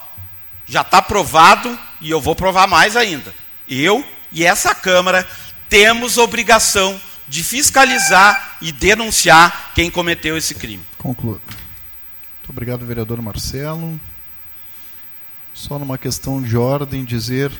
Já 0.65 0.81
está 0.81 1.01
provado 1.01 1.77
e 1.99 2.09
eu 2.09 2.21
vou 2.21 2.35
provar 2.35 2.67
mais 2.67 2.95
ainda. 2.95 3.33
Eu 3.67 4.05
e 4.31 4.45
essa 4.45 4.73
Câmara 4.73 5.27
temos 5.69 6.17
obrigação 6.17 6.99
de 7.27 7.43
fiscalizar 7.43 8.57
e 8.61 8.71
denunciar 8.71 9.71
quem 9.73 9.89
cometeu 9.89 10.37
esse 10.37 10.53
crime. 10.55 10.83
Concluo. 10.97 11.41
Muito 12.43 12.49
obrigado, 12.49 12.85
vereador 12.85 13.21
Marcelo. 13.21 13.99
Só 15.53 15.77
numa 15.77 15.97
questão 15.97 16.41
de 16.41 16.57
ordem, 16.57 17.05
dizer, 17.05 17.51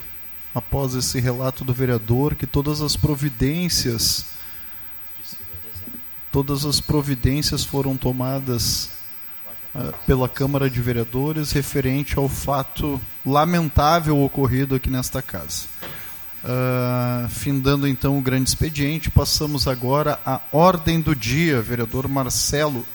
após 0.54 0.96
esse 0.96 1.20
relato 1.20 1.64
do 1.64 1.74
vereador, 1.74 2.36
que 2.36 2.48
todas 2.48 2.82
as 2.82 2.96
providências 2.96 4.26
todas 6.32 6.66
as 6.66 6.82
providências 6.82 7.64
foram 7.64 7.96
tomadas 7.96 8.90
pela 10.06 10.30
Câmara 10.30 10.70
de 10.70 10.80
Vereadores 10.80 11.52
referente 11.52 12.18
ao 12.18 12.30
fato 12.30 13.02
lamentável 13.26 14.22
ocorrido 14.22 14.76
aqui 14.76 14.90
nesta 14.90 15.22
casa. 15.22 15.66
Uh, 16.44 17.28
findando 17.30 17.88
então 17.88 18.18
o 18.18 18.22
grande 18.22 18.50
expediente, 18.50 19.10
passamos 19.10 19.68
agora 19.68 20.20
à 20.26 20.42
ordem 20.52 21.00
do 21.00 21.16
dia. 21.16 21.62
Vereador 21.62 22.08
Marcelo. 22.08 22.86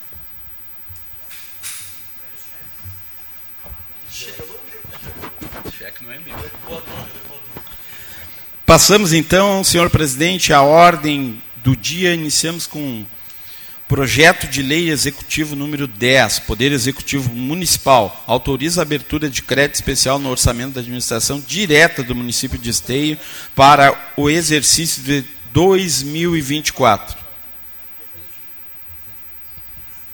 Passamos 8.66 9.14
então, 9.14 9.64
senhor 9.64 9.88
presidente, 9.88 10.52
à 10.52 10.60
ordem 10.60 11.42
do 11.56 11.74
dia. 11.74 12.12
Iniciamos 12.12 12.66
com 12.66 13.06
Projeto 13.88 14.46
de 14.46 14.62
Lei 14.62 14.90
Executivo 14.90 15.56
número 15.56 15.88
10, 15.88 16.40
Poder 16.40 16.72
Executivo 16.72 17.32
Municipal, 17.32 18.22
autoriza 18.26 18.80
a 18.80 18.82
abertura 18.82 19.30
de 19.30 19.40
crédito 19.40 19.76
especial 19.76 20.18
no 20.18 20.28
orçamento 20.28 20.74
da 20.74 20.80
administração 20.80 21.40
direta 21.40 22.02
do 22.02 22.14
município 22.14 22.58
de 22.58 22.68
Esteio 22.68 23.18
para 23.56 24.12
o 24.14 24.28
exercício 24.28 25.02
de 25.02 25.24
2024. 25.54 27.16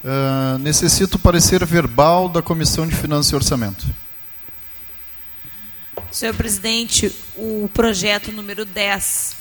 Uh, 0.05 0.59
necessito 0.59 1.19
parecer 1.19 1.65
verbal 1.67 2.29
da 2.29 2.41
Comissão 2.41 2.87
de 2.87 2.95
Finanças 2.95 3.33
e 3.33 3.35
Orçamento. 3.35 3.85
Senhor 6.13 6.35
presidente, 6.35 7.11
o 7.35 7.69
projeto 7.75 8.31
número 8.31 8.65
10, 8.65 9.35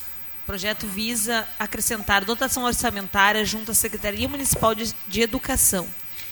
o 0.44 0.46
projeto 0.46 0.86
visa 0.86 1.48
acrescentar 1.58 2.24
dotação 2.26 2.66
orçamentária 2.66 3.46
junto 3.46 3.72
à 3.72 3.74
Secretaria 3.74 4.28
Municipal 4.28 4.76
de, 4.76 5.22
Educação, 5.22 5.88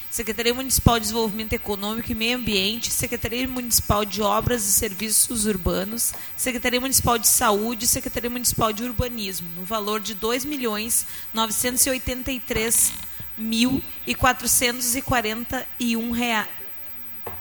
Secretaria 0.09 0.53
Municipal 0.53 0.95
de 0.95 1.03
Desenvolvimento 1.03 1.53
Econômico 1.53 2.11
e 2.11 2.15
Meio 2.15 2.37
Ambiente, 2.37 2.91
Secretaria 2.91 3.47
Municipal 3.47 4.03
de 4.03 4.21
Obras 4.21 4.65
e 4.65 4.71
Serviços 4.73 5.45
Urbanos, 5.45 6.11
Secretaria 6.35 6.81
Municipal 6.81 7.17
de 7.17 7.25
Saúde 7.25 7.85
e 7.85 7.87
Secretaria 7.87 8.29
Municipal 8.29 8.73
de 8.73 8.83
Urbanismo, 8.83 9.47
no 9.55 9.63
valor 9.63 10.01
de 10.01 10.11
R$ 10.11 10.19
2.983 10.19 12.91
mil 13.37 13.81
e 14.05 14.13
quatrocentos 14.13 14.93
e 14.93 15.01
quarenta 15.01 15.65
e 15.79 15.95
um 15.95 16.11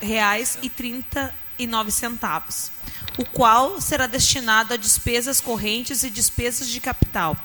reais 0.01 0.57
e 0.63 0.71
trinta 0.71 1.35
e 1.59 1.67
nove 1.67 1.91
centavos, 1.91 2.71
o 3.19 3.25
qual 3.25 3.81
será 3.81 4.07
destinado 4.07 4.75
a 4.75 4.77
despesas 4.77 5.41
correntes 5.41 6.03
e 6.03 6.11
despesas 6.11 6.69
de 6.69 6.81
capital. 6.81 7.37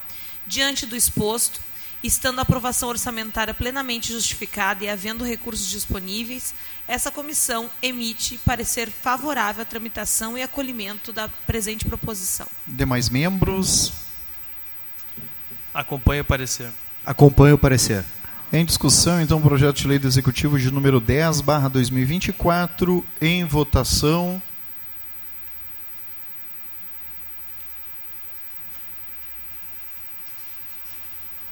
Diante 0.48 0.86
do 0.86 0.96
exposto, 0.96 1.60
estando 2.04 2.40
a 2.40 2.44
aprovação 2.44 2.90
orçamentária 2.90 3.54
plenamente 3.54 4.12
justificada 4.14 4.84
e 4.84 4.90
havendo 4.90 5.26
recursos 5.26 5.70
disponíveis, 5.70 6.54
essa 6.88 7.10
comissão 7.10 7.70
emite 7.82 8.38
parecer 8.46 8.90
favorável 8.90 9.64
à 9.64 9.66
tramitação 9.66 10.38
e 10.38 10.44
acolhimento 10.44 11.12
da 11.12 11.28
presente 11.28 11.84
proposição. 11.86 12.48
Demais 12.68 13.10
membros? 13.10 13.92
Acompanhe 15.74 16.22
o 16.22 16.26
parecer. 16.26 16.70
Acompanhe 17.06 17.54
o 17.54 17.58
parecer. 17.58 18.06
Em 18.54 18.64
discussão, 18.64 19.20
então, 19.20 19.40
o 19.40 19.42
projeto 19.42 19.78
de 19.78 19.88
lei 19.88 20.00
do 20.00 20.08
Executivo 20.08 20.58
de 20.58 20.72
número 20.72 21.00
10, 21.00 21.42
barra 21.42 21.68
2024, 21.68 23.04
em 23.20 23.44
votação. 23.44 24.42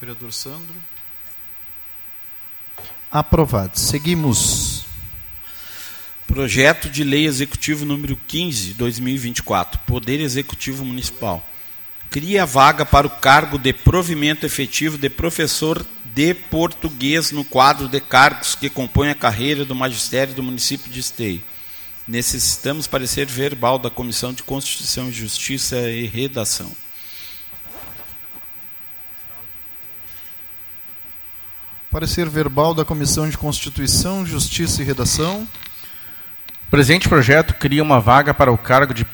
Vereador 0.04 0.34
Sandro. 0.34 0.76
Aprovado. 3.10 3.80
Seguimos. 3.80 4.84
Projeto 6.28 6.90
de 6.90 7.06
Lei 7.06 7.26
Executivo 7.26 7.86
número 7.86 8.20
15, 8.28 8.74
2024. 8.74 9.80
Poder 9.88 10.20
Executivo 10.20 10.84
Municipal. 10.84 11.42
Cria 12.10 12.46
vaga 12.46 12.86
para 12.86 13.08
o 13.08 13.10
cargo 13.10 13.58
de 13.58 13.72
provimento 13.72 14.46
efetivo 14.46 14.98
de 14.98 15.10
professor 15.10 15.86
de 16.14 16.34
português 16.34 17.32
no 17.32 17.46
quadro 17.46 17.88
de 17.88 18.02
cargos 18.02 18.56
que 18.56 18.70
compõem 18.70 19.10
a 19.10 19.16
carreira 19.16 19.64
do 19.64 19.74
magistério 19.74 20.34
do 20.34 20.44
município 20.44 20.92
de 20.92 21.00
Esteio. 21.00 21.42
Necessitamos 22.06 22.88
parecer 22.88 23.26
verbal 23.26 23.80
da 23.80 23.90
Comissão 23.90 24.34
de 24.34 24.44
Constituição, 24.44 25.10
Justiça 25.10 25.78
e 25.90 26.08
Redação. 26.08 26.83
Parecer 31.94 32.28
verbal 32.28 32.74
da 32.74 32.84
Comissão 32.84 33.30
de 33.30 33.38
Constituição, 33.38 34.26
Justiça 34.26 34.82
e 34.82 34.86
Redação. 34.86 35.48
O 36.66 36.72
presente 36.72 37.08
projeto 37.08 37.54
cria 37.54 37.84
uma 37.84 38.00
vaga 38.00 38.34
para 38.34 38.52
o 38.52 38.58
cargo 38.58 38.96
de 38.96 39.06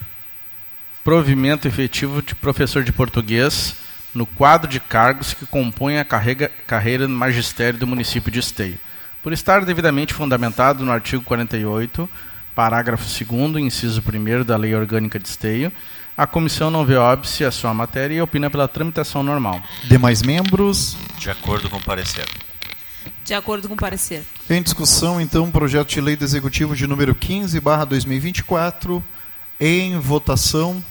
provimento 1.04 1.68
efetivo 1.68 2.22
de 2.22 2.34
professor 2.34 2.82
de 2.82 2.94
português 2.94 3.76
no 4.16 4.26
quadro 4.26 4.70
de 4.70 4.80
cargos 4.80 5.34
que 5.34 5.46
compõem 5.46 6.00
a 6.00 6.06
carreira, 6.06 6.50
carreira 6.66 7.06
no 7.06 7.14
magistério 7.18 7.78
do 7.78 7.86
município 7.86 8.32
de 8.32 8.40
Esteio. 8.40 8.80
Por 9.22 9.34
estar 9.34 9.66
devidamente 9.66 10.14
fundamentado 10.14 10.86
no 10.86 10.92
artigo 10.94 11.22
48, 11.24 12.10
parágrafo 12.56 13.04
2 13.04 13.58
inciso 13.58 14.02
1 14.02 14.46
da 14.46 14.56
Lei 14.56 14.74
Orgânica 14.74 15.20
de 15.20 15.28
Esteio, 15.28 15.70
a 16.16 16.26
comissão 16.26 16.72
não 16.72 16.86
vê 16.86 16.96
óbice 16.96 17.44
a 17.44 17.52
sua 17.52 17.74
matéria 17.74 18.16
e 18.16 18.22
opina 18.22 18.50
pela 18.50 18.70
tramitação 18.70 19.22
normal. 19.22 19.62
Demais 19.84 20.22
membros? 20.22 20.96
De 21.18 21.30
acordo 21.30 21.70
com 21.70 21.76
o 21.76 21.84
parecer. 21.84 22.26
De 23.24 23.34
acordo 23.34 23.68
com 23.68 23.74
o 23.74 23.78
parecer. 23.78 24.24
Em 24.50 24.62
discussão, 24.62 25.22
então, 25.22 25.46
o 25.46 25.52
projeto 25.52 25.90
de 25.90 26.02
lei 26.02 26.16
do 26.16 26.24
Executivo 26.24 26.76
de 26.76 26.88
número 26.88 27.14
15, 27.14 27.60
barra 27.60 27.86
2024, 27.86 29.04
em 29.60 30.00
votação. 30.00 30.84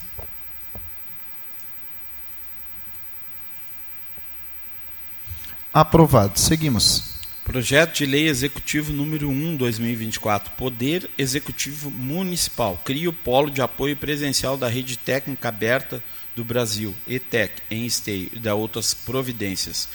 Aprovado. 5.72 6.38
Seguimos. 6.38 7.18
Projeto 7.44 7.96
de 7.96 8.04
Lei 8.04 8.28
Executivo 8.28 8.92
número 8.92 9.30
1, 9.30 9.56
2024. 9.56 10.52
Poder 10.52 11.08
Executivo 11.16 11.90
Municipal. 11.90 12.78
Cria 12.84 13.08
o 13.08 13.12
Polo 13.12 13.50
de 13.50 13.62
Apoio 13.62 13.96
Presencial 13.96 14.56
da 14.56 14.68
Rede 14.68 14.98
Técnica 14.98 15.48
Aberta 15.48 16.02
do 16.36 16.44
Brasil, 16.44 16.94
ETEC, 17.08 17.62
em 17.70 17.86
Esteio, 17.86 18.28
e 18.34 18.38
da 18.38 18.54
outras 18.54 18.92
providências. 18.92 19.88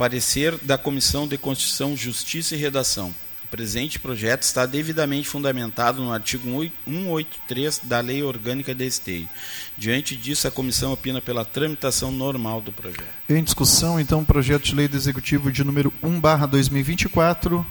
Parecer 0.00 0.56
da 0.62 0.78
Comissão 0.78 1.28
de 1.28 1.36
Constituição, 1.36 1.94
Justiça 1.94 2.54
e 2.54 2.58
Redação 2.58 3.14
presente 3.50 3.98
projeto 3.98 4.44
está 4.44 4.64
devidamente 4.64 5.28
fundamentado 5.28 6.00
no 6.00 6.10
artigo 6.10 6.48
183 6.86 7.82
da 7.84 8.00
Lei 8.00 8.22
Orgânica 8.22 8.74
de 8.74 8.86
Esteio. 8.86 9.28
Diante 9.76 10.16
disso, 10.16 10.48
a 10.48 10.50
comissão 10.50 10.92
opina 10.92 11.20
pela 11.20 11.44
tramitação 11.44 12.10
normal 12.10 12.62
do 12.62 12.72
projeto. 12.72 13.04
Em 13.28 13.44
discussão, 13.44 14.00
então, 14.00 14.20
o 14.20 14.24
projeto 14.24 14.62
de 14.62 14.74
lei 14.74 14.88
do 14.88 14.96
Executivo 14.96 15.52
de 15.52 15.62
número 15.64 15.92
1/2024 16.02 17.66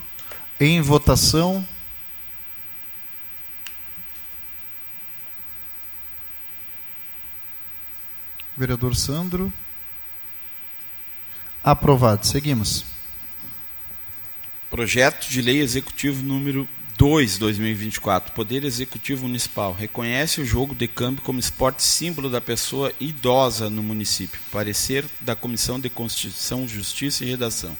em 0.60 0.82
votação. 0.82 1.66
Vereador 8.56 8.96
Sandro. 8.96 9.52
Aprovado. 11.64 12.26
Seguimos. 12.26 12.86
Projeto 14.70 15.28
de 15.28 15.42
Lei 15.42 15.60
Executivo 15.60 16.24
número 16.24 16.68
2, 16.98 17.38
2024. 17.38 18.34
Poder 18.34 18.64
Executivo 18.64 19.24
Municipal 19.24 19.74
reconhece 19.74 20.42
o 20.42 20.46
jogo 20.46 20.76
de 20.76 20.88
câmbio 20.88 21.24
como 21.24 21.40
esporte 21.40 21.84
símbolo 21.84 22.30
da 22.30 22.40
pessoa 22.40 22.94
idosa 23.00 23.70
no 23.70 23.82
município. 23.82 24.40
Parecer 24.52 25.06
da 25.22 25.36
Comissão 25.36 25.80
de 25.80 25.90
Constituição, 25.90 26.68
Justiça 26.68 27.24
e 27.24 27.30
Redação. 27.30 27.76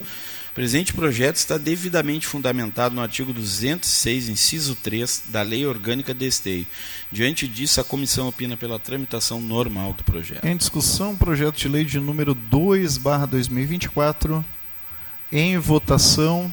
O 0.50 0.54
presente 0.54 0.94
projeto 0.94 1.36
está 1.36 1.58
devidamente 1.58 2.26
fundamentado 2.26 2.96
no 2.96 3.02
artigo 3.02 3.32
206, 3.32 4.30
inciso 4.30 4.76
3 4.76 5.26
da 5.28 5.42
Lei 5.42 5.66
Orgânica 5.66 6.14
de 6.14 6.26
Esteio. 6.26 6.66
Diante 7.12 7.48
disso, 7.48 7.80
a 7.80 7.84
comissão 7.84 8.28
opina 8.28 8.58
pela 8.58 8.80
tramitação 8.80 9.40
normal 9.40 9.94
do 9.94 10.04
projeto. 10.04 10.44
Em 10.46 10.58
discussão, 10.58 11.16
projeto 11.16 11.58
de 11.58 11.68
lei 11.68 11.86
de 11.86 12.00
número 12.00 12.34
2, 12.34 12.98
2024. 12.98 14.44
Em 15.32 15.58
votação. 15.60 16.52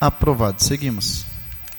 Aprovado. 0.00 0.62
Seguimos. 0.62 1.33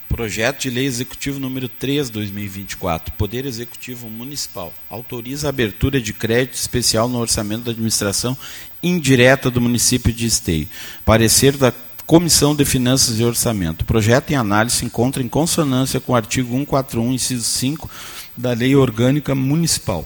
Projeto 0.07 0.61
de 0.61 0.69
Lei 0.69 0.85
Executivo 0.85 1.39
número 1.39 1.67
3, 1.67 2.09
2024. 2.09 3.13
Poder 3.13 3.45
Executivo 3.45 4.09
Municipal. 4.09 4.73
Autoriza 4.89 5.47
a 5.47 5.49
abertura 5.49 5.99
de 5.99 6.13
crédito 6.13 6.53
especial 6.53 7.09
no 7.09 7.19
orçamento 7.19 7.63
da 7.63 7.71
administração 7.71 8.37
indireta 8.81 9.51
do 9.51 9.59
município 9.59 10.13
de 10.13 10.25
Esteio. 10.25 10.67
Parecer 11.03 11.57
da 11.57 11.73
Comissão 12.05 12.55
de 12.55 12.63
Finanças 12.63 13.19
e 13.19 13.23
Orçamento. 13.23 13.81
O 13.81 13.85
projeto 13.85 14.31
em 14.31 14.35
análise 14.35 14.77
se 14.77 14.85
encontra 14.85 15.23
em 15.23 15.27
consonância 15.27 15.99
com 15.99 16.13
o 16.13 16.15
artigo 16.15 16.49
141, 16.55 17.13
inciso 17.13 17.43
5 17.43 17.89
da 18.37 18.53
Lei 18.53 18.75
Orgânica 18.75 19.33
Municipal 19.33 20.05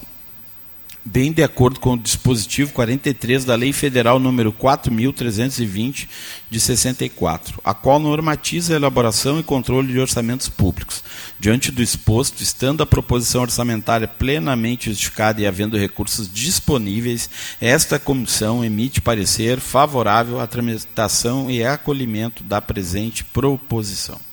bem 1.11 1.31
de 1.31 1.41
acordo 1.41 1.80
com 1.80 1.94
o 1.94 1.98
dispositivo 1.98 2.72
43 2.72 3.44
da 3.44 3.56
Lei 3.56 3.73
Federal 3.73 4.19
número 4.19 4.53
4320 4.53 6.07
de 6.49 6.60
64, 6.60 7.60
a 7.64 7.73
qual 7.73 7.98
normatiza 7.98 8.73
a 8.73 8.76
elaboração 8.76 9.40
e 9.40 9.44
controle 9.44 9.91
de 9.91 9.99
orçamentos 9.99 10.48
públicos. 10.48 11.03
Diante 11.40 11.72
do 11.72 11.81
exposto, 11.81 12.44
estando 12.44 12.84
a 12.84 12.86
proposição 12.86 13.41
orçamentária 13.41 14.07
plenamente 14.07 14.91
justificada 14.91 15.41
e 15.41 15.48
havendo 15.48 15.77
recursos 15.77 16.31
disponíveis, 16.31 17.27
esta 17.60 17.98
comissão 17.98 18.64
emite 18.64 19.02
parecer 19.02 19.60
favorável 19.60 20.40
à 20.40 20.45
tramitação 20.45 21.49
e 21.49 21.64
acolhimento 21.64 22.44
da 22.44 22.61
presente 22.61 23.23
proposição. 23.23 24.29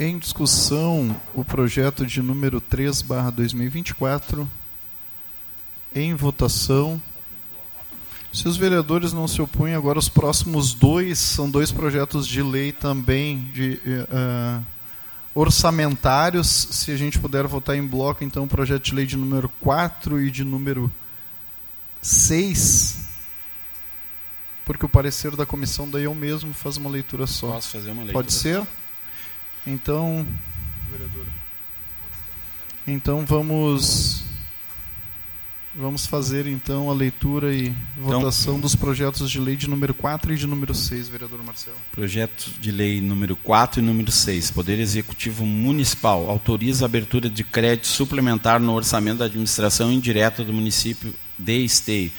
Em 0.00 0.16
discussão, 0.16 1.20
o 1.34 1.44
projeto 1.44 2.06
de 2.06 2.22
número 2.22 2.60
3, 2.60 3.02
barra 3.02 3.30
2024. 3.30 4.48
Em 5.92 6.14
votação. 6.14 7.02
Se 8.32 8.46
os 8.46 8.56
vereadores 8.56 9.12
não 9.12 9.26
se 9.26 9.42
opõem, 9.42 9.74
agora 9.74 9.98
os 9.98 10.08
próximos 10.08 10.72
dois 10.72 11.18
são 11.18 11.50
dois 11.50 11.72
projetos 11.72 12.28
de 12.28 12.40
lei 12.40 12.70
também 12.70 13.50
de 13.52 13.80
uh, 13.82 14.64
orçamentários. 15.34 16.46
Se 16.46 16.92
a 16.92 16.96
gente 16.96 17.18
puder 17.18 17.48
votar 17.48 17.76
em 17.76 17.84
bloco, 17.84 18.22
então, 18.22 18.44
o 18.44 18.48
projeto 18.48 18.84
de 18.84 18.94
lei 18.94 19.04
de 19.04 19.16
número 19.16 19.48
4 19.60 20.20
e 20.20 20.30
de 20.30 20.44
número 20.44 20.88
6, 22.00 22.98
porque 24.64 24.86
o 24.86 24.88
parecer 24.88 25.34
da 25.34 25.44
comissão 25.44 25.90
daí 25.90 26.04
eu 26.04 26.14
mesmo 26.14 26.54
faz 26.54 26.76
uma 26.76 26.88
leitura 26.88 27.26
só. 27.26 27.50
Posso 27.52 27.70
fazer 27.70 27.90
uma 27.90 28.02
leitura? 28.02 28.12
Pode 28.12 28.32
ser? 28.32 28.64
Então, 29.68 30.26
então 32.86 33.24
vamos 33.26 34.22
vamos 35.76 36.06
fazer 36.06 36.46
então 36.46 36.90
a 36.90 36.94
leitura 36.94 37.54
e 37.54 37.66
Então- 37.68 38.20
votação 38.20 38.58
dos 38.58 38.74
projetos 38.74 39.30
de 39.30 39.38
lei 39.38 39.54
de 39.56 39.68
número 39.68 39.92
4 39.94 40.32
e 40.32 40.36
de 40.36 40.46
número 40.46 40.74
6, 40.74 41.08
vereador 41.08 41.40
Marcelo. 41.44 41.76
Projeto 41.92 42.50
de 42.60 42.72
lei 42.72 43.00
número 43.00 43.36
4 43.36 43.80
e 43.80 43.82
número 43.82 44.10
6. 44.10 44.50
Poder 44.50 44.80
Executivo 44.80 45.44
Municipal 45.46 46.28
autoriza 46.30 46.84
a 46.84 46.86
abertura 46.86 47.28
de 47.30 47.44
crédito 47.44 47.86
suplementar 47.86 48.58
no 48.58 48.72
orçamento 48.72 49.18
da 49.18 49.26
administração 49.26 49.92
indireta 49.92 50.42
do 50.42 50.52
município 50.52 51.14
de 51.38 51.62
Esteio. 51.64 52.10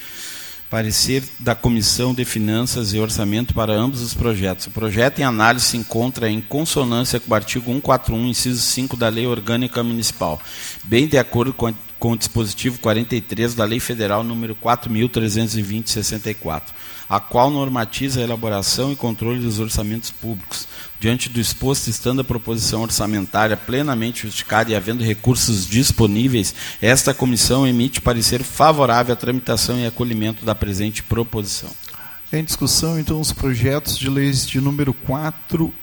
Parecer 0.70 1.24
da 1.40 1.56
Comissão 1.56 2.14
de 2.14 2.24
Finanças 2.24 2.94
e 2.94 3.00
Orçamento 3.00 3.54
para 3.56 3.74
ambos 3.74 4.02
os 4.02 4.14
projetos. 4.14 4.68
O 4.68 4.72
projeto 4.72 5.20
em 5.20 5.24
análise 5.24 5.66
se 5.66 5.78
encontra 5.78 6.30
em 6.30 6.40
consonância 6.40 7.20
com 7.20 7.32
o 7.32 7.36
artigo 7.36 7.66
141, 7.72 8.28
inciso 8.28 8.62
5 8.62 8.96
da 8.96 9.10
Lei 9.10 9.26
Orgânica 9.26 9.84
Municipal, 9.84 10.40
bem 10.84 11.08
de 11.08 11.18
acordo 11.18 11.54
com, 11.54 11.66
a- 11.68 11.74
com 11.98 12.12
o 12.12 12.18
dispositivo 12.18 12.78
43 12.80 13.56
da 13.56 13.66
Lei 13.66 13.80
Federal 13.80 14.24
número 14.24 14.56
4.320-64, 14.56 16.62
a 17.10 17.20
qual 17.20 17.50
normatiza 17.50 18.20
a 18.20 18.24
elaboração 18.24 18.92
e 18.92 18.96
controle 18.96 19.40
dos 19.40 19.60
orçamentos 19.60 20.12
públicos. 20.12 20.68
Diante 21.00 21.30
do 21.30 21.40
exposto, 21.40 21.88
estando 21.90 22.20
a 22.20 22.26
proposição 22.26 22.82
orçamentária 22.82 23.56
plenamente 23.56 24.24
justificada 24.24 24.70
e 24.70 24.76
havendo 24.76 25.02
recursos 25.02 25.66
disponíveis, 25.66 26.54
esta 26.82 27.14
comissão 27.14 27.66
emite 27.66 28.02
parecer 28.02 28.44
favorável 28.44 29.14
à 29.14 29.16
tramitação 29.16 29.80
e 29.80 29.86
acolhimento 29.88 30.44
da 30.44 30.54
presente 30.54 31.02
proposição. 31.02 31.70
Em 32.34 32.44
discussão, 32.44 33.00
então, 33.00 33.22
os 33.22 33.32
projetos 33.32 33.98
de 33.98 34.10
leis 34.10 34.46
de 34.46 34.60
número 34.60 34.94
4 34.94 35.74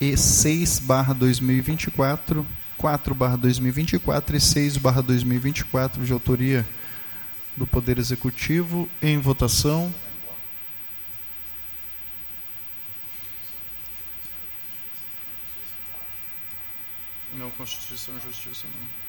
e 0.00 0.16
6 0.16 0.78
barra 0.78 1.12
2024, 1.12 2.46
4 2.78 3.14
barra 3.16 3.36
2024 3.36 4.36
e 4.36 4.40
6 4.40 4.76
barra 4.76 5.02
2024, 5.02 6.04
de 6.04 6.12
autoria 6.12 6.64
do 7.56 7.66
Poder 7.66 7.98
Executivo, 7.98 8.88
em 9.02 9.18
votação. 9.18 9.92
Não, 17.34 17.50
Constituição 17.50 18.14
e 18.18 18.26
Justiça. 18.26 18.64
Não. 18.66 19.02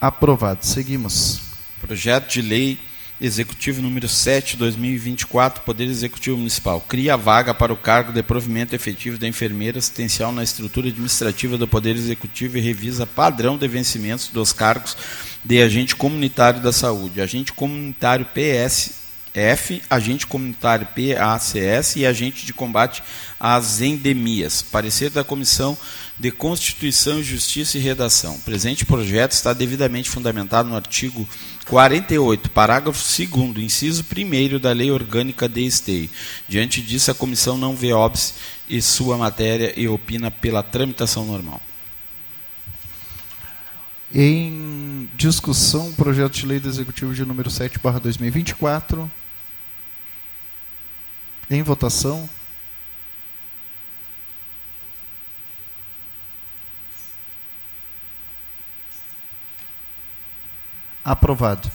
Aprovado. 0.00 0.64
Seguimos. 0.64 1.40
Projeto 1.80 2.28
de 2.30 2.42
Lei 2.42 2.78
Executivo 3.22 3.80
número 3.80 4.08
7, 4.08 4.56
2024, 4.56 5.62
Poder 5.62 5.84
Executivo 5.84 6.36
Municipal. 6.36 6.80
Cria 6.80 7.16
vaga 7.16 7.54
para 7.54 7.72
o 7.72 7.76
cargo 7.76 8.12
de 8.12 8.20
provimento 8.20 8.74
efetivo 8.74 9.16
da 9.16 9.28
enfermeira 9.28 9.78
assistencial 9.78 10.32
na 10.32 10.42
estrutura 10.42 10.88
administrativa 10.88 11.56
do 11.56 11.68
Poder 11.68 11.94
Executivo 11.94 12.58
e 12.58 12.60
revisa 12.60 13.06
padrão 13.06 13.56
de 13.56 13.68
vencimentos 13.68 14.26
dos 14.26 14.52
cargos 14.52 14.96
de 15.44 15.62
agente 15.62 15.94
comunitário 15.94 16.60
da 16.60 16.72
saúde, 16.72 17.20
agente 17.20 17.52
comunitário 17.52 18.26
PSF, 19.32 19.82
agente 19.88 20.26
comunitário 20.26 20.86
PACS 20.86 21.96
e 21.96 22.06
agente 22.06 22.44
de 22.44 22.52
combate 22.52 23.02
às 23.40 23.80
endemias. 23.80 24.62
Parecer 24.62 25.10
da 25.10 25.24
Comissão 25.24 25.76
de 26.18 26.30
Constituição, 26.30 27.22
Justiça 27.22 27.78
e 27.78 27.80
Redação. 27.80 28.34
O 28.34 28.40
presente 28.40 28.84
projeto 28.84 29.32
está 29.32 29.52
devidamente 29.52 30.10
fundamentado 30.10 30.68
no 30.68 30.76
artigo 30.76 31.26
48, 31.66 32.50
parágrafo 32.50 33.02
2 33.26 33.58
inciso 33.58 34.04
1 34.04 34.58
da 34.58 34.72
Lei 34.72 34.90
Orgânica 34.90 35.48
de 35.48 35.64
Esteio. 35.64 36.10
Diante 36.46 36.82
disso, 36.82 37.10
a 37.10 37.14
comissão 37.14 37.56
não 37.56 37.74
vê 37.74 37.92
óbice 37.92 38.34
e 38.68 38.80
sua 38.82 39.16
matéria 39.16 39.72
e 39.76 39.88
opina 39.88 40.30
pela 40.30 40.62
tramitação 40.62 41.24
normal. 41.24 41.60
Em 44.14 45.08
discussão, 45.16 45.90
projeto 45.94 46.34
de 46.34 46.44
lei 46.44 46.60
do 46.60 46.68
Executivo 46.68 47.14
de 47.14 47.24
número 47.24 47.50
7, 47.50 47.78
barra 47.78 47.98
2024. 47.98 49.10
Em 51.52 51.62
votação. 51.62 52.26
Aprovado. 61.04 61.70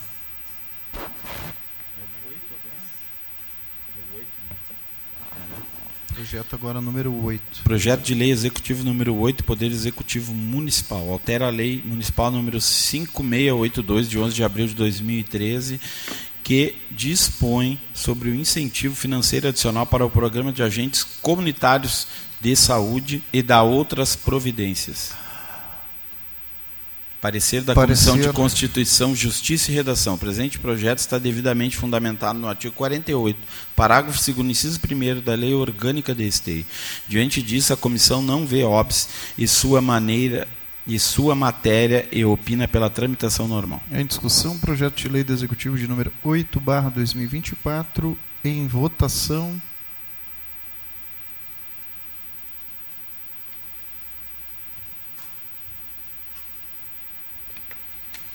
Projeto 6.12 6.54
agora 6.56 6.80
número 6.80 7.14
8. 7.14 7.62
Projeto 7.62 8.02
de 8.02 8.14
Lei 8.14 8.32
Executivo 8.32 8.82
número 8.82 9.14
8, 9.14 9.44
Poder 9.44 9.70
Executivo 9.70 10.34
Municipal. 10.34 11.08
Altera 11.08 11.46
a 11.46 11.50
Lei 11.50 11.80
Municipal 11.86 12.32
número 12.32 12.60
5682, 12.60 14.10
de 14.10 14.18
11 14.18 14.34
de 14.34 14.42
abril 14.42 14.66
de 14.66 14.74
2013, 14.74 15.80
que 16.48 16.74
dispõe 16.90 17.78
sobre 17.92 18.30
o 18.30 18.34
incentivo 18.34 18.96
financeiro 18.96 19.48
adicional 19.48 19.84
para 19.84 20.06
o 20.06 20.08
programa 20.08 20.50
de 20.50 20.62
agentes 20.62 21.04
comunitários 21.20 22.08
de 22.40 22.56
saúde 22.56 23.22
e 23.30 23.42
da 23.42 23.62
outras 23.62 24.16
providências. 24.16 25.12
Parecer 27.20 27.60
da 27.60 27.74
Parecer. 27.74 28.12
Comissão 28.12 28.30
de 28.30 28.34
Constituição, 28.34 29.14
Justiça 29.14 29.70
e 29.70 29.74
Redação. 29.74 30.14
O 30.14 30.18
presente 30.18 30.58
projeto 30.58 31.00
está 31.00 31.18
devidamente 31.18 31.76
fundamentado 31.76 32.38
no 32.38 32.48
artigo 32.48 32.74
48, 32.74 33.38
parágrafo 33.76 34.32
2 34.32 34.48
inciso 34.48 34.80
1 34.80 35.20
da 35.20 35.34
Lei 35.34 35.52
Orgânica 35.52 36.14
de 36.14 36.26
Esteio. 36.26 36.64
Diante 37.06 37.42
disso, 37.42 37.74
a 37.74 37.76
comissão 37.76 38.22
não 38.22 38.46
vê 38.46 38.62
óbice 38.62 39.08
e 39.36 39.46
sua 39.46 39.82
maneira 39.82 40.48
e 40.88 40.98
sua 40.98 41.34
matéria 41.34 42.08
e 42.10 42.24
opina 42.24 42.66
pela 42.66 42.88
tramitação 42.88 43.46
normal. 43.46 43.82
Em 43.92 44.06
discussão, 44.06 44.58
projeto 44.58 44.96
de 44.96 45.08
lei 45.08 45.22
do 45.22 45.34
Executivo 45.34 45.76
de 45.76 45.86
número 45.86 46.10
8, 46.24 46.58
barra 46.58 46.88
2024. 46.88 48.16
Em 48.42 48.66
votação. 48.66 49.60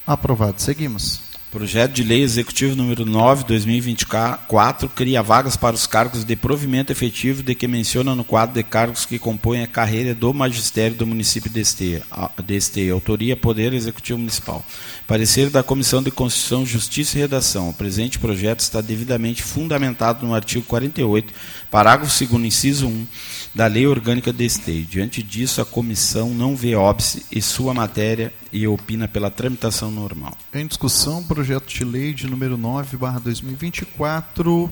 Aprovado. 0.05 0.61
Seguimos. 0.61 1.32
Projeto 1.53 1.93
de 1.93 2.03
Lei 2.03 2.23
Executivo 2.23 2.75
número 2.75 3.05
9, 3.05 3.43
2024, 3.43 4.89
cria 4.89 5.21
vagas 5.21 5.55
para 5.55 5.75
os 5.75 5.85
cargos 5.85 6.23
de 6.23 6.35
provimento 6.35 6.91
efetivo 6.91 7.43
de 7.43 7.53
que 7.53 7.67
menciona 7.67 8.15
no 8.15 8.23
quadro 8.23 8.55
de 8.55 8.63
cargos 8.63 9.05
que 9.05 9.19
compõem 9.19 9.61
a 9.61 9.67
carreira 9.67 10.15
do 10.15 10.33
magistério 10.33 10.97
do 10.97 11.05
município 11.05 11.51
de 11.51 11.59
Esteia. 11.59 12.01
De 12.43 12.55
Esteia. 12.55 12.93
Autoria 12.93 13.37
Poder 13.37 13.71
Executivo 13.71 14.17
Municipal. 14.17 14.65
Parecer 15.05 15.49
da 15.49 15.61
Comissão 15.61 16.01
de 16.01 16.09
Constituição, 16.09 16.65
Justiça 16.65 17.17
e 17.17 17.21
Redação. 17.21 17.69
O 17.69 17.73
presente 17.73 18.17
projeto 18.17 18.61
está 18.61 18.79
devidamente 18.79 19.43
fundamentado 19.43 20.25
no 20.25 20.33
artigo 20.33 20.65
48, 20.65 21.33
parágrafo 21.69 22.25
2 22.25 22.45
inciso 22.45 22.87
1 22.87 23.07
da 23.53 23.67
Lei 23.67 23.85
Orgânica 23.85 24.31
de 24.31 24.45
Esteio. 24.45 24.85
Diante 24.85 25.21
disso, 25.21 25.61
a 25.61 25.65
comissão 25.65 26.29
não 26.29 26.55
vê 26.55 26.73
óbice 26.75 27.25
e 27.29 27.41
sua 27.41 27.73
matéria 27.73 28.33
e 28.51 28.65
opina 28.65 29.05
pela 29.05 29.29
tramitação 29.29 29.91
normal. 29.91 30.37
Em 30.53 30.65
discussão, 30.65 31.21
projeto 31.21 31.67
de 31.67 31.83
lei 31.83 32.13
de 32.13 32.25
número 32.25 32.55
9, 32.55 32.95
barra 32.95 33.19
2024. 33.19 34.71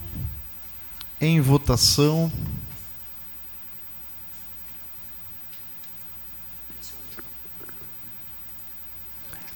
Em 1.19 1.41
votação. 1.41 2.31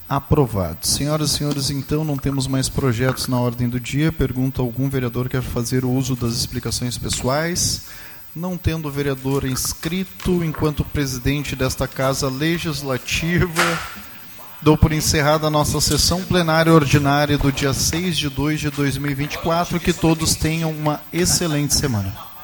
Aprovado. 0.08 0.86
Senhoras 0.86 1.32
e 1.32 1.34
senhores, 1.34 1.70
então 1.72 2.04
não 2.04 2.16
temos 2.16 2.46
mais 2.46 2.70
projetos 2.70 3.28
na 3.28 3.40
ordem 3.40 3.68
do 3.68 3.80
dia. 3.80 4.12
Pergunta 4.12 4.62
algum 4.62 4.88
vereador 4.88 5.28
quer 5.28 5.42
fazer 5.42 5.84
o 5.84 5.90
uso 5.90 6.16
das 6.16 6.34
explicações 6.34 6.96
pessoais? 6.96 7.86
Não 8.36 8.56
tendo 8.56 8.92
vereador 8.92 9.46
inscrito, 9.46 10.44
enquanto 10.44 10.84
presidente 10.84 11.56
desta 11.56 11.88
casa 11.88 12.30
legislativa, 12.30 13.80
dou 14.62 14.78
por 14.78 14.92
encerrada 14.92 15.48
a 15.48 15.50
nossa 15.50 15.82
sessão 15.82 16.22
plenária 16.24 16.72
ordinária 16.72 17.38
do 17.38 17.52
dia 17.52 17.74
6 17.74 18.16
de 18.16 18.30
2 18.30 18.60
de 18.60 18.70
2024. 18.70 19.80
Que 19.80 19.92
todos 19.92 20.36
tenham 20.36 20.70
uma 20.70 21.02
excelente 21.12 21.74
semana. 21.74 22.35